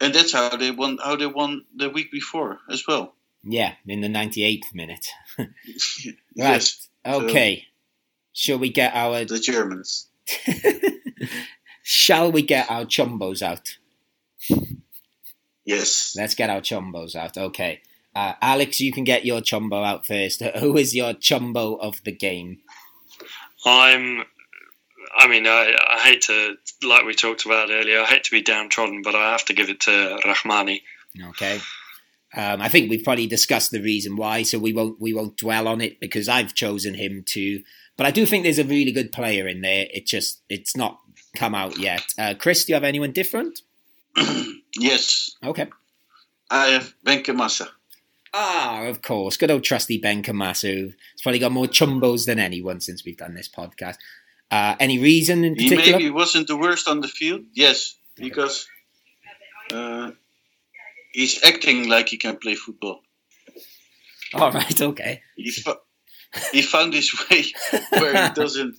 and 0.00 0.14
that's 0.14 0.32
how 0.32 0.56
they 0.56 0.70
won. 0.70 0.98
How 1.02 1.16
they 1.16 1.26
won 1.26 1.64
the 1.74 1.88
week 1.90 2.12
before 2.12 2.60
as 2.70 2.86
well. 2.86 3.14
Yeah, 3.46 3.74
in 3.86 4.00
the 4.00 4.08
98th 4.08 4.74
minute. 4.74 5.06
Right. 6.36 6.54
Yes, 6.54 6.88
Okay. 7.06 7.66
Shall 8.32 8.58
we 8.58 8.70
get 8.70 8.94
our 8.94 9.24
the 9.24 9.38
Germans. 9.38 10.08
Shall 11.82 12.32
we 12.32 12.42
get 12.42 12.68
our 12.70 12.84
chumbos 12.84 13.40
out? 13.40 13.76
Yes. 15.64 16.14
Let's 16.16 16.34
get 16.34 16.50
our 16.50 16.60
chumbos 16.60 17.14
out. 17.14 17.38
Okay. 17.38 17.82
Uh, 18.14 18.34
Alex, 18.40 18.80
you 18.80 18.92
can 18.92 19.04
get 19.04 19.24
your 19.24 19.40
chumbo 19.40 19.84
out 19.84 20.06
first. 20.06 20.42
Who 20.58 20.76
is 20.76 20.94
your 20.94 21.14
chumbo 21.14 21.78
of 21.78 22.02
the 22.04 22.12
game? 22.12 22.58
I'm. 23.64 24.24
I 25.16 25.28
mean, 25.28 25.46
I, 25.46 25.72
I 25.90 26.00
hate 26.00 26.22
to, 26.22 26.56
like 26.82 27.04
we 27.04 27.14
talked 27.14 27.46
about 27.46 27.70
earlier, 27.70 28.00
I 28.00 28.04
hate 28.04 28.24
to 28.24 28.32
be 28.32 28.42
downtrodden, 28.42 29.02
but 29.02 29.14
I 29.14 29.30
have 29.30 29.44
to 29.44 29.52
give 29.52 29.70
it 29.70 29.80
to 29.80 30.18
Rahmani. 30.24 30.80
Okay. 31.28 31.60
Um, 32.36 32.60
I 32.60 32.68
think 32.68 32.90
we've 32.90 33.04
probably 33.04 33.26
discussed 33.26 33.70
the 33.70 33.80
reason 33.80 34.16
why, 34.16 34.42
so 34.42 34.58
we 34.58 34.72
won't 34.72 35.00
we 35.00 35.12
won't 35.12 35.36
dwell 35.36 35.68
on 35.68 35.80
it 35.80 36.00
because 36.00 36.28
I've 36.28 36.54
chosen 36.54 36.94
him 36.94 37.22
to. 37.28 37.62
But 37.96 38.06
I 38.06 38.10
do 38.10 38.26
think 38.26 38.42
there's 38.42 38.58
a 38.58 38.64
really 38.64 38.90
good 38.90 39.12
player 39.12 39.46
in 39.46 39.60
there. 39.60 39.86
It 39.92 40.06
just 40.06 40.42
it's 40.48 40.76
not 40.76 41.00
come 41.36 41.54
out 41.54 41.78
yet. 41.78 42.02
Uh, 42.18 42.34
Chris, 42.38 42.64
do 42.64 42.72
you 42.72 42.74
have 42.74 42.84
anyone 42.84 43.12
different? 43.12 43.60
Yes. 44.76 45.36
Okay. 45.44 45.68
I 46.50 46.66
have 46.68 46.94
Benkhemassa. 47.04 47.68
Ah, 48.32 48.86
of 48.86 49.02
course. 49.02 49.36
Good 49.36 49.50
old 49.50 49.62
trusty 49.62 50.00
Benkhemassa. 50.00 50.92
He's 51.12 51.22
probably 51.22 51.38
got 51.38 51.52
more 51.52 51.66
chumbos 51.66 52.26
than 52.26 52.40
anyone 52.40 52.80
since 52.80 53.04
we've 53.04 53.16
done 53.16 53.34
this 53.34 53.48
podcast. 53.48 53.96
Uh, 54.50 54.74
any 54.80 54.98
reason 54.98 55.44
in 55.44 55.54
particular? 55.54 55.82
He 55.82 55.92
maybe 55.92 56.10
wasn't 56.10 56.48
the 56.48 56.56
worst 56.56 56.88
on 56.88 57.00
the 57.00 57.08
field. 57.08 57.42
Yes, 57.54 57.94
because 58.16 58.66
uh, 59.72 60.10
he's 61.14 61.42
acting 61.44 61.88
like 61.88 62.08
he 62.08 62.16
can 62.18 62.36
play 62.36 62.56
football. 62.56 63.00
All 64.34 64.50
right, 64.50 64.82
okay. 64.82 65.22
He, 65.36 65.50
fo- 65.52 65.80
he 66.52 66.60
found 66.60 66.92
his 66.92 67.14
way 67.30 67.44
where 67.90 68.28
he 68.28 68.34
doesn't, 68.34 68.76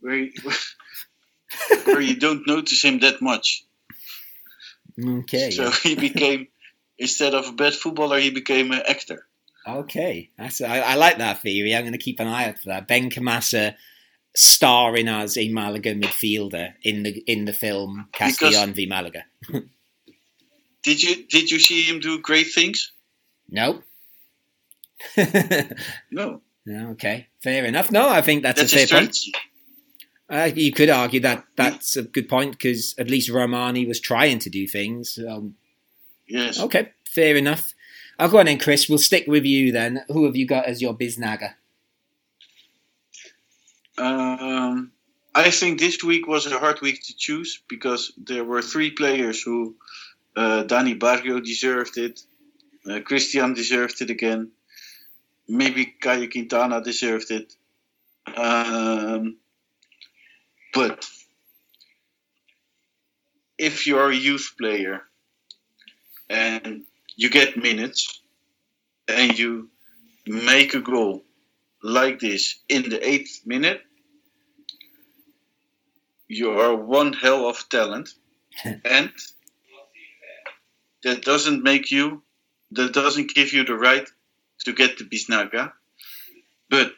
where 0.00 0.18
he, 0.18 0.32
where 1.84 2.00
you 2.00 2.16
don't 2.16 2.46
notice 2.46 2.84
him 2.84 3.00
that 3.00 3.22
much. 3.22 3.64
Okay. 5.02 5.50
So 5.50 5.70
he 5.70 5.94
became 5.94 6.48
instead 6.98 7.34
of 7.34 7.48
a 7.48 7.52
bad 7.52 7.74
footballer, 7.74 8.18
he 8.18 8.30
became 8.30 8.72
an 8.72 8.82
actor. 8.86 9.26
Okay. 9.66 10.30
That's 10.36 10.60
I, 10.60 10.80
I 10.80 10.94
like 10.96 11.18
that 11.18 11.40
theory. 11.40 11.74
I'm 11.74 11.82
going 11.82 11.92
to 11.92 11.98
keep 11.98 12.20
an 12.20 12.28
eye 12.28 12.48
out 12.48 12.58
for 12.58 12.68
that. 12.68 12.88
Benkhemassa 12.88 13.74
starring 14.36 15.08
as 15.08 15.38
a 15.38 15.48
Malaga 15.48 15.94
midfielder 15.94 16.74
in 16.82 17.02
the 17.04 17.22
in 17.26 17.46
the 17.46 17.54
film 17.54 18.08
Castellon 18.12 18.74
v 18.74 18.86
Malaga. 18.86 19.24
Did 20.82 21.02
you 21.02 21.26
did 21.26 21.50
you 21.50 21.58
see 21.58 21.82
him 21.82 22.00
do 22.00 22.20
great 22.20 22.52
things? 22.52 22.92
No. 26.12 26.42
No, 26.66 26.90
okay. 26.90 27.28
Fair 27.42 27.64
enough. 27.64 27.90
No, 27.90 28.08
I 28.08 28.20
think 28.20 28.42
that's, 28.42 28.60
that's 28.60 28.72
a 28.72 28.86
fair 28.86 29.00
point. 29.00 29.16
Uh, 30.28 30.50
you 30.54 30.72
could 30.72 30.90
argue 30.90 31.20
that 31.20 31.44
that's 31.56 31.96
a 31.96 32.02
good 32.02 32.28
point 32.28 32.52
because 32.52 32.94
at 32.98 33.10
least 33.10 33.30
Romani 33.30 33.86
was 33.86 33.98
trying 33.98 34.38
to 34.40 34.50
do 34.50 34.66
things. 34.66 35.18
Um, 35.18 35.56
Yes. 36.30 36.60
Okay, 36.60 36.92
fair 37.04 37.36
enough. 37.36 37.74
I'll 38.16 38.28
go 38.28 38.38
on 38.38 38.46
then, 38.46 38.60
Chris. 38.60 38.88
We'll 38.88 38.98
stick 38.98 39.24
with 39.26 39.44
you 39.44 39.72
then. 39.72 40.04
Who 40.08 40.26
have 40.26 40.36
you 40.36 40.46
got 40.46 40.66
as 40.66 40.80
your 40.80 40.96
biznaga? 40.96 41.54
Um, 43.98 44.92
I 45.34 45.50
think 45.50 45.80
this 45.80 46.04
week 46.04 46.28
was 46.28 46.46
a 46.46 46.56
hard 46.58 46.80
week 46.82 47.02
to 47.06 47.16
choose 47.16 47.60
because 47.68 48.12
there 48.16 48.44
were 48.44 48.62
three 48.62 48.92
players 48.92 49.42
who 49.42 49.74
uh, 50.36 50.64
Dani 50.64 50.98
Barrio 50.98 51.40
deserved 51.40 51.98
it, 51.98 52.20
uh, 52.88 53.00
Christian 53.00 53.54
deserved 53.54 54.00
it 54.00 54.10
again, 54.10 54.50
maybe 55.48 55.94
Caye 56.00 56.28
Quintana 56.28 56.82
deserved 56.82 57.30
it. 57.30 57.52
Um, 58.36 59.36
but 60.72 61.04
if 63.58 63.86
you're 63.86 64.10
a 64.10 64.14
youth 64.14 64.54
player 64.56 65.02
and 66.28 66.84
you 67.16 67.28
get 67.28 67.56
minutes 67.56 68.20
and 69.08 69.36
you 69.38 69.68
make 70.26 70.74
a 70.74 70.80
goal 70.80 71.24
like 71.82 72.20
this 72.20 72.60
in 72.68 72.88
the 72.88 73.06
eighth 73.06 73.40
minute, 73.44 73.82
you 76.28 76.50
are 76.52 76.76
one 76.76 77.12
hell 77.12 77.48
of 77.48 77.68
talent, 77.68 78.10
and 78.84 79.10
that 81.02 81.22
doesn't 81.24 81.62
make 81.62 81.90
you, 81.90 82.22
that 82.72 82.92
doesn't 82.92 83.34
give 83.34 83.52
you 83.52 83.64
the 83.64 83.74
right 83.74 84.08
to 84.64 84.72
get 84.72 84.98
the 84.98 85.04
Biznaga. 85.04 85.72
But 86.68 86.92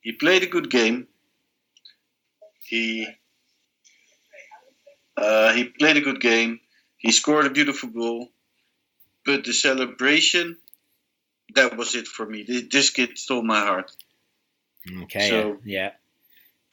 he 0.00 0.12
played 0.12 0.42
a 0.42 0.46
good 0.46 0.70
game. 0.70 1.06
He 2.64 3.06
uh, 5.16 5.52
he 5.52 5.64
played 5.64 5.96
a 5.96 6.00
good 6.00 6.20
game. 6.20 6.60
He 6.96 7.12
scored 7.12 7.46
a 7.46 7.50
beautiful 7.50 7.90
goal. 7.90 8.28
But 9.24 9.44
the 9.44 9.52
celebration, 9.52 10.56
that 11.54 11.76
was 11.76 11.94
it 11.94 12.08
for 12.08 12.26
me. 12.26 12.42
This, 12.42 12.64
this 12.70 12.90
kid 12.90 13.18
stole 13.18 13.42
my 13.42 13.60
heart. 13.60 13.90
Okay, 15.02 15.28
So- 15.28 15.58
yeah. 15.64 15.92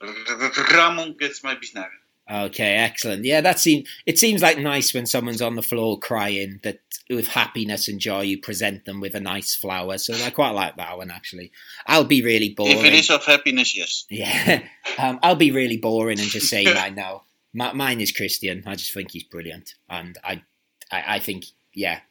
Ramon 0.01 1.15
gets 1.19 1.43
my 1.43 1.55
Biznaga. 1.55 1.98
Okay, 2.29 2.75
excellent. 2.75 3.25
Yeah, 3.25 3.41
that 3.41 3.59
seems. 3.59 3.89
It 4.05 4.19
seems 4.19 4.41
like 4.41 4.59
nice 4.59 4.93
when 4.93 5.07
someone's 5.07 5.41
on 5.41 5.55
the 5.55 5.63
floor 5.63 5.97
crying 5.97 6.59
that 6.63 6.79
with 7.09 7.27
happiness 7.27 7.87
and 7.87 7.99
joy 7.99 8.21
you 8.21 8.37
present 8.37 8.85
them 8.85 8.99
with 8.99 9.15
a 9.15 9.19
nice 9.19 9.55
flower. 9.55 9.97
So 9.97 10.13
I 10.13 10.29
quite 10.29 10.51
like 10.51 10.77
that 10.77 10.97
one 10.97 11.09
actually. 11.09 11.51
I'll 11.87 12.03
be 12.03 12.21
really 12.21 12.49
boring. 12.49 12.77
If 12.77 12.85
it 12.85 12.93
is 12.93 13.09
of 13.09 13.25
happiness, 13.25 13.75
yes. 13.75 14.05
Yeah, 14.09 14.61
um, 14.99 15.19
I'll 15.23 15.35
be 15.35 15.51
really 15.51 15.77
boring 15.77 16.19
and 16.19 16.29
just 16.29 16.49
say 16.49 16.65
mine 16.73 16.95
now. 16.95 17.23
My, 17.51 17.73
mine 17.73 17.99
is 17.99 18.11
Christian. 18.11 18.63
I 18.67 18.75
just 18.75 18.93
think 18.93 19.11
he's 19.11 19.23
brilliant, 19.23 19.73
and 19.89 20.15
I, 20.23 20.43
I, 20.91 21.15
I 21.15 21.19
think, 21.19 21.45
yeah, 21.73 22.01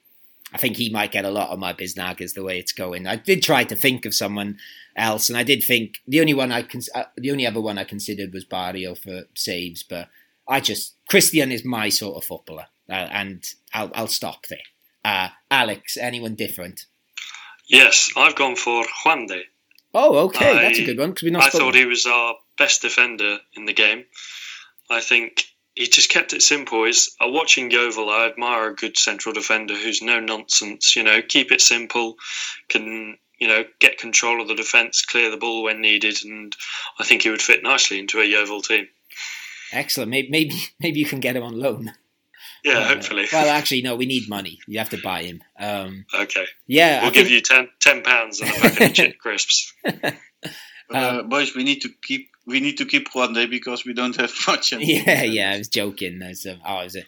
I 0.53 0.59
think 0.59 0.77
he 0.77 0.91
might 0.91 1.13
get 1.13 1.25
a 1.25 1.31
lot 1.31 1.51
of 1.51 1.59
my 1.59 1.73
biznagas 1.73 2.35
the 2.35 2.43
way 2.43 2.59
it's 2.59 2.73
going. 2.73 3.07
I 3.07 3.17
did 3.17 3.43
try 3.43 3.65
to 3.65 3.77
think 3.77 4.07
of 4.07 4.15
someone 4.15 4.59
else, 4.97 5.29
and 5.29 5.37
I 5.37 5.43
did 5.43 5.63
think 5.63 5.99
the 6.07 6.21
only 6.21 6.35
one 6.35 6.53
I 6.53 6.63
can, 6.63 6.81
uh, 6.95 7.05
the 7.17 7.31
only 7.31 7.47
other 7.47 7.61
one 7.61 7.79
I 7.79 7.85
considered 7.85 8.33
was 8.33 8.45
Barrio 8.45 8.95
for 8.95 9.25
saves, 9.35 9.83
but 9.83 10.09
I 10.49 10.61
just 10.61 10.95
Christian 11.09 11.53
is 11.53 11.65
my 11.65 11.91
sort 11.91 12.17
of 12.17 12.25
footballer, 12.25 12.67
uh, 12.89 13.09
and 13.11 13.45
I'll, 13.75 13.91
I'll 13.95 14.09
stop 14.09 14.47
there. 14.47 14.59
Uh, 15.05 15.29
Alex, 15.51 15.97
anyone 15.97 16.35
different? 16.35 16.87
Yes, 17.69 18.11
I've 18.17 18.35
gone 18.35 18.57
for 18.57 18.85
Juan 19.05 19.27
de. 19.27 19.43
Oh, 19.95 20.19
okay, 20.27 20.55
that's 20.55 20.79
a 20.79 20.85
good 20.85 20.99
one 20.99 21.13
because 21.13 21.31
not. 21.31 21.43
I 21.43 21.51
thought 21.51 21.75
he 21.75 21.85
was 21.85 22.07
our 22.07 22.37
best 22.57 22.83
defender 22.83 23.39
in 23.55 23.67
the 23.67 23.73
game. 23.73 24.05
I 24.91 25.01
think 25.01 25.45
he 25.79 25.87
just 25.87 26.11
kept 26.11 26.33
it 26.33 26.43
simple. 26.43 26.85
He's 26.85 27.15
uh, 27.21 27.29
watching 27.29 27.71
Yeovil. 27.71 28.11
I 28.11 28.27
admire 28.27 28.71
a 28.71 28.75
good 28.75 28.97
central 28.99 29.33
defender 29.33 29.75
who's 29.75 30.03
no 30.03 30.19
nonsense. 30.19 30.97
You 30.97 31.05
know, 31.05 31.23
keep 31.23 31.53
it 31.53 31.61
simple, 31.61 32.17
can 32.69 33.17
you 33.39 33.47
know 33.47 33.65
get 33.79 33.99
control 33.99 34.43
of 34.43 34.49
the 34.49 34.57
defence, 34.57 35.05
clear 35.05 35.31
the 35.31 35.37
ball 35.37 35.63
when 35.63 35.81
needed, 35.81 36.19
and 36.25 36.55
I 36.99 37.05
think 37.05 37.23
he 37.23 37.31
would 37.31 37.43
fit 37.43 37.63
nicely 37.63 37.99
into 38.01 38.21
a 38.21 38.25
Yeovil 38.25 38.63
team. 38.63 38.89
Excellent. 39.73 40.11
Maybe, 40.11 40.29
maybe 40.31 40.55
maybe 40.81 40.99
you 40.99 41.07
can 41.07 41.21
get 41.21 41.37
him 41.37 41.43
on 41.45 41.59
loan. 41.59 41.93
Yeah, 42.65 42.79
Uh, 42.79 42.89
hopefully. 42.89 43.27
Well, 43.33 43.49
actually, 43.49 43.83
no. 43.83 43.95
We 43.95 44.07
need 44.07 44.29
money. 44.29 44.59
You 44.67 44.81
have 44.81 44.91
to 44.91 45.01
buy 45.01 45.23
him. 45.23 45.43
Um, 45.61 46.07
okay, 46.13 46.47
yeah, 46.67 47.03
we'll 47.03 47.11
I 47.11 47.13
give 47.15 47.29
think, 47.29 47.35
you 47.35 47.41
ten 47.41 47.69
ten 47.81 48.03
pounds 48.03 48.41
and 48.41 48.51
a 48.51 48.55
packet 48.55 48.91
of 48.91 48.95
chip 48.95 49.19
crisps. 49.19 49.73
Uh, 50.91 51.23
boys, 51.23 51.55
we 51.55 51.65
need 51.65 51.83
to 51.83 51.91
keep 52.03 52.31
we 52.49 52.61
need 52.61 52.79
to 52.79 52.87
keep 52.87 53.15
one 53.15 53.35
day 53.35 53.45
because 53.47 53.85
we 53.85 53.93
don't 53.93 54.17
have 54.17 54.33
much. 54.49 54.73
yeah, 54.79 55.23
yeah. 55.23 55.53
I 55.53 55.59
was 55.59 55.69
joking. 55.69 56.19
There's 56.19 56.47
a, 56.47 56.59
oh, 56.67 56.81
is 56.81 56.95
it? 56.95 57.05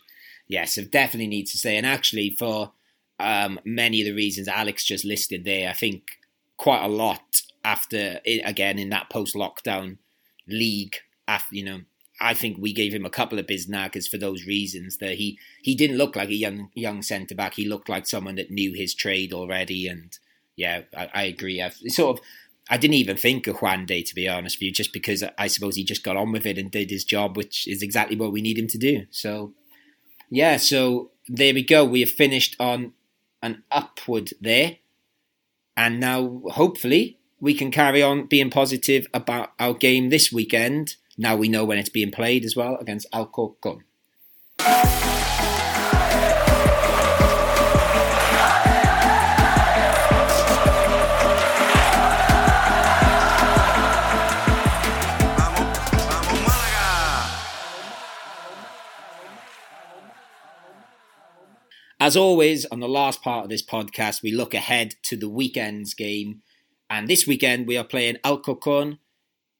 Yes, 0.46 0.76
it 0.76 0.92
definitely 0.92 1.28
needs 1.28 1.52
to 1.52 1.58
stay. 1.58 1.78
And 1.78 1.86
actually, 1.86 2.36
for 2.38 2.72
um, 3.18 3.58
many 3.64 4.02
of 4.02 4.06
the 4.06 4.12
reasons 4.12 4.48
Alex 4.48 4.84
just 4.84 5.04
listed 5.04 5.44
there, 5.44 5.70
I 5.70 5.72
think 5.72 6.18
quite 6.58 6.84
a 6.84 6.88
lot 6.88 7.42
after 7.64 8.20
again 8.44 8.78
in 8.78 8.90
that 8.90 9.08
post-lockdown 9.10 9.96
league. 10.46 10.96
After 11.26 11.54
you 11.54 11.64
know, 11.64 11.80
I 12.20 12.34
think 12.34 12.58
we 12.58 12.74
gave 12.74 12.92
him 12.92 13.06
a 13.06 13.10
couple 13.10 13.38
of 13.38 13.46
biznagas 13.46 14.08
for 14.08 14.18
those 14.18 14.46
reasons. 14.46 14.98
That 14.98 15.12
he 15.12 15.38
he 15.62 15.74
didn't 15.74 15.96
look 15.96 16.16
like 16.16 16.28
a 16.28 16.34
young 16.34 16.70
young 16.74 17.00
centre 17.02 17.34
back. 17.34 17.54
He 17.54 17.66
looked 17.66 17.88
like 17.88 18.06
someone 18.06 18.34
that 18.34 18.50
knew 18.50 18.74
his 18.74 18.92
trade 18.92 19.32
already. 19.32 19.88
And 19.88 20.18
yeah, 20.54 20.82
I, 20.94 21.08
I 21.14 21.22
agree. 21.22 21.62
I've 21.62 21.76
sort 21.88 22.18
of. 22.18 22.24
I 22.70 22.76
didn't 22.76 22.94
even 22.94 23.16
think 23.16 23.48
of 23.48 23.56
Juande 23.56 24.04
to 24.04 24.14
be 24.14 24.28
honest 24.28 24.56
with 24.56 24.62
you, 24.62 24.72
just 24.72 24.92
because 24.92 25.24
I 25.36 25.48
suppose 25.48 25.74
he 25.74 25.84
just 25.84 26.04
got 26.04 26.16
on 26.16 26.30
with 26.30 26.46
it 26.46 26.56
and 26.56 26.70
did 26.70 26.90
his 26.90 27.04
job, 27.04 27.36
which 27.36 27.66
is 27.66 27.82
exactly 27.82 28.16
what 28.16 28.32
we 28.32 28.40
need 28.40 28.56
him 28.56 28.68
to 28.68 28.78
do. 28.78 29.06
So, 29.10 29.52
yeah, 30.30 30.56
so 30.56 31.10
there 31.28 31.52
we 31.52 31.64
go. 31.64 31.84
We 31.84 32.00
have 32.00 32.10
finished 32.10 32.54
on 32.60 32.92
an 33.42 33.64
upward 33.72 34.30
there, 34.40 34.76
and 35.76 35.98
now 35.98 36.42
hopefully 36.52 37.18
we 37.40 37.54
can 37.54 37.70
carry 37.72 38.02
on 38.02 38.26
being 38.26 38.50
positive 38.50 39.06
about 39.12 39.52
our 39.58 39.74
game 39.74 40.10
this 40.10 40.30
weekend. 40.30 40.94
Now 41.18 41.36
we 41.36 41.48
know 41.48 41.64
when 41.64 41.78
it's 41.78 41.88
being 41.88 42.12
played 42.12 42.44
as 42.44 42.54
well 42.54 42.76
against 42.76 43.06
Alcorcon. 43.12 43.82
As 62.10 62.16
always, 62.16 62.66
on 62.66 62.80
the 62.80 62.88
last 62.88 63.22
part 63.22 63.44
of 63.44 63.50
this 63.50 63.62
podcast, 63.62 64.20
we 64.20 64.32
look 64.32 64.52
ahead 64.52 64.96
to 65.04 65.16
the 65.16 65.28
weekend's 65.28 65.94
game. 65.94 66.42
And 66.90 67.06
this 67.06 67.24
weekend, 67.24 67.68
we 67.68 67.76
are 67.76 67.84
playing 67.84 68.16
Alcorcon. 68.24 68.98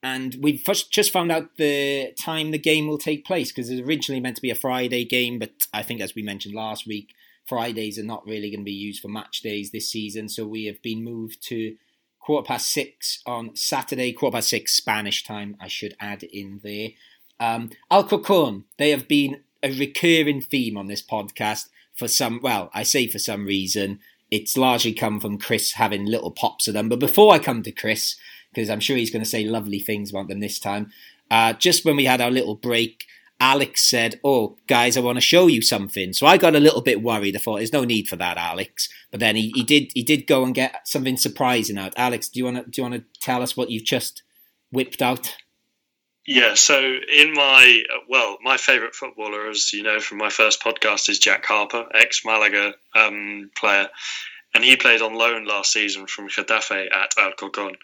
And 0.02 0.36
we've 0.40 0.60
just 0.90 1.12
found 1.12 1.30
out 1.30 1.58
the 1.58 2.12
time 2.18 2.50
the 2.50 2.58
game 2.58 2.88
will 2.88 2.98
take 2.98 3.24
place 3.24 3.52
because 3.52 3.70
it 3.70 3.74
was 3.74 3.88
originally 3.88 4.20
meant 4.20 4.34
to 4.34 4.42
be 4.42 4.50
a 4.50 4.56
Friday 4.56 5.04
game. 5.04 5.38
But 5.38 5.68
I 5.72 5.84
think, 5.84 6.00
as 6.00 6.16
we 6.16 6.24
mentioned 6.24 6.56
last 6.56 6.88
week, 6.88 7.14
Fridays 7.46 8.00
are 8.00 8.02
not 8.02 8.26
really 8.26 8.50
going 8.50 8.62
to 8.62 8.64
be 8.64 8.72
used 8.72 9.00
for 9.00 9.06
match 9.06 9.42
days 9.42 9.70
this 9.70 9.88
season. 9.88 10.28
So 10.28 10.44
we 10.44 10.64
have 10.64 10.82
been 10.82 11.04
moved 11.04 11.40
to 11.50 11.76
quarter 12.18 12.44
past 12.44 12.72
six 12.72 13.22
on 13.26 13.54
Saturday, 13.54 14.12
quarter 14.12 14.38
past 14.38 14.48
six 14.48 14.72
Spanish 14.72 15.22
time, 15.22 15.56
I 15.60 15.68
should 15.68 15.94
add 16.00 16.24
in 16.24 16.58
there. 16.64 16.88
Um, 17.38 17.70
Alcorcon, 17.92 18.64
they 18.76 18.90
have 18.90 19.06
been 19.06 19.44
a 19.62 19.70
recurring 19.70 20.40
theme 20.40 20.76
on 20.76 20.88
this 20.88 21.00
podcast 21.00 21.68
for 22.00 22.08
some, 22.08 22.40
well, 22.42 22.70
I 22.74 22.82
say 22.82 23.06
for 23.06 23.18
some 23.20 23.44
reason. 23.44 24.00
It's 24.30 24.56
largely 24.56 24.92
come 24.92 25.20
from 25.20 25.38
Chris 25.38 25.72
having 25.72 26.06
little 26.06 26.30
pops 26.30 26.66
of 26.66 26.74
them. 26.74 26.88
But 26.88 27.00
before 27.00 27.34
I 27.34 27.38
come 27.38 27.62
to 27.62 27.72
Chris, 27.72 28.16
because 28.52 28.70
I'm 28.70 28.80
sure 28.80 28.96
he's 28.96 29.10
going 29.10 29.24
to 29.24 29.28
say 29.28 29.44
lovely 29.44 29.80
things 29.80 30.10
about 30.10 30.28
them 30.28 30.40
this 30.40 30.58
time, 30.58 30.92
uh, 31.30 31.52
just 31.52 31.84
when 31.84 31.96
we 31.96 32.06
had 32.06 32.20
our 32.20 32.30
little 32.30 32.54
break, 32.54 33.04
Alex 33.40 33.82
said, 33.88 34.20
"Oh, 34.22 34.56
guys, 34.66 34.96
I 34.96 35.00
want 35.00 35.16
to 35.16 35.20
show 35.20 35.46
you 35.46 35.62
something." 35.62 36.12
So 36.12 36.26
I 36.26 36.36
got 36.36 36.54
a 36.54 36.60
little 36.60 36.82
bit 36.82 37.02
worried. 37.02 37.34
I 37.34 37.38
thought, 37.38 37.56
"There's 37.56 37.72
no 37.72 37.84
need 37.84 38.06
for 38.06 38.16
that, 38.16 38.36
Alex." 38.36 38.88
But 39.10 39.20
then 39.20 39.36
he, 39.36 39.52
he 39.54 39.62
did 39.62 39.90
he 39.94 40.02
did 40.02 40.26
go 40.26 40.44
and 40.44 40.54
get 40.54 40.86
something 40.86 41.16
surprising 41.16 41.78
out. 41.78 41.92
Alex, 41.96 42.28
do 42.28 42.38
you 42.38 42.44
want 42.44 42.58
to 42.58 42.70
do 42.70 42.82
you 42.82 42.88
want 42.88 42.94
to 42.94 43.20
tell 43.20 43.42
us 43.42 43.56
what 43.56 43.70
you've 43.70 43.84
just 43.84 44.22
whipped 44.70 45.02
out? 45.02 45.36
Yeah, 46.26 46.54
so 46.54 46.78
in 46.78 47.32
my 47.32 47.82
well, 48.08 48.38
my 48.42 48.56
favourite 48.56 48.94
footballer, 48.94 49.48
as 49.48 49.72
you 49.72 49.82
know 49.82 50.00
from 50.00 50.18
my 50.18 50.30
first 50.30 50.62
podcast, 50.62 51.08
is 51.08 51.18
Jack 51.18 51.46
Harper, 51.46 51.86
ex 51.94 52.24
Malaga 52.24 52.74
um, 52.94 53.50
player, 53.56 53.88
and 54.54 54.62
he 54.62 54.76
played 54.76 55.02
on 55.02 55.14
loan 55.14 55.44
last 55.46 55.72
season 55.72 56.06
from 56.06 56.28
Getafe 56.28 56.86
at 56.92 57.14
Alcorcon. 57.18 57.76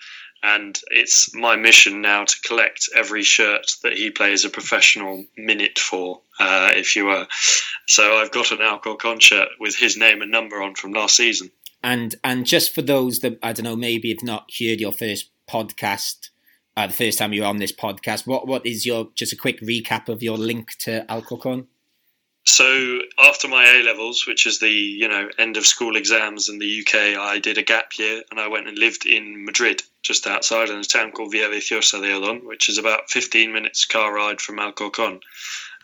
And 0.42 0.78
it's 0.88 1.34
my 1.34 1.56
mission 1.56 2.02
now 2.02 2.24
to 2.24 2.40
collect 2.42 2.90
every 2.94 3.22
shirt 3.22 3.72
that 3.82 3.94
he 3.94 4.10
plays 4.10 4.44
a 4.44 4.50
professional 4.50 5.24
minute 5.36 5.78
for, 5.78 6.20
uh, 6.38 6.70
if 6.74 6.94
you 6.94 7.06
were. 7.06 7.26
So 7.86 8.18
I've 8.18 8.30
got 8.30 8.52
an 8.52 8.60
Alcorcon 8.60 9.18
shirt 9.18 9.48
with 9.58 9.76
his 9.76 9.96
name 9.96 10.22
and 10.22 10.30
number 10.30 10.62
on 10.62 10.74
from 10.74 10.92
last 10.92 11.16
season. 11.16 11.50
And 11.82 12.14
and 12.22 12.44
just 12.44 12.74
for 12.74 12.82
those 12.82 13.20
that 13.20 13.38
I 13.42 13.52
don't 13.52 13.64
know, 13.64 13.76
maybe 13.76 14.10
have 14.10 14.22
not 14.22 14.50
heard 14.58 14.80
your 14.80 14.92
first 14.92 15.30
podcast, 15.48 16.30
uh, 16.76 16.86
the 16.86 16.92
first 16.92 17.18
time 17.18 17.32
you 17.32 17.42
were 17.42 17.48
on 17.48 17.58
this 17.58 17.72
podcast, 17.72 18.26
what 18.26 18.46
what 18.46 18.66
is 18.66 18.86
your 18.86 19.08
just 19.14 19.32
a 19.32 19.36
quick 19.36 19.60
recap 19.60 20.08
of 20.08 20.22
your 20.22 20.38
link 20.38 20.76
to 20.78 21.10
Alcorcon? 21.10 21.66
so 22.46 23.00
after 23.18 23.48
my 23.48 23.64
A 23.66 23.82
levels, 23.82 24.24
which 24.26 24.46
is 24.46 24.60
the 24.60 24.70
you 24.70 25.08
know 25.08 25.28
end 25.38 25.56
of 25.56 25.66
school 25.66 25.96
exams 25.96 26.48
in 26.48 26.58
the 26.58 26.80
UK, 26.80 27.18
I 27.18 27.38
did 27.38 27.58
a 27.58 27.62
gap 27.62 27.98
year 27.98 28.22
and 28.30 28.40
I 28.40 28.48
went 28.48 28.68
and 28.68 28.78
lived 28.78 29.04
in 29.04 29.44
Madrid, 29.44 29.82
just 30.02 30.26
outside 30.26 30.70
in 30.70 30.78
a 30.78 30.84
town 30.84 31.12
called 31.12 31.34
Villaviciosa 31.34 32.00
de 32.00 32.14
Odon, 32.14 32.46
which 32.46 32.68
is 32.68 32.78
about 32.78 33.10
15 33.10 33.52
minutes 33.52 33.84
car 33.84 34.14
ride 34.14 34.40
from 34.40 34.58
Alcorcon. 34.58 35.20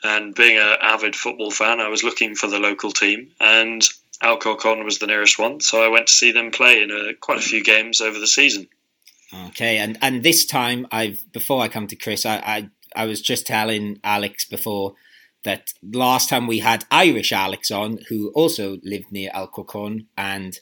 And 0.05 0.35
being 0.35 0.57
an 0.57 0.77
avid 0.81 1.15
football 1.15 1.51
fan, 1.51 1.81
I 1.81 1.89
was 1.89 2.05
looking 2.05 2.35
for 2.37 2.47
the 2.47 2.59
local 2.59 2.93
team, 2.93 3.33
and 3.41 3.87
Alcorcon 4.23 4.85
was 4.85 4.99
the 4.99 5.07
nearest 5.07 5.39
one, 5.39 5.61
so 5.61 5.83
I 5.83 5.89
went 5.89 6.07
to 6.07 6.15
see 6.15 6.33
them 6.33 6.53
play 6.53 6.83
in 6.83 6.91
a, 6.91 7.15
quite 7.15 7.39
a 7.39 7.43
few 7.43 7.63
games 7.63 8.01
over 8.01 8.19
the 8.19 8.27
season. 8.27 8.69
Okay, 9.49 9.79
and 9.79 9.99
and 10.03 10.23
this 10.23 10.45
time 10.45 10.87
I've 10.91 11.25
before 11.33 11.63
I 11.63 11.69
come 11.69 11.87
to 11.87 11.97
Chris, 11.97 12.27
I 12.27 12.37
I, 12.37 12.71
I 12.95 13.07
was 13.07 13.23
just 13.23 13.47
telling 13.47 13.99
Alex 14.05 14.45
before 14.45 14.95
that 15.45 15.73
last 15.83 16.29
time 16.29 16.47
we 16.47 16.61
had 16.61 16.85
Irish 16.91 17.33
Alex 17.33 17.71
on, 17.71 17.99
who 18.09 18.31
also 18.31 18.79
lived 18.85 19.11
near 19.11 19.31
Alcorcon 19.35 20.07
and 20.17 20.59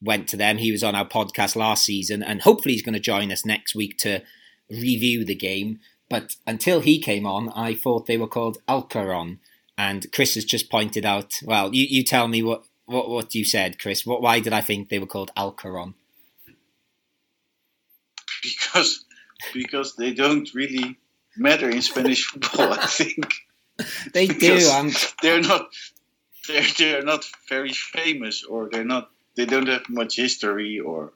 went 0.00 0.28
to 0.28 0.36
them. 0.36 0.58
He 0.58 0.72
was 0.72 0.82
on 0.82 0.94
our 0.94 1.06
podcast 1.06 1.56
last 1.56 1.84
season, 1.84 2.22
and 2.22 2.42
hopefully 2.42 2.74
he's 2.74 2.82
going 2.82 2.94
to 2.94 3.00
join 3.00 3.30
us 3.32 3.44
next 3.44 3.74
week 3.74 3.98
to 3.98 4.22
review 4.70 5.24
the 5.24 5.34
game. 5.34 5.80
But 6.08 6.36
until 6.46 6.80
he 6.80 6.98
came 7.00 7.26
on, 7.26 7.48
I 7.50 7.74
thought 7.74 8.06
they 8.06 8.18
were 8.18 8.26
called 8.26 8.58
Alcaron. 8.68 9.38
And 9.78 10.12
Chris 10.12 10.34
has 10.34 10.44
just 10.44 10.70
pointed 10.70 11.06
out. 11.06 11.32
Well, 11.42 11.74
you, 11.74 11.86
you 11.88 12.04
tell 12.04 12.28
me 12.28 12.42
what, 12.42 12.64
what 12.84 13.08
what 13.08 13.34
you 13.34 13.44
said, 13.44 13.78
Chris. 13.78 14.04
What 14.04 14.22
why 14.22 14.38
did 14.38 14.52
I 14.52 14.60
think 14.60 14.88
they 14.88 14.98
were 14.98 15.06
called 15.06 15.30
Alcaron? 15.36 15.94
Because 18.42 19.04
because 19.54 19.96
they 19.96 20.12
don't 20.12 20.52
really 20.54 20.98
matter 21.36 21.68
in 21.68 21.82
Spanish 21.82 22.26
football. 22.26 22.72
I 22.72 22.86
think 22.86 23.34
they 24.12 24.26
do. 24.26 24.68
I'm... 24.70 24.90
They're 25.22 25.40
not 25.40 25.70
they're 26.46 26.66
they're 26.78 27.02
not 27.02 27.24
very 27.48 27.72
famous 27.72 28.44
or 28.44 28.68
they're 28.70 28.84
not 28.84 29.10
they 29.36 29.46
don't 29.46 29.68
have 29.68 29.88
much 29.88 30.16
history 30.16 30.80
or 30.80 31.12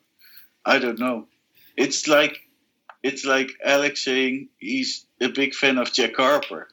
I 0.64 0.79
don't 0.79 0.99
know. 0.99 1.27
It's 1.77 2.09
like 2.09 2.41
it's 3.03 3.24
like 3.24 3.53
Alex 3.64 4.05
saying 4.05 4.49
he's 4.59 5.07
a 5.20 5.29
big 5.29 5.55
fan 5.55 5.79
of 5.79 5.93
Jack 5.93 6.16
Harper. 6.16 6.68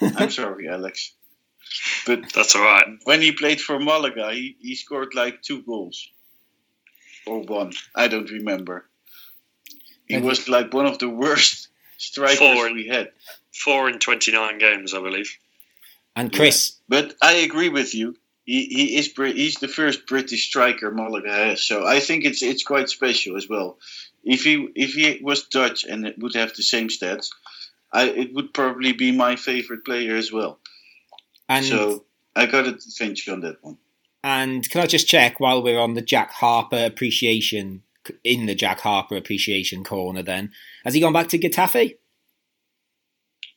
I'm 0.00 0.30
sorry, 0.40 0.68
Alex. 0.68 1.12
But 2.06 2.32
That's 2.32 2.56
all 2.56 2.62
right. 2.62 2.98
when 3.04 3.20
he 3.20 3.32
played 3.32 3.60
for 3.60 3.78
Malaga, 3.78 4.32
he, 4.32 4.56
he 4.60 4.74
scored 4.74 5.14
like 5.14 5.42
two 5.42 5.62
goals. 5.62 6.08
Or 7.26 7.42
one. 7.42 7.72
I 7.94 8.08
don't 8.08 8.30
remember. 8.30 8.88
He 10.10 10.16
And- 10.16 10.24
was 10.24 10.48
like 10.48 10.74
one 10.74 10.86
of 10.86 10.98
the 10.98 11.08
worst 11.08 11.68
strikers 11.98 12.38
Four. 12.38 12.72
we 12.72 12.86
had. 12.88 13.10
Four 13.52 13.88
in 13.88 13.98
29 13.98 14.58
games, 14.58 14.92
I 14.94 15.00
believe. 15.00 15.30
and 16.16 16.32
Chris, 16.32 16.76
But 16.88 17.14
I 17.22 17.32
agree 17.46 17.68
with 17.68 17.94
you. 17.94 18.16
He, 18.44 18.64
he 18.66 18.96
is 18.96 19.12
he's 19.16 19.56
the 19.56 19.68
first 19.68 20.06
British 20.06 20.48
striker 20.48 20.90
Malaga 20.90 21.32
has, 21.32 21.62
so 21.62 21.86
I 21.86 22.00
think 22.00 22.24
it's 22.24 22.42
it's 22.42 22.64
quite 22.64 22.88
special 22.88 23.36
as 23.36 23.48
well. 23.48 23.78
If 24.24 24.42
he 24.42 24.68
if 24.74 24.94
he 24.94 25.20
was 25.22 25.44
Dutch 25.44 25.84
and 25.84 26.04
it 26.06 26.18
would 26.18 26.34
have 26.34 26.54
the 26.56 26.62
same 26.64 26.88
stats, 26.88 27.28
I 27.92 28.08
it 28.08 28.34
would 28.34 28.52
probably 28.52 28.92
be 28.92 29.12
my 29.12 29.36
favorite 29.36 29.84
player 29.84 30.16
as 30.16 30.32
well. 30.32 30.58
and 31.48 31.64
so 31.64 32.04
I 32.34 32.46
got 32.46 32.62
to 32.64 32.72
defend 32.72 33.24
you 33.24 33.32
on 33.34 33.40
that 33.42 33.62
one. 33.62 33.76
And 34.24 34.68
can 34.68 34.80
I 34.82 34.86
just 34.86 35.06
check 35.08 35.38
while 35.38 35.62
we're 35.62 35.78
on 35.78 35.94
the 35.94 36.02
Jack 36.02 36.32
Harper 36.32 36.82
appreciation 36.84 37.82
in 38.24 38.46
the 38.46 38.54
Jack 38.54 38.80
Harper 38.80 39.16
appreciation 39.16 39.84
corner? 39.84 40.22
Then 40.22 40.52
has 40.84 40.94
he 40.94 41.00
gone 41.00 41.12
back 41.12 41.28
to 41.28 41.38
Getafe? 41.38 41.96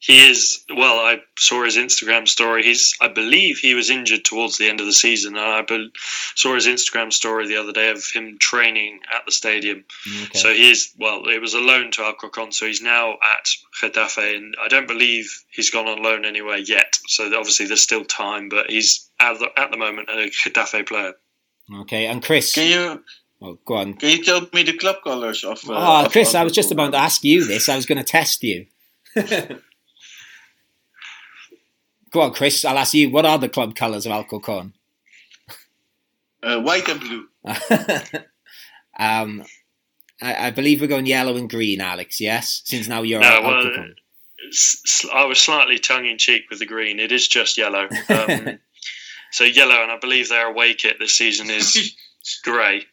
He 0.03 0.29
is 0.29 0.65
well. 0.67 0.99
I 0.99 1.21
saw 1.37 1.63
his 1.63 1.77
Instagram 1.77 2.27
story. 2.27 2.63
He's, 2.63 2.93
I 2.99 3.07
believe, 3.07 3.59
he 3.59 3.73
was 3.73 3.89
injured 3.89 4.25
towards 4.25 4.57
the 4.57 4.67
end 4.67 4.81
of 4.81 4.85
the 4.85 4.91
season. 4.91 5.37
And 5.37 5.45
I 5.45 5.61
be, 5.61 5.93
saw 6.35 6.55
his 6.55 6.67
Instagram 6.67 7.13
story 7.13 7.47
the 7.47 7.55
other 7.55 7.71
day 7.71 7.89
of 7.89 8.03
him 8.13 8.37
training 8.37 8.99
at 9.15 9.25
the 9.25 9.31
stadium. 9.31 9.85
Mm, 10.05 10.25
okay. 10.25 10.39
So 10.39 10.53
he 10.53 10.69
is 10.69 10.93
well. 10.99 11.29
It 11.29 11.39
was 11.39 11.53
a 11.53 11.61
loan 11.61 11.91
to 11.91 12.03
Alcorcon, 12.03 12.51
so 12.51 12.65
he's 12.65 12.81
now 12.81 13.13
at 13.13 13.47
Getafe, 13.81 14.35
and 14.35 14.57
I 14.61 14.67
don't 14.67 14.89
believe 14.89 15.45
he's 15.49 15.69
gone 15.69 15.87
on 15.87 16.03
loan 16.03 16.25
anywhere 16.25 16.57
yet. 16.57 16.97
So 17.07 17.27
obviously 17.27 17.67
there's 17.67 17.79
still 17.79 18.03
time, 18.03 18.49
but 18.49 18.69
he's 18.69 19.09
at 19.21 19.39
the, 19.39 19.47
at 19.55 19.71
the 19.71 19.77
moment 19.77 20.09
a 20.09 20.29
Getafe 20.29 20.85
player. 20.85 21.13
okay, 21.73 22.07
and 22.07 22.21
Chris. 22.21 22.53
Can 22.53 22.67
you 22.67 23.03
oh, 23.43 23.59
go 23.65 23.75
on. 23.75 23.93
can 23.95 24.09
you 24.09 24.23
tell 24.23 24.41
me 24.53 24.63
the 24.63 24.73
club 24.77 24.97
colors 25.03 25.43
of? 25.43 25.59
Uh, 25.69 25.73
oh, 25.73 26.05
of 26.05 26.11
Chris, 26.11 26.33
I 26.33 26.43
was 26.43 26.53
just 26.53 26.71
about 26.71 26.91
to 26.93 26.97
ask 26.97 27.23
you 27.23 27.45
this. 27.45 27.69
I 27.69 27.75
was 27.75 27.85
going 27.85 27.97
to 27.99 28.03
test 28.03 28.41
you. 28.43 28.65
go 32.11 32.21
on, 32.21 32.33
Chris. 32.33 32.65
I'll 32.65 32.77
ask 32.77 32.93
you. 32.93 33.09
What 33.09 33.25
are 33.25 33.37
the 33.37 33.49
club 33.49 33.75
colours 33.75 34.05
of 34.05 34.11
Alcorcon? 34.11 34.73
uh, 36.41 36.59
white 36.61 36.87
and 36.89 36.99
blue. 36.99 37.27
um, 38.99 39.43
I, 40.21 40.47
I 40.47 40.51
believe 40.51 40.81
we're 40.81 40.87
going 40.87 41.05
yellow 41.05 41.35
and 41.37 41.49
green, 41.49 41.81
Alex. 41.81 42.19
Yes, 42.21 42.61
since 42.65 42.87
now 42.87 43.01
you're 43.01 43.21
No, 43.21 43.27
at 43.27 43.43
well, 43.43 43.53
Alcorcon. 43.55 43.95
S- 44.49 44.81
s- 44.85 45.05
I 45.13 45.25
was 45.25 45.39
slightly 45.39 45.79
tongue 45.79 46.05
in 46.05 46.17
cheek 46.17 46.43
with 46.49 46.59
the 46.59 46.65
green. 46.65 46.99
It 46.99 47.11
is 47.11 47.27
just 47.27 47.57
yellow. 47.57 47.87
Um, 48.09 48.59
so 49.31 49.45
yellow, 49.45 49.81
and 49.81 49.91
I 49.91 49.97
believe 49.97 50.29
their 50.29 50.47
away 50.47 50.75
kit 50.75 50.97
this 50.99 51.13
season 51.13 51.49
is 51.49 51.95
grey. 52.43 52.85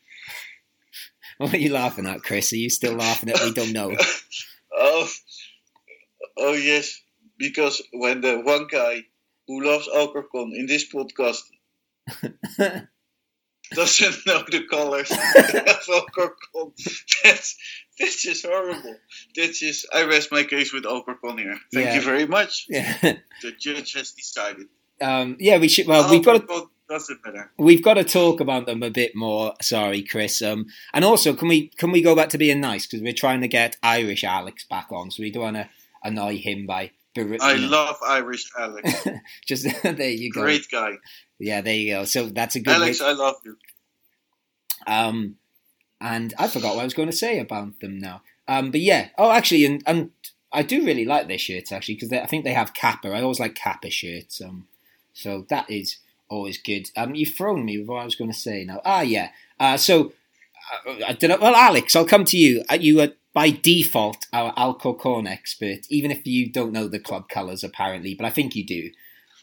What 1.45 1.55
are 1.55 1.59
you 1.59 1.73
laughing 1.73 2.07
at, 2.07 2.23
Chris? 2.23 2.53
Are 2.53 2.57
you 2.57 2.69
still 2.69 2.95
laughing 2.95 3.31
at 3.31 3.41
we 3.43 3.53
don't 3.53 3.73
know? 3.73 3.97
Oh, 4.83 5.07
oh 6.39 6.53
yes, 6.53 7.01
because 7.39 7.83
when 7.93 8.21
the 8.21 8.39
one 8.41 8.67
guy 8.71 9.01
who 9.49 9.63
loves 9.65 9.89
Alcorcon 9.89 10.53
in 10.55 10.67
this 10.67 10.91
podcast 10.93 11.43
doesn't 13.73 14.27
know 14.27 14.43
the 14.51 14.65
colors 14.71 15.11
of 15.11 15.89
Alcorcon, 15.89 16.73
that's 17.25 17.57
that's 17.99 18.23
just 18.23 18.47
horrible. 18.47 18.97
That's 19.37 19.59
just 19.61 19.87
I 19.93 20.05
rest 20.05 20.33
my 20.33 20.45
case 20.45 20.73
with 20.73 20.87
Alcorcon 20.87 21.39
here. 21.39 21.59
Thank 21.73 21.87
Yeah. 21.87 21.95
you 21.97 22.01
very 22.03 22.27
much. 22.27 22.67
yeah. 22.69 22.97
The 23.43 23.53
judge 23.59 23.93
has 23.95 24.13
decided. 24.13 24.67
Um, 25.01 25.37
yeah, 25.41 25.59
we 25.59 25.69
should. 25.69 25.87
Well, 25.87 26.11
we've 26.11 26.25
got 26.25 26.35
to 26.35 26.41
Alcorcon 26.41 26.71
doesn't 26.91 27.25
matter. 27.25 27.51
we've 27.57 27.83
got 27.83 27.95
to 27.95 28.05
talk 28.05 28.41
about 28.41 28.67
them 28.67 28.83
a 28.83 28.91
bit 28.91 29.15
more. 29.15 29.55
Sorry, 29.63 30.03
Chris. 30.03 30.43
Um, 30.43 30.67
and 30.93 31.05
also, 31.05 31.33
can 31.35 31.49
we 31.49 31.69
can 31.69 31.93
we 31.93 32.03
go 32.03 32.15
back 32.15 32.29
to 32.31 32.39
being 32.39 32.61
nice 32.61 32.87
because 32.87 33.01
we're 33.03 33.13
trying 33.15 33.41
to 33.41 33.49
get 33.49 33.77
Irish 33.83 34.25
Alex 34.25 34.65
back 34.65 34.89
on, 34.91 35.11
so 35.11 35.23
we 35.23 35.31
don't 35.31 35.43
want 35.45 35.57
to 35.57 35.69
annoy 36.03 36.37
him 36.39 36.67
by. 36.67 36.91
ber- 37.15 37.39
I 37.41 37.53
you 37.55 37.63
know, 37.63 37.69
love 37.69 37.97
Irish 38.07 38.51
Alex. 38.59 39.07
Just 39.47 39.67
there 39.83 40.11
you 40.11 40.31
go. 40.31 40.43
Great 40.43 40.67
guy. 40.71 40.95
Yeah, 41.39 41.61
there 41.63 41.75
you 41.75 41.95
go. 41.95 42.05
So 42.05 42.27
that's 42.27 42.57
a 42.57 42.61
good. 42.61 42.75
Alex, 42.75 43.01
way- 43.01 43.07
I 43.07 43.13
love 43.13 43.37
you. 43.45 43.57
Um, 44.87 45.37
and 46.01 46.35
I 46.39 46.49
forgot 46.49 46.75
what 46.75 46.83
I 46.83 46.85
was 46.85 46.95
going 46.95 47.11
to 47.11 47.17
say 47.17 47.39
about 47.39 47.81
them 47.81 47.99
now. 47.99 48.23
Um, 48.49 48.71
but 48.71 48.81
yeah. 48.81 49.09
Oh, 49.19 49.31
actually, 49.31 49.65
and, 49.65 49.83
and 49.87 50.11
I 50.53 50.63
do 50.63 50.85
really 50.85 51.05
like 51.05 51.29
their 51.29 51.39
shirts 51.39 51.71
actually 51.71 51.95
because 51.95 52.13
I 52.13 52.27
think 52.27 52.45
they 52.45 52.55
have 52.55 52.75
Kappa. 52.75 53.09
I 53.09 53.23
always 53.23 53.39
like 53.39 53.55
Kappa 53.55 53.91
shirts. 53.91 54.41
Um, 54.41 54.67
so 55.13 55.47
that 55.51 55.71
is 55.71 55.99
always 56.31 56.57
good. 56.59 56.89
Um, 56.97 57.15
you've 57.15 57.35
thrown 57.35 57.65
me 57.65 57.79
with 57.79 57.89
what 57.89 58.01
I 58.01 58.05
was 58.05 58.15
going 58.15 58.31
to 58.33 58.37
say 58.39 58.65
now. 58.65 58.81
Ah, 58.85 59.03
yeah. 59.03 59.31
Uh, 59.59 59.77
so 59.77 60.13
uh, 60.87 60.95
I 61.09 61.13
don't 61.13 61.31
know. 61.31 61.39
Well, 61.41 61.55
Alex, 61.55 61.95
I'll 61.95 62.07
come 62.07 62.25
to 62.27 62.39
you. 62.39 62.65
Uh, 62.71 62.75
you 62.81 63.01
are 63.01 63.09
by 63.35 63.51
default 63.51 64.27
our 64.33 64.53
Alcorcon 64.57 65.27
expert, 65.27 65.81
even 65.91 66.11
if 66.11 66.27
you 66.27 66.51
don't 66.51 66.73
know 66.73 66.89
the 66.89 66.99
club 66.99 67.29
colours 67.29 67.63
apparently, 67.63 68.15
but 68.15 68.25
I 68.27 68.31
think 68.31 68.55
you 68.57 68.65
do. 68.67 68.91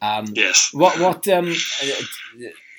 Um, 0.02 0.26
Yes. 0.34 0.70
what 0.74 1.00
what 1.00 1.28
um 1.28 1.50
uh, 1.50 1.86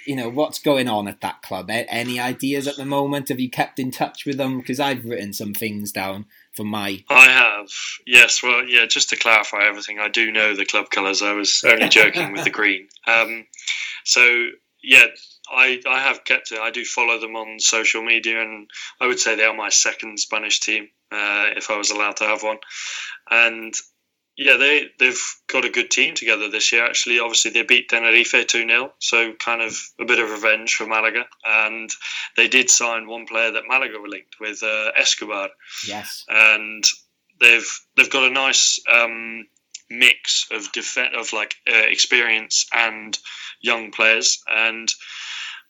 you 0.08 0.16
know 0.16 0.30
what's 0.30 0.58
going 0.58 0.88
on 0.88 1.06
at 1.06 1.20
that 1.20 1.42
club? 1.42 1.68
Any 1.70 2.18
ideas 2.18 2.66
at 2.66 2.76
the 2.76 2.86
moment? 2.86 3.28
Have 3.28 3.38
you 3.38 3.50
kept 3.50 3.78
in 3.78 3.90
touch 3.90 4.24
with 4.24 4.38
them? 4.38 4.58
Because 4.58 4.80
I've 4.80 5.04
written 5.04 5.34
some 5.34 5.52
things 5.52 5.92
down 5.92 6.24
for 6.54 6.64
my. 6.64 7.04
I 7.10 7.28
have. 7.28 7.68
Yes, 8.06 8.42
well, 8.42 8.64
yeah, 8.64 8.86
just 8.86 9.10
to 9.10 9.16
clarify 9.16 9.68
everything, 9.68 9.98
I 9.98 10.08
do 10.08 10.32
know 10.32 10.56
the 10.56 10.64
club 10.64 10.88
colours. 10.88 11.20
I 11.20 11.34
was 11.34 11.62
only 11.62 11.88
joking 11.90 12.32
with 12.32 12.44
the 12.44 12.50
green. 12.50 12.88
Um, 13.06 13.44
so, 14.04 14.46
yeah, 14.82 15.04
I, 15.50 15.82
I 15.86 16.00
have 16.00 16.24
kept 16.24 16.52
it. 16.52 16.58
I 16.58 16.70
do 16.70 16.86
follow 16.86 17.20
them 17.20 17.36
on 17.36 17.60
social 17.60 18.02
media, 18.02 18.40
and 18.40 18.70
I 18.98 19.08
would 19.08 19.20
say 19.20 19.36
they 19.36 19.44
are 19.44 19.54
my 19.54 19.68
second 19.68 20.18
Spanish 20.18 20.60
team, 20.60 20.88
uh, 21.12 21.52
if 21.54 21.70
I 21.70 21.76
was 21.76 21.90
allowed 21.90 22.16
to 22.16 22.24
have 22.24 22.42
one. 22.42 22.58
And 23.30 23.74
yeah, 24.38 24.56
they, 24.56 24.86
they've 25.00 25.20
got 25.48 25.64
a 25.64 25.68
good 25.70 25.90
team 25.90 26.14
together 26.14 26.48
this 26.48 26.70
year, 26.72 26.86
actually. 26.86 27.18
Obviously, 27.18 27.50
they 27.50 27.62
beat 27.62 27.88
Tenerife 27.88 28.46
2 28.46 28.46
0, 28.46 28.92
so 29.00 29.32
kind 29.34 29.60
of 29.60 29.76
a 30.00 30.04
bit 30.04 30.20
of 30.20 30.30
revenge 30.30 30.74
for 30.74 30.86
Malaga. 30.86 31.24
And 31.44 31.90
they 32.36 32.46
did 32.46 32.70
sign 32.70 33.08
one 33.08 33.26
player 33.26 33.50
that 33.50 33.64
Malaga 33.68 33.98
were 34.00 34.08
linked 34.08 34.36
with, 34.40 34.62
uh, 34.62 34.92
Escobar 34.96 35.48
Yes. 35.86 36.24
and 36.28 36.84
they've 37.40 37.68
they've 37.96 38.10
got 38.10 38.30
a 38.30 38.32
nice 38.32 38.80
um, 38.92 39.46
mix 39.90 40.46
of 40.50 40.70
def- 40.72 40.96
of 41.16 41.32
like 41.32 41.54
uh, 41.68 41.74
experience 41.88 42.66
and 42.72 43.18
young 43.60 43.90
players. 43.90 44.42
And 44.48 44.88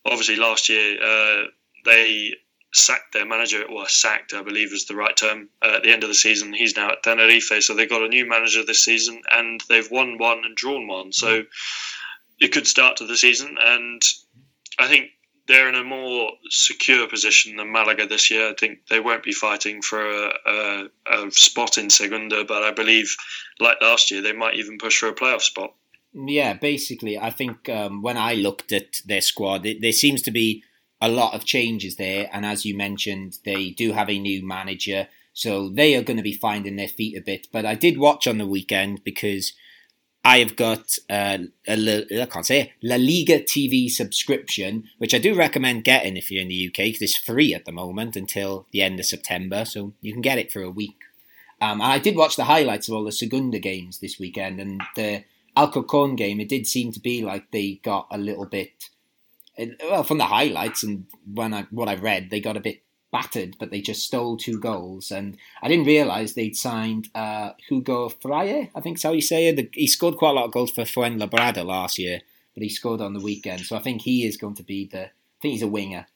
obviously, 0.04 0.36
last 0.36 0.68
year 0.68 0.98
uh, 1.02 1.44
they 1.84 2.32
sacked 2.72 3.12
their 3.12 3.26
manager. 3.26 3.64
Well, 3.70 3.86
sacked, 3.88 4.34
I 4.34 4.42
believe, 4.42 4.72
is 4.72 4.86
the 4.86 4.96
right 4.96 5.16
term. 5.16 5.48
Uh, 5.62 5.76
at 5.76 5.82
the 5.82 5.92
end 5.92 6.02
of 6.02 6.08
the 6.08 6.14
season, 6.14 6.52
he's 6.52 6.76
now 6.76 6.90
at 6.90 7.02
Tenerife, 7.02 7.62
so 7.62 7.74
they've 7.74 7.88
got 7.88 8.02
a 8.02 8.08
new 8.08 8.28
manager 8.28 8.64
this 8.64 8.84
season, 8.84 9.22
and 9.30 9.60
they've 9.68 9.90
won 9.90 10.18
one 10.18 10.42
and 10.44 10.56
drawn 10.56 10.86
one. 10.86 11.12
So. 11.12 11.44
a 12.40 12.48
good 12.48 12.66
start 12.68 12.98
to 12.98 13.06
the 13.06 13.16
season, 13.16 13.56
and 13.60 14.00
I 14.78 14.86
think 14.86 15.10
they're 15.48 15.68
in 15.68 15.74
a 15.74 15.82
more 15.82 16.30
secure 16.50 17.08
position 17.08 17.56
than 17.56 17.72
Malaga 17.72 18.06
this 18.06 18.30
year. 18.30 18.50
I 18.50 18.54
think 18.54 18.86
they 18.88 19.00
won't 19.00 19.24
be 19.24 19.32
fighting 19.32 19.82
for 19.82 20.08
a, 20.08 20.32
a, 20.46 20.88
a 21.06 21.30
spot 21.32 21.78
in 21.78 21.90
Segunda, 21.90 22.44
but 22.44 22.62
I 22.62 22.70
believe, 22.70 23.16
like 23.58 23.78
last 23.80 24.10
year, 24.10 24.22
they 24.22 24.32
might 24.32 24.54
even 24.54 24.78
push 24.78 24.98
for 24.98 25.08
a 25.08 25.14
playoff 25.14 25.40
spot. 25.40 25.74
Yeah, 26.12 26.54
basically, 26.54 27.18
I 27.18 27.30
think 27.30 27.68
um, 27.68 28.02
when 28.02 28.16
I 28.16 28.34
looked 28.34 28.72
at 28.72 29.02
their 29.04 29.20
squad, 29.20 29.66
it, 29.66 29.80
there 29.80 29.92
seems 29.92 30.22
to 30.22 30.30
be 30.30 30.62
a 31.00 31.08
lot 31.08 31.34
of 31.34 31.44
changes 31.44 31.96
there. 31.96 32.28
And 32.32 32.44
as 32.44 32.64
you 32.64 32.76
mentioned, 32.76 33.38
they 33.44 33.70
do 33.70 33.92
have 33.92 34.10
a 34.10 34.18
new 34.18 34.46
manager. 34.46 35.08
So 35.32 35.68
they 35.68 35.94
are 35.94 36.02
going 36.02 36.16
to 36.16 36.22
be 36.22 36.32
finding 36.32 36.76
their 36.76 36.88
feet 36.88 37.16
a 37.16 37.20
bit. 37.20 37.46
But 37.52 37.64
I 37.64 37.74
did 37.74 37.98
watch 37.98 38.26
on 38.26 38.38
the 38.38 38.46
weekend 38.46 39.04
because 39.04 39.52
I 40.24 40.38
have 40.38 40.56
got 40.56 40.98
uh, 41.08 41.38
a, 41.68 42.22
I 42.22 42.26
can't 42.26 42.44
say 42.44 42.60
it, 42.60 42.70
La 42.82 42.96
Liga 42.96 43.38
TV 43.38 43.88
subscription, 43.88 44.84
which 44.98 45.14
I 45.14 45.18
do 45.18 45.34
recommend 45.34 45.84
getting 45.84 46.16
if 46.16 46.30
you're 46.30 46.42
in 46.42 46.48
the 46.48 46.66
UK 46.68 46.76
because 46.76 47.02
it's 47.02 47.16
free 47.16 47.54
at 47.54 47.64
the 47.64 47.72
moment 47.72 48.16
until 48.16 48.66
the 48.72 48.82
end 48.82 48.98
of 48.98 49.06
September. 49.06 49.64
So 49.64 49.94
you 50.00 50.12
can 50.12 50.22
get 50.22 50.38
it 50.38 50.52
for 50.52 50.62
a 50.62 50.70
week. 50.70 50.96
Um, 51.60 51.80
I 51.80 51.98
did 51.98 52.16
watch 52.16 52.36
the 52.36 52.44
highlights 52.44 52.88
of 52.88 52.94
all 52.94 53.04
the 53.04 53.12
Segunda 53.12 53.58
games 53.58 53.98
this 53.98 54.18
weekend, 54.18 54.60
and 54.60 54.80
the 54.94 55.24
Alcorcon 55.56 56.14
game, 56.14 56.40
it 56.40 56.48
did 56.48 56.66
seem 56.66 56.92
to 56.92 57.00
be 57.00 57.22
like 57.22 57.50
they 57.50 57.80
got 57.82 58.06
a 58.10 58.18
little 58.18 58.46
bit. 58.46 58.90
Well, 59.82 60.04
from 60.04 60.18
the 60.18 60.26
highlights 60.26 60.82
and 60.82 61.06
when 61.32 61.52
I 61.52 61.66
what 61.70 61.88
I 61.88 61.96
read, 61.96 62.30
they 62.30 62.40
got 62.40 62.56
a 62.56 62.60
bit 62.60 62.82
battered, 63.10 63.56
but 63.58 63.70
they 63.70 63.80
just 63.80 64.04
stole 64.04 64.36
two 64.36 64.60
goals. 64.60 65.10
And 65.10 65.36
I 65.62 65.68
didn't 65.68 65.86
realise 65.86 66.34
they'd 66.34 66.56
signed 66.56 67.08
uh, 67.14 67.52
Hugo 67.68 68.08
Fraile, 68.08 68.70
I 68.74 68.80
think 68.80 68.96
that's 68.96 69.02
how 69.02 69.12
you 69.12 69.22
say 69.22 69.48
it. 69.48 69.70
He 69.72 69.86
scored 69.86 70.16
quite 70.16 70.30
a 70.30 70.34
lot 70.34 70.44
of 70.44 70.52
goals 70.52 70.70
for 70.70 70.82
Fuenlabrada 70.82 71.64
last 71.64 71.98
year, 71.98 72.20
but 72.54 72.62
he 72.62 72.68
scored 72.68 73.00
on 73.00 73.14
the 73.14 73.20
weekend. 73.20 73.62
So 73.62 73.76
I 73.76 73.80
think 73.80 74.02
he 74.02 74.26
is 74.26 74.36
going 74.36 74.54
to 74.56 74.62
be 74.62 74.86
the. 74.86 75.06
I 75.06 75.40
think 75.40 75.52
he's 75.52 75.62
a 75.62 75.68
winger. 75.68 76.06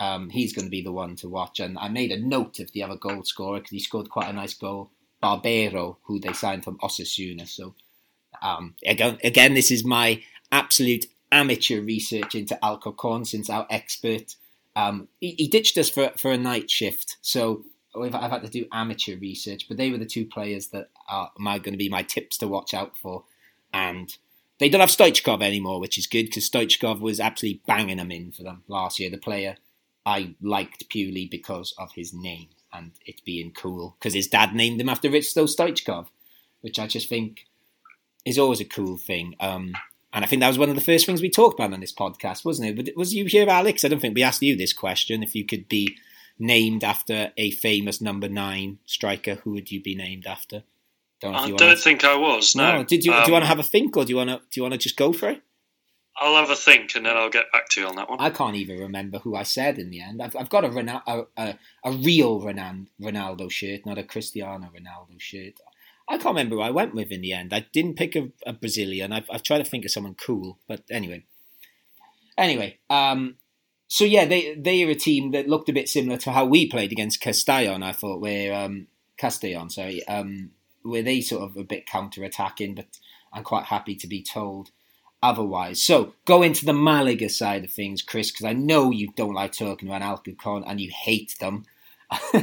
Um, 0.00 0.30
he's 0.30 0.52
going 0.52 0.66
to 0.66 0.70
be 0.70 0.82
the 0.82 0.92
one 0.92 1.16
to 1.16 1.28
watch. 1.28 1.58
And 1.58 1.78
I 1.78 1.88
made 1.88 2.12
a 2.12 2.20
note 2.20 2.60
of 2.60 2.70
the 2.72 2.82
other 2.82 2.96
goal 2.96 3.24
scorer 3.24 3.58
because 3.58 3.72
he 3.72 3.80
scored 3.80 4.10
quite 4.10 4.28
a 4.28 4.32
nice 4.32 4.54
goal. 4.54 4.90
Barbero, 5.22 5.96
who 6.04 6.20
they 6.20 6.32
signed 6.32 6.62
from 6.62 6.78
Osasuna. 6.78 7.48
So 7.48 7.74
um, 8.42 8.74
again, 8.86 9.18
again, 9.24 9.54
this 9.54 9.70
is 9.70 9.84
my 9.84 10.22
absolute 10.52 11.06
amateur 11.30 11.80
research 11.80 12.34
into 12.34 12.62
Alcorcon 12.64 13.24
since 13.24 13.50
our 13.50 13.66
expert 13.70 14.34
um, 14.78 15.08
he, 15.20 15.34
he, 15.36 15.48
ditched 15.48 15.76
us 15.76 15.90
for 15.90 16.12
for 16.16 16.30
a 16.30 16.38
night 16.38 16.70
shift. 16.70 17.16
So 17.20 17.64
I've, 17.96 18.14
I've, 18.14 18.30
had 18.30 18.42
to 18.42 18.48
do 18.48 18.66
amateur 18.72 19.16
research, 19.16 19.66
but 19.66 19.76
they 19.76 19.90
were 19.90 19.98
the 19.98 20.06
two 20.06 20.24
players 20.24 20.68
that 20.68 20.90
are 21.08 21.32
going 21.36 21.72
to 21.72 21.76
be 21.76 21.88
my 21.88 22.04
tips 22.04 22.38
to 22.38 22.48
watch 22.48 22.74
out 22.74 22.96
for. 22.96 23.24
And 23.72 24.16
they 24.58 24.68
don't 24.68 24.80
have 24.80 24.90
Stoichkov 24.90 25.42
anymore, 25.42 25.80
which 25.80 25.98
is 25.98 26.06
good 26.06 26.26
because 26.26 26.48
Stoichkov 26.48 27.00
was 27.00 27.18
absolutely 27.18 27.62
banging 27.66 27.96
them 27.96 28.12
in 28.12 28.30
for 28.30 28.44
them 28.44 28.62
last 28.68 29.00
year. 29.00 29.10
The 29.10 29.18
player 29.18 29.56
I 30.06 30.36
liked 30.40 30.88
purely 30.88 31.26
because 31.26 31.74
of 31.76 31.92
his 31.92 32.14
name 32.14 32.48
and 32.72 32.92
it 33.04 33.24
being 33.24 33.50
cool 33.50 33.96
because 33.98 34.14
his 34.14 34.28
dad 34.28 34.54
named 34.54 34.80
him 34.80 34.88
after 34.88 35.08
Hristo 35.08 35.44
Stoichkov, 35.44 36.06
which 36.60 36.78
I 36.78 36.86
just 36.86 37.08
think 37.08 37.46
is 38.24 38.38
always 38.38 38.60
a 38.60 38.64
cool 38.64 38.96
thing. 38.96 39.34
Um, 39.40 39.72
and 40.12 40.24
I 40.24 40.28
think 40.28 40.40
that 40.40 40.48
was 40.48 40.58
one 40.58 40.70
of 40.70 40.74
the 40.74 40.80
first 40.80 41.06
things 41.06 41.20
we 41.20 41.30
talked 41.30 41.58
about 41.58 41.72
on 41.72 41.80
this 41.80 41.92
podcast, 41.92 42.44
wasn't 42.44 42.68
it? 42.68 42.76
But 42.76 42.96
was 42.96 43.14
you 43.14 43.26
here, 43.26 43.48
Alex? 43.48 43.84
I 43.84 43.88
don't 43.88 44.00
think 44.00 44.14
we 44.14 44.22
asked 44.22 44.42
you 44.42 44.56
this 44.56 44.72
question. 44.72 45.22
If 45.22 45.34
you 45.34 45.44
could 45.44 45.68
be 45.68 45.96
named 46.38 46.84
after 46.84 47.32
a 47.36 47.50
famous 47.50 48.00
number 48.00 48.28
nine 48.28 48.78
striker, 48.86 49.36
who 49.36 49.52
would 49.52 49.70
you 49.70 49.82
be 49.82 49.94
named 49.94 50.26
after? 50.26 50.62
Don't 51.20 51.34
I 51.34 51.48
don't 51.48 51.58
to... 51.58 51.76
think 51.76 52.04
I 52.04 52.16
was. 52.16 52.54
No. 52.54 52.78
no. 52.78 52.84
Did 52.84 53.04
you? 53.04 53.12
Um, 53.12 53.24
do 53.24 53.30
you 53.30 53.32
want 53.32 53.44
to 53.44 53.48
have 53.48 53.58
a 53.58 53.64
think, 53.64 53.96
or 53.96 54.04
do 54.04 54.10
you 54.10 54.16
want 54.16 54.30
to? 54.30 54.38
Do 54.38 54.60
you 54.60 54.62
want 54.62 54.72
to 54.72 54.78
just 54.78 54.96
go 54.96 55.12
for 55.12 55.28
it? 55.28 55.42
I'll 56.20 56.34
have 56.36 56.50
a 56.50 56.56
think, 56.56 56.96
and 56.96 57.06
then 57.06 57.16
I'll 57.16 57.30
get 57.30 57.52
back 57.52 57.68
to 57.70 57.80
you 57.80 57.86
on 57.86 57.96
that 57.96 58.10
one. 58.10 58.18
I 58.20 58.30
can't 58.30 58.56
even 58.56 58.78
remember 58.78 59.18
who 59.18 59.36
I 59.36 59.44
said 59.44 59.78
in 59.78 59.90
the 59.90 60.00
end. 60.00 60.20
I've, 60.20 60.34
I've 60.34 60.48
got 60.48 60.64
a, 60.64 61.02
a, 61.06 61.26
a, 61.36 61.58
a 61.84 61.92
real 61.92 62.40
Ronaldo 62.40 63.50
shirt, 63.50 63.86
not 63.86 63.98
a 63.98 64.02
Cristiano 64.02 64.68
Ronaldo 64.74 65.20
shirt. 65.20 65.54
I 66.08 66.16
can't 66.16 66.26
remember 66.34 66.56
who 66.56 66.62
I 66.62 66.70
went 66.70 66.94
with 66.94 67.10
in 67.12 67.20
the 67.20 67.32
end. 67.32 67.52
I 67.52 67.66
didn't 67.72 67.96
pick 67.96 68.16
a, 68.16 68.30
a 68.46 68.52
Brazilian. 68.52 69.12
I've, 69.12 69.28
I've, 69.30 69.42
tried 69.42 69.58
to 69.58 69.64
think 69.64 69.84
of 69.84 69.90
someone 69.90 70.14
cool, 70.14 70.58
but 70.66 70.82
anyway. 70.90 71.24
Anyway, 72.36 72.78
um, 72.88 73.36
so 73.88 74.04
yeah, 74.04 74.24
they 74.24 74.54
they 74.54 74.82
are 74.84 74.90
a 74.90 74.94
team 74.94 75.32
that 75.32 75.48
looked 75.48 75.68
a 75.68 75.72
bit 75.72 75.88
similar 75.88 76.16
to 76.18 76.32
how 76.32 76.44
we 76.44 76.68
played 76.68 76.92
against 76.92 77.20
Castellon. 77.20 77.82
I 77.82 77.92
thought, 77.92 78.20
where 78.20 78.54
um, 78.54 78.86
Castellon, 79.18 79.70
sorry, 79.70 80.06
um, 80.06 80.50
where 80.82 81.02
they 81.02 81.20
sort 81.20 81.42
of 81.42 81.56
a 81.56 81.64
bit 81.64 81.86
counter 81.86 82.24
attacking, 82.24 82.74
but 82.74 82.86
I'm 83.32 83.44
quite 83.44 83.64
happy 83.64 83.94
to 83.96 84.06
be 84.06 84.22
told 84.22 84.70
otherwise. 85.22 85.82
So 85.82 86.14
go 86.24 86.42
into 86.42 86.64
the 86.64 86.72
Malaga 86.72 87.28
side 87.28 87.64
of 87.64 87.70
things, 87.70 88.02
Chris, 88.02 88.30
because 88.30 88.46
I 88.46 88.52
know 88.52 88.90
you 88.90 89.08
don't 89.16 89.34
like 89.34 89.52
talking 89.52 89.88
about 89.88 90.02
Alcorcon 90.02 90.64
and 90.64 90.80
you 90.80 90.90
hate 90.90 91.36
them 91.40 91.64
no, 92.34 92.40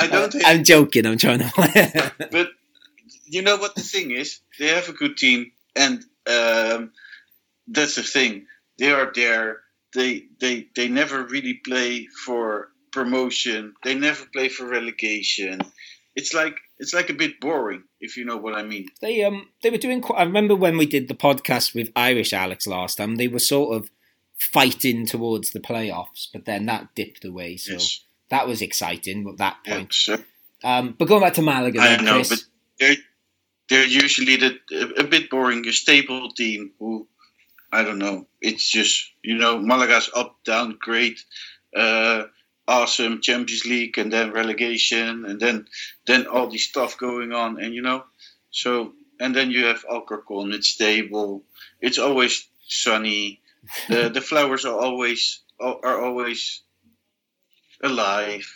I 0.00 0.08
don't. 0.10 0.34
I'm 0.44 0.62
joking. 0.62 1.04
I'm 1.04 1.18
trying 1.18 1.40
to. 1.40 2.12
but 2.30 2.48
you 3.26 3.42
know 3.42 3.56
what 3.56 3.74
the 3.74 3.80
thing 3.80 4.12
is? 4.12 4.40
They 4.58 4.68
have 4.68 4.88
a 4.88 4.92
good 4.92 5.16
team, 5.16 5.50
and 5.74 6.04
um, 6.28 6.92
that's 7.66 7.96
the 7.96 8.02
thing. 8.02 8.46
They 8.78 8.92
are 8.92 9.10
there. 9.12 9.58
They 9.94 10.24
they 10.40 10.68
they 10.76 10.88
never 10.88 11.24
really 11.24 11.54
play 11.54 12.06
for 12.06 12.68
promotion. 12.92 13.74
They 13.82 13.96
never 13.96 14.24
play 14.26 14.48
for 14.48 14.64
relegation. 14.66 15.60
It's 16.14 16.32
like 16.32 16.56
it's 16.78 16.94
like 16.94 17.10
a 17.10 17.14
bit 17.14 17.40
boring, 17.40 17.82
if 18.00 18.16
you 18.16 18.24
know 18.24 18.36
what 18.36 18.54
I 18.54 18.62
mean. 18.62 18.86
They 19.00 19.24
um 19.24 19.48
they 19.62 19.70
were 19.70 19.78
doing. 19.78 20.00
Quite, 20.00 20.20
I 20.20 20.22
remember 20.22 20.54
when 20.54 20.76
we 20.76 20.86
did 20.86 21.08
the 21.08 21.14
podcast 21.14 21.74
with 21.74 21.90
Irish 21.96 22.32
Alex 22.32 22.66
last 22.68 22.96
time. 22.98 23.16
They 23.16 23.28
were 23.28 23.40
sort 23.40 23.74
of 23.76 23.90
fighting 24.52 25.06
towards 25.06 25.50
the 25.50 25.60
playoffs, 25.60 26.28
but 26.32 26.44
then 26.44 26.66
that 26.66 26.94
dipped 26.94 27.24
away. 27.24 27.56
So 27.56 27.74
yes. 27.74 28.00
that 28.28 28.46
was 28.46 28.62
exciting 28.62 29.28
at 29.28 29.38
that 29.38 29.56
point. 29.66 29.94
Yeah, 30.06 30.16
sure. 30.16 30.24
um, 30.62 30.94
but 30.98 31.08
going 31.08 31.22
back 31.22 31.34
to 31.34 31.42
Malaga, 31.42 31.80
I 31.80 31.96
then, 31.96 32.04
know, 32.04 32.12
Chris, 32.14 32.28
but 32.28 32.44
they're 32.78 32.96
they're 33.68 33.86
usually 33.86 34.36
the, 34.36 34.58
a 34.98 35.04
bit 35.04 35.30
boring, 35.30 35.66
a 35.66 35.72
stable 35.72 36.30
team 36.30 36.72
who 36.78 37.08
I 37.72 37.82
don't 37.82 37.98
know. 37.98 38.26
It's 38.40 38.68
just 38.68 39.10
you 39.22 39.36
know 39.36 39.58
Malaga's 39.58 40.10
up, 40.14 40.36
down, 40.44 40.76
great, 40.78 41.24
uh, 41.74 42.24
awesome 42.68 43.20
Champions 43.20 43.64
League, 43.64 43.98
and 43.98 44.12
then 44.12 44.32
relegation, 44.32 45.24
and 45.24 45.40
then 45.40 45.66
then 46.06 46.26
all 46.26 46.48
this 46.48 46.64
stuff 46.64 46.98
going 46.98 47.32
on, 47.32 47.60
and 47.60 47.74
you 47.74 47.82
know, 47.82 48.04
so 48.50 48.92
and 49.18 49.34
then 49.34 49.50
you 49.50 49.66
have 49.66 49.84
Alcorcon. 49.90 50.52
It's 50.52 50.68
stable. 50.68 51.42
It's 51.80 51.98
always 51.98 52.46
sunny 52.66 53.40
the 53.88 54.08
the 54.08 54.20
flowers 54.20 54.64
are 54.64 54.78
always 54.78 55.40
are 55.60 56.04
always 56.04 56.62
alive, 57.82 58.46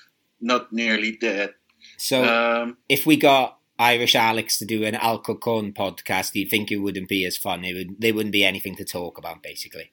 not 0.40 0.72
nearly 0.72 1.16
dead. 1.16 1.54
So, 1.96 2.24
um, 2.24 2.78
if 2.88 3.06
we 3.06 3.16
got 3.16 3.58
Irish 3.78 4.14
Alex 4.14 4.58
to 4.58 4.64
do 4.64 4.84
an 4.84 4.96
Alcorcon 4.96 5.72
podcast, 5.72 6.32
do 6.32 6.40
you 6.40 6.48
think 6.48 6.70
it 6.70 6.78
wouldn't 6.78 7.08
be 7.08 7.24
as 7.24 7.36
fun? 7.36 7.64
It 7.64 7.74
would. 7.74 8.00
There 8.00 8.14
wouldn't 8.14 8.32
be 8.32 8.44
anything 8.44 8.74
to 8.76 8.84
talk 8.84 9.18
about, 9.18 9.42
basically. 9.42 9.92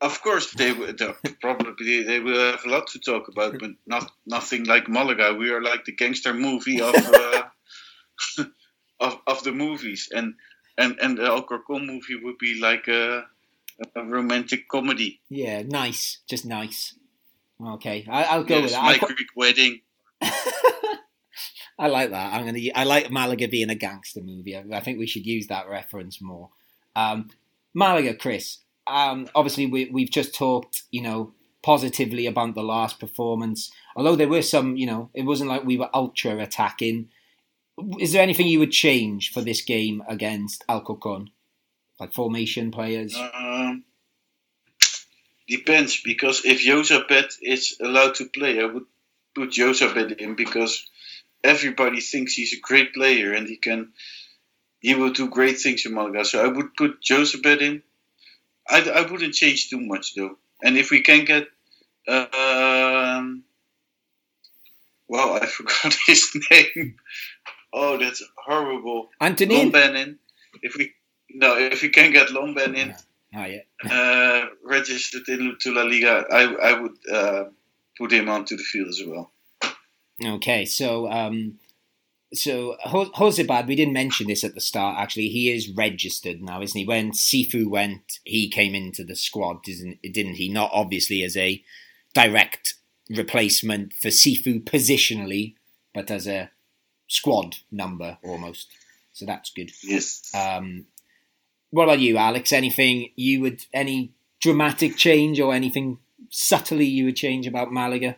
Of 0.00 0.22
course, 0.22 0.52
they 0.52 0.72
would 0.72 1.00
probably 1.40 2.04
they 2.04 2.20
will 2.20 2.52
have 2.52 2.64
a 2.64 2.70
lot 2.70 2.86
to 2.88 3.00
talk 3.00 3.28
about, 3.28 3.58
but 3.58 3.70
not 3.86 4.10
nothing 4.26 4.64
like 4.64 4.88
Malaga. 4.88 5.34
We 5.34 5.50
are 5.50 5.62
like 5.62 5.84
the 5.84 5.92
gangster 5.92 6.32
movie 6.32 6.80
of 6.80 6.94
uh, 6.96 7.42
of 9.00 9.18
of 9.26 9.42
the 9.42 9.52
movies, 9.52 10.08
and 10.12 10.34
and 10.76 10.98
and 11.00 11.18
the 11.18 11.26
Alcorcon 11.26 11.86
movie 11.86 12.14
would 12.14 12.38
be 12.38 12.60
like 12.60 12.86
a 12.86 13.26
a 13.94 14.04
romantic 14.04 14.68
comedy. 14.68 15.20
Yeah, 15.28 15.62
nice, 15.62 16.18
just 16.28 16.44
nice. 16.44 16.94
Okay, 17.64 18.06
I, 18.08 18.38
will 18.38 18.44
go 18.44 18.56
yes, 18.56 18.62
with 18.64 18.72
that. 18.72 18.82
My 18.82 18.98
Greek 18.98 19.28
wedding. 19.36 19.80
I 21.80 21.86
like 21.88 22.10
that. 22.10 22.34
I'm 22.34 22.44
gonna. 22.44 22.60
I 22.74 22.84
like 22.84 23.10
Malaga 23.10 23.48
being 23.48 23.70
a 23.70 23.74
gangster 23.74 24.20
movie. 24.20 24.56
I, 24.56 24.64
I 24.72 24.80
think 24.80 24.98
we 24.98 25.06
should 25.06 25.26
use 25.26 25.46
that 25.48 25.68
reference 25.68 26.20
more. 26.20 26.50
Um, 26.96 27.30
Malaga, 27.74 28.14
Chris. 28.14 28.58
Um, 28.86 29.28
obviously, 29.34 29.66
we, 29.66 29.90
we've 29.90 30.10
just 30.10 30.34
talked. 30.34 30.82
You 30.90 31.02
know, 31.02 31.32
positively 31.62 32.26
about 32.26 32.54
the 32.54 32.62
last 32.62 33.00
performance. 33.00 33.70
Although 33.96 34.16
there 34.16 34.28
were 34.28 34.42
some, 34.42 34.76
you 34.76 34.86
know, 34.86 35.10
it 35.14 35.22
wasn't 35.22 35.50
like 35.50 35.64
we 35.64 35.76
were 35.76 35.90
ultra 35.92 36.38
attacking. 36.38 37.08
Is 37.98 38.12
there 38.12 38.22
anything 38.22 38.46
you 38.46 38.58
would 38.58 38.72
change 38.72 39.32
for 39.32 39.40
this 39.40 39.60
game 39.60 40.02
against 40.08 40.64
Alcorcon? 40.68 41.30
Like 41.98 42.12
formation 42.12 42.70
players? 42.70 43.16
Um, 43.16 43.84
depends 45.48 46.00
because 46.02 46.44
if 46.44 46.64
Jozabed 46.64 47.32
is 47.42 47.76
allowed 47.80 48.14
to 48.16 48.26
play, 48.26 48.60
I 48.60 48.66
would 48.66 48.84
put 49.34 49.50
Jozabed 49.50 50.16
in 50.18 50.34
because 50.36 50.88
everybody 51.42 52.00
thinks 52.00 52.34
he's 52.34 52.52
a 52.52 52.60
great 52.60 52.94
player 52.94 53.32
and 53.32 53.48
he 53.48 53.56
can 53.56 53.92
he 54.80 54.94
will 54.94 55.10
do 55.10 55.28
great 55.28 55.58
things 55.58 55.84
in 55.86 55.94
Malaga. 55.94 56.24
So 56.24 56.44
I 56.44 56.46
would 56.46 56.76
put 56.76 57.02
Jozabed 57.02 57.60
in. 57.60 57.82
I, 58.68 58.88
I 58.88 59.10
wouldn't 59.10 59.34
change 59.34 59.70
too 59.70 59.80
much 59.80 60.14
though. 60.14 60.38
And 60.62 60.76
if 60.76 60.90
we 60.90 61.02
can 61.02 61.24
get 61.24 61.48
um, 62.06 63.44
well, 65.08 65.34
I 65.34 65.46
forgot 65.46 65.96
his 66.06 66.30
name. 66.50 66.96
Oh, 67.72 67.98
that's 67.98 68.22
horrible. 68.36 69.10
Anthony. 69.20 69.70
Bannon. 69.70 70.18
If 70.62 70.76
we 70.76 70.92
no, 71.30 71.56
if 71.58 71.82
you 71.82 71.90
can 71.90 72.12
get 72.12 72.28
Lomban 72.28 72.76
in, 72.76 72.94
Oh, 73.34 73.44
yeah. 73.44 73.60
uh, 73.90 74.46
registered 74.64 75.28
into 75.28 75.72
La 75.72 75.82
Liga, 75.82 76.24
I 76.30 76.42
I 76.70 76.80
would 76.80 76.96
uh, 77.12 77.44
put 77.98 78.12
him 78.12 78.28
onto 78.28 78.56
the 78.56 78.62
field 78.62 78.88
as 78.88 79.02
well. 79.06 79.30
Okay, 80.24 80.64
so 80.64 81.10
um, 81.10 81.58
so 82.32 82.76
Jozabed, 82.86 83.66
we 83.66 83.76
didn't 83.76 83.92
mention 83.92 84.26
this 84.26 84.44
at 84.44 84.54
the 84.54 84.60
start. 84.60 84.98
Actually, 84.98 85.28
he 85.28 85.50
is 85.52 85.70
registered 85.70 86.42
now, 86.42 86.60
isn't 86.62 86.78
he? 86.78 86.86
When 86.86 87.12
Cifu 87.12 87.68
went, 87.68 88.18
he 88.24 88.48
came 88.48 88.74
into 88.74 89.04
the 89.04 89.14
squad, 89.16 89.62
didn't 89.62 90.00
didn't 90.02 90.34
he? 90.34 90.48
Not 90.48 90.70
obviously 90.72 91.22
as 91.22 91.36
a 91.36 91.62
direct 92.14 92.74
replacement 93.10 93.92
for 93.92 94.08
Cifu 94.08 94.62
positionally, 94.64 95.54
but 95.94 96.10
as 96.10 96.26
a 96.26 96.50
squad 97.08 97.56
number 97.70 98.18
almost. 98.22 98.68
So 99.12 99.26
that's 99.26 99.50
good. 99.50 99.70
Yes. 99.82 100.30
Um, 100.34 100.86
what 101.70 101.84
about 101.84 102.00
you, 102.00 102.16
Alex? 102.16 102.52
Anything 102.52 103.10
you 103.16 103.40
would 103.40 103.64
any 103.72 104.12
dramatic 104.40 104.96
change 104.96 105.40
or 105.40 105.52
anything 105.52 105.98
subtly 106.30 106.84
you 106.84 107.06
would 107.06 107.16
change 107.16 107.46
about 107.46 107.72
Malaga? 107.72 108.16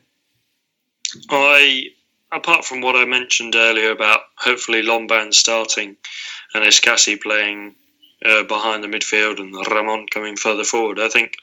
I, 1.28 1.84
apart 2.30 2.64
from 2.64 2.80
what 2.80 2.96
I 2.96 3.04
mentioned 3.04 3.54
earlier 3.56 3.90
about 3.90 4.20
hopefully 4.36 4.82
Lomban 4.82 5.34
starting 5.34 5.96
and 6.54 6.64
Escassi 6.64 7.20
playing 7.20 7.74
uh, 8.24 8.44
behind 8.44 8.84
the 8.84 8.88
midfield 8.88 9.40
and 9.40 9.54
Ramon 9.70 10.06
coming 10.08 10.36
further 10.36 10.64
forward, 10.64 11.00
I 11.00 11.08
think 11.08 11.36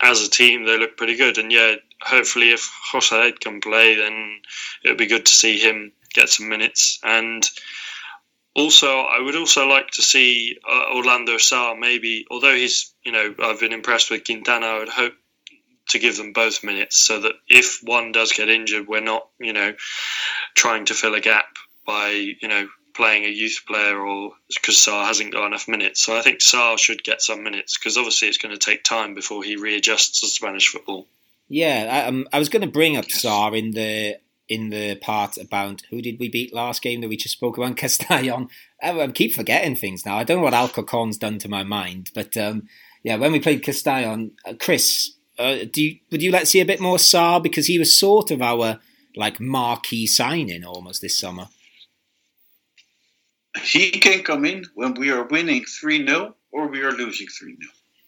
as 0.00 0.26
a 0.26 0.30
team 0.30 0.64
they 0.64 0.78
look 0.78 0.96
pretty 0.96 1.16
good. 1.16 1.38
And 1.38 1.50
yeah, 1.50 1.76
hopefully 2.02 2.50
if 2.50 2.70
Jose 2.92 3.32
can 3.40 3.60
play, 3.60 3.94
then 3.94 4.40
it 4.84 4.88
would 4.90 4.98
be 4.98 5.06
good 5.06 5.26
to 5.26 5.32
see 5.32 5.58
him 5.58 5.92
get 6.12 6.28
some 6.28 6.48
minutes. 6.48 6.98
And 7.02 7.48
also, 8.56 8.88
I 8.88 9.20
would 9.20 9.36
also 9.36 9.66
like 9.66 9.90
to 9.92 10.02
see 10.02 10.56
uh, 10.68 10.94
Orlando 10.94 11.36
Sá 11.36 11.74
maybe, 11.74 12.26
although 12.30 12.54
he's, 12.54 12.94
you 13.04 13.12
know, 13.12 13.34
I've 13.38 13.60
been 13.60 13.74
impressed 13.74 14.10
with 14.10 14.24
Quintana, 14.24 14.66
I 14.66 14.78
would 14.78 14.88
hope 14.88 15.12
to 15.90 15.98
give 15.98 16.16
them 16.16 16.32
both 16.32 16.64
minutes 16.64 16.96
so 16.96 17.20
that 17.20 17.34
if 17.48 17.80
one 17.82 18.12
does 18.12 18.32
get 18.32 18.48
injured, 18.48 18.88
we're 18.88 19.00
not, 19.00 19.28
you 19.38 19.52
know, 19.52 19.74
trying 20.54 20.86
to 20.86 20.94
fill 20.94 21.14
a 21.14 21.20
gap 21.20 21.44
by, 21.86 22.08
you 22.08 22.48
know, 22.48 22.66
playing 22.94 23.24
a 23.26 23.28
youth 23.28 23.60
player 23.68 24.00
or 24.00 24.32
because 24.48 24.82
Sá 24.82 25.04
hasn't 25.04 25.34
got 25.34 25.46
enough 25.46 25.68
minutes. 25.68 26.02
So 26.02 26.16
I 26.16 26.22
think 26.22 26.40
Sá 26.40 26.76
should 26.76 27.04
get 27.04 27.20
some 27.20 27.44
minutes 27.44 27.76
because 27.76 27.98
obviously 27.98 28.28
it's 28.28 28.38
going 28.38 28.58
to 28.58 28.58
take 28.58 28.82
time 28.84 29.14
before 29.14 29.44
he 29.44 29.56
readjusts 29.56 30.20
to 30.20 30.28
Spanish 30.28 30.68
football. 30.68 31.06
Yeah, 31.48 31.88
I, 31.90 32.08
um, 32.08 32.26
I 32.32 32.38
was 32.38 32.48
going 32.48 32.62
to 32.62 32.72
bring 32.72 32.96
up 32.96 33.10
Sá 33.10 33.50
in 33.50 33.72
the 33.72 34.16
in 34.48 34.70
the 34.70 34.94
part 34.96 35.36
about 35.36 35.82
who 35.90 36.00
did 36.00 36.18
we 36.18 36.28
beat 36.28 36.54
last 36.54 36.82
game 36.82 37.00
that 37.00 37.08
we 37.08 37.16
just 37.16 37.36
spoke 37.36 37.56
about 37.56 37.76
Castellon. 37.76 38.48
I, 38.82 39.00
I 39.00 39.08
keep 39.08 39.34
forgetting 39.34 39.76
things 39.76 40.06
now. 40.06 40.16
I 40.16 40.24
don't 40.24 40.38
know 40.38 40.44
what 40.44 40.54
Alcorcon's 40.54 41.18
done 41.18 41.38
to 41.38 41.48
my 41.48 41.62
mind, 41.62 42.10
but 42.14 42.36
um, 42.36 42.68
yeah, 43.02 43.16
when 43.16 43.32
we 43.32 43.40
played 43.40 43.62
Castellon, 43.62 44.32
uh, 44.44 44.54
Chris, 44.58 45.12
uh, 45.38 45.58
do 45.70 45.82
you, 45.82 45.98
would 46.10 46.22
you 46.22 46.30
like 46.30 46.42
to 46.42 46.46
see 46.46 46.60
a 46.60 46.66
bit 46.66 46.80
more 46.80 46.98
Sá 46.98 47.38
because 47.38 47.66
he 47.66 47.78
was 47.78 47.98
sort 47.98 48.30
of 48.30 48.40
our 48.40 48.80
like 49.16 49.40
marquee 49.40 50.06
signing 50.06 50.64
almost 50.64 51.00
this 51.00 51.18
summer. 51.18 51.48
He 53.62 53.90
can 53.90 54.22
come 54.22 54.44
in 54.44 54.66
when 54.74 54.94
we 54.94 55.10
are 55.10 55.24
winning 55.24 55.64
3 55.64 56.06
0 56.06 56.36
or 56.52 56.68
we 56.68 56.82
are 56.82 56.92
losing 56.92 57.26
3 57.26 57.56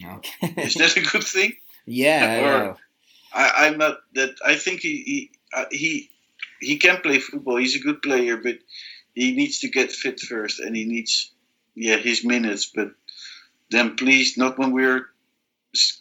0. 0.02 0.16
Okay. 0.16 0.62
Is 0.62 0.74
that 0.74 0.96
a 0.96 1.00
good 1.00 1.24
thing? 1.24 1.54
yeah. 1.86 2.68
Or- 2.68 2.76
I, 3.32 3.66
I'm 3.66 3.78
not 3.78 3.98
that. 4.14 4.36
I 4.44 4.54
think 4.54 4.80
he 4.80 5.02
he, 5.02 5.30
uh, 5.54 5.66
he 5.70 6.10
he 6.60 6.76
can 6.76 7.00
play 7.00 7.18
football. 7.18 7.56
He's 7.56 7.76
a 7.76 7.80
good 7.80 8.02
player, 8.02 8.36
but 8.36 8.58
he 9.14 9.32
needs 9.32 9.60
to 9.60 9.68
get 9.68 9.92
fit 9.92 10.20
first, 10.20 10.60
and 10.60 10.76
he 10.76 10.84
needs 10.84 11.32
yeah 11.74 11.96
his 11.96 12.24
minutes. 12.24 12.66
But 12.74 12.92
then 13.70 13.96
please, 13.96 14.36
not 14.36 14.58
when 14.58 14.72
we're 14.72 15.06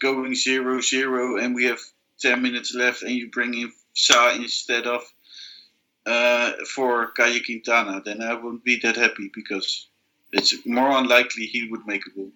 going 0.02 0.36
zero 0.36 0.82
zero 0.82 1.38
and 1.38 1.56
we 1.56 1.66
have 1.66 1.80
ten 2.20 2.42
minutes 2.42 2.74
left, 2.74 3.04
and 3.04 3.12
you 3.12 3.30
bring 3.30 3.54
in 3.54 3.72
Sá 3.94 4.34
instead 4.36 4.88
of 4.88 5.02
uh, 6.06 6.54
for 6.74 7.12
Caye 7.12 7.42
Quintana. 7.42 8.02
Then 8.04 8.22
I 8.22 8.34
won't 8.34 8.64
be 8.64 8.80
that 8.84 8.96
happy 8.96 9.30
because 9.34 9.88
it's 10.32 10.66
more 10.66 10.92
unlikely 10.98 11.46
he 11.46 11.68
would 11.70 11.86
make 11.86 12.04
a 12.08 12.12
goal. 12.12 12.32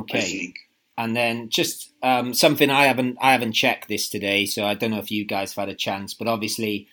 Okay. 0.00 0.54
And 0.96 1.16
then 1.16 1.48
just 1.48 1.92
um, 2.02 2.34
something 2.34 2.68
I 2.70 2.84
haven't 2.84 3.16
I 3.20 3.32
haven't 3.32 3.52
checked 3.52 3.88
this 3.88 4.08
today, 4.08 4.44
so 4.46 4.64
I 4.66 4.74
don't 4.74 4.90
know 4.90 4.98
if 4.98 5.10
you 5.10 5.24
guys 5.24 5.54
have 5.54 5.68
had 5.68 5.74
a 5.74 5.76
chance. 5.76 6.12
But 6.14 6.28
obviously, 6.28 6.88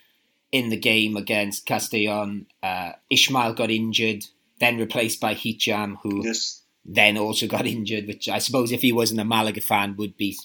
in 0.51 0.69
the 0.69 0.77
game 0.77 1.17
against 1.17 1.65
Castellon, 1.65 2.47
uh, 2.63 2.93
Ishmael 3.09 3.53
got 3.53 3.69
injured, 3.71 4.25
then 4.59 4.77
replaced 4.77 5.19
by 5.19 5.33
Hicham, 5.35 5.97
who 6.03 6.25
Yes. 6.25 6.61
then 6.85 7.17
also 7.17 7.47
got 7.47 7.65
injured. 7.75 8.07
Which 8.07 8.29
I 8.29 8.39
suppose, 8.39 8.71
if 8.71 8.81
he 8.81 8.91
wasn't 8.93 9.19
a 9.21 9.25
Malaga 9.25 9.61
fan, 9.61 9.95
would 9.97 10.15
be 10.17 10.37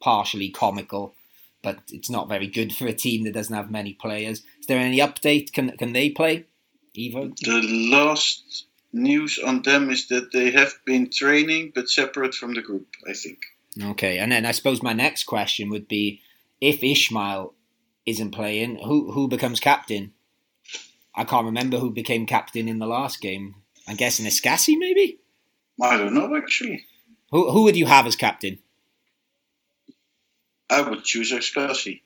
partially 0.00 0.50
comical. 0.50 1.14
But 1.62 1.80
it's 1.90 2.10
not 2.10 2.28
very 2.28 2.46
good 2.46 2.74
for 2.74 2.86
a 2.86 2.92
team 2.92 3.24
that 3.24 3.34
doesn't 3.34 3.54
have 3.54 3.70
many 3.70 3.92
players. 3.94 4.42
Is 4.60 4.66
there 4.66 4.78
any 4.78 4.98
update? 4.98 5.52
Can 5.52 5.76
can 5.76 5.92
they 5.92 6.10
play? 6.10 6.44
Evo? 6.96 7.34
The 7.36 7.62
last 7.90 8.66
news 8.92 9.38
on 9.38 9.62
them 9.62 9.90
is 9.90 10.08
that 10.08 10.32
they 10.32 10.50
have 10.52 10.72
been 10.86 11.10
training 11.10 11.72
but 11.74 11.88
separate 11.88 12.34
from 12.34 12.54
the 12.54 12.62
group, 12.62 12.86
I 13.08 13.12
think. 13.12 13.38
Okay, 13.82 14.18
and 14.18 14.30
then 14.32 14.46
I 14.46 14.52
suppose 14.52 14.82
my 14.82 14.92
next 14.92 15.24
question 15.24 15.68
would 15.70 15.88
be 15.88 16.20
if 16.60 16.82
Ishmael 16.82 17.54
isn't 18.08 18.30
playing, 18.30 18.76
who 18.76 19.12
who 19.12 19.28
becomes 19.28 19.60
captain? 19.60 20.12
I 21.14 21.24
can't 21.24 21.46
remember 21.46 21.78
who 21.78 21.90
became 21.90 22.26
captain 22.26 22.68
in 22.68 22.78
the 22.78 22.86
last 22.86 23.20
game. 23.20 23.56
I'm 23.86 23.96
guessing 23.96 24.26
Escassi, 24.26 24.78
maybe. 24.78 25.18
I 25.80 25.96
don't 25.96 26.14
know 26.14 26.36
actually. 26.36 26.84
Who 27.30 27.50
who 27.50 27.64
would 27.64 27.76
you 27.76 27.86
have 27.86 28.06
as 28.06 28.16
captain? 28.16 28.58
I 30.70 30.82
would 30.82 31.04
choose 31.04 31.32
Escassi. 31.32 32.02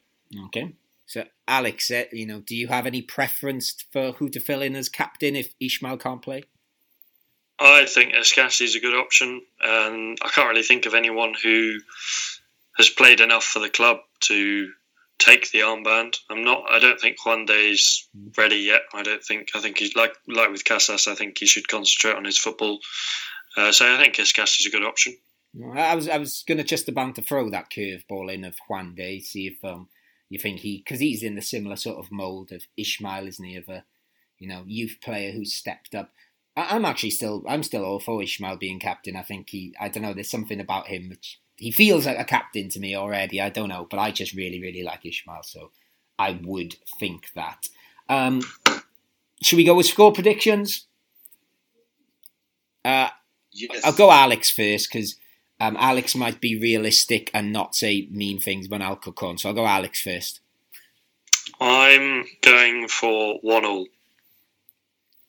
Okay, 0.46 0.74
so 1.06 1.24
Alex, 1.46 1.90
uh, 1.90 2.04
you 2.12 2.26
know, 2.26 2.40
do 2.40 2.56
you 2.56 2.68
have 2.68 2.86
any 2.86 3.02
preference 3.02 3.84
for 3.92 4.12
who 4.12 4.28
to 4.30 4.40
fill 4.40 4.62
in 4.62 4.74
as 4.74 4.88
captain 4.88 5.36
if 5.36 5.54
Ishmael 5.60 5.98
can't 5.98 6.22
play? 6.22 6.44
I 7.60 7.84
think 7.86 8.14
Escassi 8.14 8.62
is 8.62 8.74
a 8.74 8.80
good 8.80 8.96
option, 8.96 9.42
and 9.60 10.18
I 10.22 10.28
can't 10.28 10.48
really 10.48 10.62
think 10.62 10.86
of 10.86 10.94
anyone 10.94 11.34
who 11.40 11.78
has 12.76 12.88
played 12.88 13.20
enough 13.20 13.44
for 13.44 13.58
the 13.58 13.68
club 13.68 13.98
to 14.20 14.72
take 15.24 15.50
the 15.50 15.60
armband. 15.60 16.16
I'm 16.30 16.44
not. 16.44 16.64
I 16.70 16.78
don't 16.78 17.00
think 17.00 17.24
Juan 17.24 17.46
is 17.48 18.08
ready 18.36 18.56
yet. 18.56 18.82
I 18.92 19.02
don't 19.02 19.22
think. 19.22 19.50
I 19.54 19.60
think 19.60 19.78
he's 19.78 19.94
like 19.94 20.14
like 20.26 20.50
with 20.50 20.64
Casas. 20.64 21.06
I 21.06 21.14
think 21.14 21.38
he 21.38 21.46
should 21.46 21.68
concentrate 21.68 22.16
on 22.16 22.24
his 22.24 22.38
football. 22.38 22.78
Uh, 23.56 23.72
so 23.72 23.86
I 23.86 23.98
think 23.98 24.14
Escassi 24.16 24.60
is 24.60 24.66
a 24.66 24.70
good 24.70 24.84
option. 24.84 25.16
I 25.74 25.94
was 25.94 26.08
I 26.08 26.18
was 26.18 26.44
gonna 26.48 26.64
just 26.64 26.88
about 26.88 27.14
to 27.16 27.22
throw 27.22 27.50
that 27.50 27.70
curveball 27.70 28.32
in 28.32 28.44
of 28.44 28.56
Juande, 28.68 29.22
see 29.22 29.48
if 29.48 29.64
um 29.64 29.88
you 30.30 30.38
think 30.38 30.60
he 30.60 30.78
because 30.78 31.00
he's 31.00 31.22
in 31.22 31.34
the 31.34 31.42
similar 31.42 31.76
sort 31.76 31.98
of 31.98 32.10
mold 32.10 32.52
of 32.52 32.62
Ishmael, 32.76 33.26
isn't 33.26 33.44
he? 33.44 33.56
Of 33.56 33.68
a 33.68 33.84
you 34.38 34.48
know 34.48 34.64
youth 34.66 34.96
player 35.02 35.32
who's 35.32 35.54
stepped 35.54 35.94
up. 35.94 36.10
I, 36.56 36.74
I'm 36.74 36.86
actually 36.86 37.10
still 37.10 37.44
I'm 37.46 37.62
still 37.62 37.84
all 37.84 38.00
for 38.00 38.22
Ishmael 38.22 38.56
being 38.56 38.80
captain. 38.80 39.14
I 39.14 39.22
think 39.22 39.50
he 39.50 39.74
I 39.78 39.88
don't 39.88 40.02
know. 40.02 40.14
There's 40.14 40.30
something 40.30 40.60
about 40.60 40.88
him 40.88 41.10
which 41.10 41.38
he 41.62 41.70
feels 41.70 42.06
like 42.06 42.18
a 42.18 42.24
captain 42.24 42.68
to 42.70 42.80
me 42.80 42.94
already. 42.96 43.40
I 43.40 43.48
don't 43.48 43.68
know, 43.68 43.86
but 43.90 43.98
I 43.98 44.10
just 44.10 44.34
really 44.34 44.60
really 44.60 44.82
like 44.82 45.06
Ishmael, 45.06 45.42
so 45.42 45.70
I 46.18 46.40
would 46.42 46.76
think 46.98 47.32
that. 47.34 47.68
Um, 48.08 48.42
should 49.42 49.56
we 49.56 49.64
go 49.64 49.74
with 49.74 49.86
score 49.86 50.12
predictions? 50.12 50.86
Uh, 52.84 53.08
Yes. 53.52 53.84
I'll 53.84 53.92
go 53.92 54.10
Alex 54.10 54.50
first 54.50 54.90
because 54.90 55.16
um, 55.60 55.76
Alex 55.78 56.14
might 56.14 56.40
be 56.40 56.58
realistic 56.58 57.30
and 57.34 57.52
not 57.52 57.74
say 57.74 58.08
mean 58.10 58.38
things 58.38 58.68
when 58.68 58.82
Alcorcon. 58.82 59.38
So 59.38 59.48
I'll 59.48 59.54
go 59.54 59.66
Alex 59.66 60.02
first. 60.02 60.40
I'm 61.60 62.24
going 62.40 62.88
for 62.88 63.38
one 63.42 63.64
all 63.64 63.86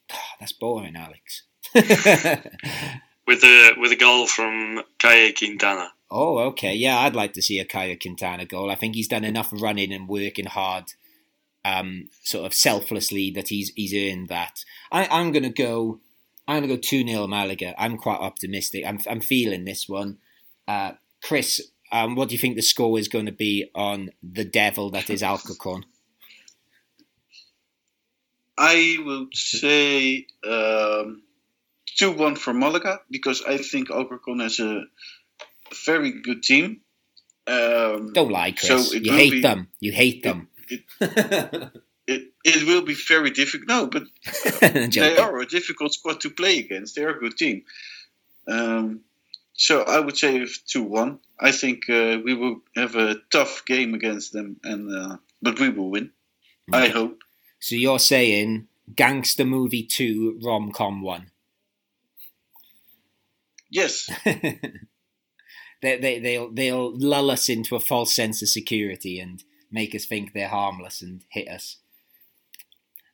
That's 0.39 0.53
boring, 0.53 0.95
Alex. 0.95 1.43
with 1.76 3.43
a 3.43 3.73
with 3.77 3.91
a 3.91 3.97
goal 3.97 4.27
from 4.27 4.84
Caye 4.99 5.34
Quintana. 5.34 5.91
Oh, 6.15 6.38
okay. 6.49 6.76
Yeah, 6.76 6.99
I'd 6.99 7.15
like 7.15 7.34
to 7.34 7.41
see 7.41 7.60
a 7.60 7.65
Caye 7.65 7.95
Quintana 7.95 8.45
goal. 8.45 8.69
I 8.69 8.76
think 8.76 8.94
he's 8.94 9.07
done 9.07 9.23
enough 9.23 9.49
running 9.52 9.91
and 9.91 10.07
working 10.07 10.45
hard, 10.45 10.94
um, 11.65 12.10
sort 12.22 12.45
of 12.45 12.53
selflessly 12.53 13.31
that 13.31 13.48
he's 13.48 13.72
he's 13.76 13.95
earned 13.95 14.27
that. 14.30 14.64
I, 14.91 15.07
I'm 15.07 15.31
gonna 15.31 15.49
go. 15.49 15.99
I'm 16.48 16.57
gonna 16.57 16.68
go 16.68 16.77
two 16.77 17.06
0 17.06 17.26
Malaga. 17.26 17.73
I'm 17.81 17.98
quite 17.98 18.19
optimistic. 18.19 18.85
I'm 18.85 18.99
I'm 19.10 19.22
feeling 19.22 19.65
this 19.65 19.90
one. 19.90 20.19
Uh, 20.68 20.91
Chris, 21.23 21.60
um, 21.91 22.15
what 22.15 22.30
do 22.30 22.35
you 22.35 22.40
think 22.40 22.57
the 22.57 22.61
score 22.61 22.99
is 22.99 23.07
going 23.07 23.26
to 23.26 23.31
be 23.31 23.72
on 23.73 24.11
the 24.22 24.45
devil 24.45 24.91
that 24.91 25.10
is 25.10 25.23
Alcorcon? 25.23 25.84
I 28.56 28.98
would 29.03 29.35
say 29.35 30.27
um, 30.48 31.23
2 31.98 32.11
1 32.11 32.35
for 32.35 32.53
Malaga 32.53 33.02
because 33.10 33.41
I 33.41 33.57
think 33.57 33.90
Alcorcon 33.90 34.41
has 34.41 34.60
a 34.60 34.84
very 35.86 36.22
good 36.22 36.44
team. 36.44 36.82
Um, 37.45 38.14
Don't 38.14 38.32
lie, 38.32 38.52
Chris. 38.52 38.90
So 38.90 38.95
it 38.95 39.06
you 39.06 39.12
hate 39.14 39.32
be- 39.32 39.41
them. 39.41 39.68
You 39.80 39.91
hate 39.91 40.24
them. 40.24 40.48
it, 40.70 42.32
it 42.45 42.68
will 42.68 42.82
be 42.82 42.94
very 42.94 43.32
difficult. 43.32 43.68
No, 43.68 43.88
but 43.88 44.04
they 44.91 45.18
are 45.18 45.40
a 45.40 45.45
difficult 45.45 45.94
squad 45.94 46.22
to 46.22 46.30
play 46.30 46.60
against. 46.60 46.95
They're 46.95 47.10
a 47.18 47.20
good 47.20 47.38
team. 47.38 47.64
Um, 48.48 49.02
so 49.54 49.82
I 49.82 50.00
would 50.00 50.18
say 50.18 50.45
two 50.68 50.84
one. 50.84 51.20
I 51.40 51.52
think 51.52 51.90
uh, 51.90 52.20
we 52.24 52.34
will 52.34 52.62
have 52.76 52.95
a 52.95 53.16
tough 53.32 53.66
game 53.66 53.94
against 53.94 54.32
them, 54.34 54.58
and 54.64 54.94
uh, 54.95 55.18
but 55.41 55.60
we 55.60 55.70
will 55.70 55.90
win. 55.90 56.12
I 56.72 56.88
hope. 56.88 57.20
So 57.60 57.76
you're 57.76 58.00
saying 58.00 58.68
Gangster 58.95 59.45
Movie 59.45 59.84
2 59.84 60.40
Rom 60.44 60.72
Com 60.72 61.02
1? 61.02 61.28
Yes, 63.70 64.10
they, 65.84 65.99
they, 65.99 66.19
they'll, 66.19 66.49
they'll 66.51 66.97
lull 66.97 67.30
us 67.30 67.47
into 67.49 67.76
a 67.76 67.80
false 67.80 68.11
sense 68.11 68.41
of 68.41 68.49
security 68.49 69.19
and 69.19 69.43
make 69.72 69.93
us 69.93 70.05
think 70.05 70.34
they're 70.34 70.47
harmless 70.47 71.01
and 71.03 71.23
hit 71.30 71.47
us. 71.47 71.77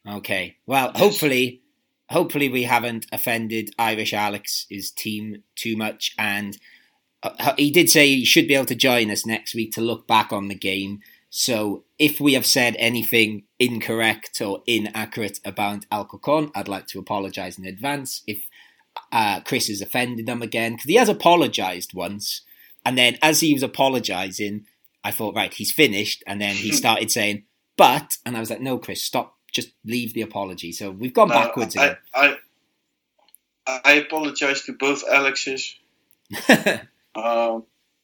Okay. 0.07 0.57
Well, 0.65 0.91
Yes. 0.93 1.01
hopefully, 1.03 1.61
hopefully 2.09 2.49
we 2.49 2.63
haven't 2.63 3.05
offended 3.11 3.71
Irish 3.77 4.13
Alex's 4.13 4.91
team 4.91 5.43
too 5.55 5.75
much. 5.75 6.13
And 6.17 6.57
uh, 7.21 7.53
he 7.57 7.69
did 7.71 7.89
say 7.89 8.07
he 8.07 8.25
should 8.25 8.47
be 8.47 8.55
able 8.55 8.65
to 8.67 8.75
join 8.75 9.11
us 9.11 9.25
next 9.25 9.53
week 9.53 9.73
to 9.73 9.81
look 9.81 10.07
back 10.07 10.31
on 10.31 10.47
the 10.47 10.55
game. 10.55 11.01
So 11.29 11.83
if 11.99 12.19
we 12.19 12.33
have 12.33 12.45
said 12.45 12.75
anything 12.79 13.43
incorrect 13.59 14.41
or 14.41 14.63
inaccurate 14.65 15.39
about 15.45 15.85
Alcorcon, 15.91 16.51
I'd 16.55 16.67
like 16.67 16.87
to 16.87 16.99
apologise 16.99 17.59
in 17.59 17.65
advance. 17.65 18.23
If 18.25 18.47
uh, 19.11 19.41
Chris 19.41 19.67
has 19.67 19.81
offended 19.81 20.25
them 20.25 20.41
again, 20.41 20.73
because 20.73 20.85
he 20.89 20.95
has 20.95 21.09
apologised 21.09 21.93
once, 21.93 22.41
and 22.85 22.97
then 22.97 23.17
as 23.21 23.39
he 23.39 23.53
was 23.53 23.63
apologising, 23.63 24.65
I 25.03 25.11
thought, 25.11 25.35
right, 25.35 25.53
he's 25.53 25.71
finished, 25.71 26.23
and 26.27 26.41
then 26.41 26.55
he 26.55 26.71
started 26.83 27.11
saying, 27.11 27.43
but, 27.77 28.17
and 28.25 28.35
I 28.35 28.39
was 28.39 28.49
like, 28.49 28.61
no, 28.61 28.77
Chris, 28.77 29.01
stop, 29.03 29.37
just 29.51 29.71
leave 29.85 30.13
the 30.13 30.21
apology. 30.21 30.71
So 30.71 30.91
we've 30.91 31.13
gone 31.13 31.29
No, 31.29 31.35
backwards 31.35 31.75
I, 31.77 31.83
again. 31.85 31.97
I, 32.13 32.37
I, 33.67 33.81
I 33.85 33.91
apologize 33.93 34.63
to 34.63 34.73
both 34.73 35.03
Alexes 35.09 35.75
um, 37.15 37.63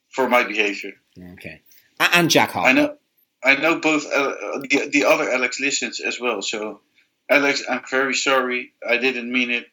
for 0.10 0.30
my 0.30 0.44
behavior. 0.44 0.94
okay. 1.34 1.62
And 2.00 2.30
Jack 2.30 2.52
Harper. 2.52 2.70
I 2.70 2.74
know, 2.74 2.98
I 3.44 3.56
know 3.56 3.80
both 3.80 4.06
uh, 4.06 4.34
the, 4.62 4.90
the 4.92 5.06
other 5.06 5.30
Alex 5.30 5.60
listens 5.60 6.00
as 6.00 6.20
well. 6.20 6.42
So, 6.42 6.82
Alex, 7.30 7.64
I'm 7.70 7.82
very 7.90 8.14
sorry. 8.14 8.74
I 8.88 8.98
didn't 8.98 9.32
mean 9.32 9.52
it. 9.52 9.66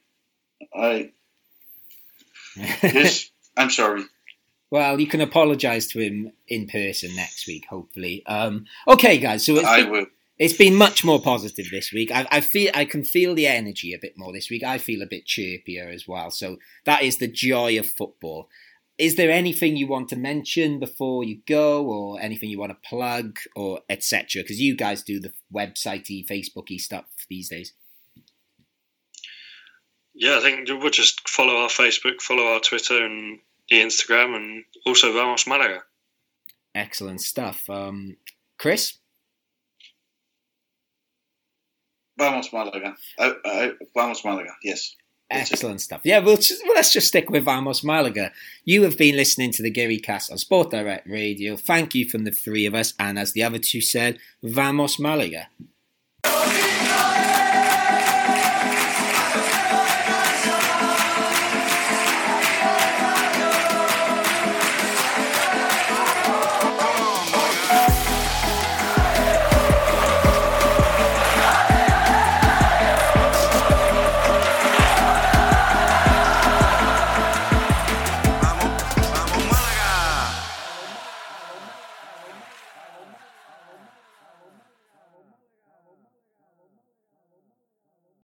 I 0.75 1.11
yes, 2.57 3.31
I'm 3.57 3.71
sorry. 3.71 4.05
Well, 4.73 4.99
you 4.99 5.07
can 5.07 5.21
apologise 5.21 5.87
to 5.89 6.01
him 6.01 6.33
in 6.49 6.67
person 6.67 7.15
next 7.15 7.47
week, 7.47 7.67
hopefully. 7.69 8.25
Um, 8.25 8.65
okay, 8.89 9.19
guys. 9.19 9.45
So 9.45 9.57
it's 9.57 9.69
I 9.69 9.83
been, 9.83 9.93
will. 9.93 10.07
it's 10.39 10.57
been 10.57 10.75
much 10.75 11.05
more 11.05 11.21
positive 11.21 11.67
this 11.71 11.93
week. 11.93 12.11
I, 12.11 12.27
I 12.31 12.41
feel 12.41 12.71
I 12.73 12.87
can 12.87 13.05
feel 13.05 13.35
the 13.35 13.47
energy 13.47 13.93
a 13.93 13.99
bit 13.99 14.15
more 14.17 14.33
this 14.33 14.49
week. 14.49 14.63
I 14.63 14.79
feel 14.79 15.03
a 15.03 15.07
bit 15.07 15.27
chirpier 15.27 15.93
as 15.93 16.09
well. 16.09 16.31
So 16.31 16.57
that 16.87 17.03
is 17.03 17.19
the 17.19 17.29
joy 17.29 17.79
of 17.79 17.87
football. 17.87 18.49
Is 18.97 19.17
there 19.17 19.31
anything 19.31 19.77
you 19.77 19.87
want 19.87 20.09
to 20.09 20.17
mention 20.17 20.79
before 20.79 21.23
you 21.23 21.43
go, 21.47 21.85
or 21.85 22.19
anything 22.19 22.49
you 22.49 22.59
want 22.59 22.73
to 22.73 22.89
plug, 22.89 23.41
or 23.55 23.81
etc.? 23.91 24.41
Because 24.43 24.59
you 24.59 24.75
guys 24.75 25.03
do 25.03 25.21
the 25.21 25.35
websitey, 25.55 26.27
Facebooky 26.27 26.81
stuff 26.81 27.05
these 27.29 27.51
days. 27.51 27.75
Yeah, 30.15 30.39
I 30.39 30.41
think 30.41 30.67
we'll 30.67 30.89
just 30.89 31.29
follow 31.29 31.57
our 31.57 31.69
Facebook, 31.69 32.23
follow 32.23 32.55
our 32.55 32.61
Twitter 32.61 33.05
and 33.05 33.41
Instagram, 33.77 34.37
and 34.37 34.65
also 34.87 35.13
Vamos 35.13 35.47
Malaga. 35.47 35.83
Excellent 36.75 37.21
stuff. 37.21 37.69
Um, 37.69 38.17
Chris, 38.59 38.99
Vamos 42.19 42.53
Malaga. 42.53 42.95
I, 43.19 43.35
I, 43.45 43.73
vamos 43.95 44.25
Malaga. 44.25 44.51
Yes. 44.63 44.95
Excellent 45.31 45.81
stuff. 45.81 46.03
Yeah, 46.05 46.19
we'll 46.19 46.37
just, 46.37 46.63
well, 46.65 46.75
let's 46.75 46.93
just 46.93 47.09
stick 47.09 47.31
with 47.31 47.45
Vamos 47.45 47.83
Malaga. 47.83 48.33
You 48.65 48.83
have 48.83 48.99
been 48.99 49.17
listening 49.17 49.51
to 49.53 49.63
the 49.63 49.71
Geary 49.71 49.99
Cast 49.99 50.31
on 50.31 50.37
Sport 50.37 50.71
Direct 50.71 51.09
Radio. 51.09 51.57
Thank 51.57 51.95
you 51.95 52.09
from 52.09 52.25
the 52.25 52.31
three 52.31 52.67
of 52.67 52.75
us, 52.75 52.93
and 52.99 53.19
as 53.19 53.33
the 53.33 53.43
other 53.43 53.59
two 53.59 53.81
said, 53.81 54.19
Vamos 54.43 54.99
Malaga. 54.99 55.49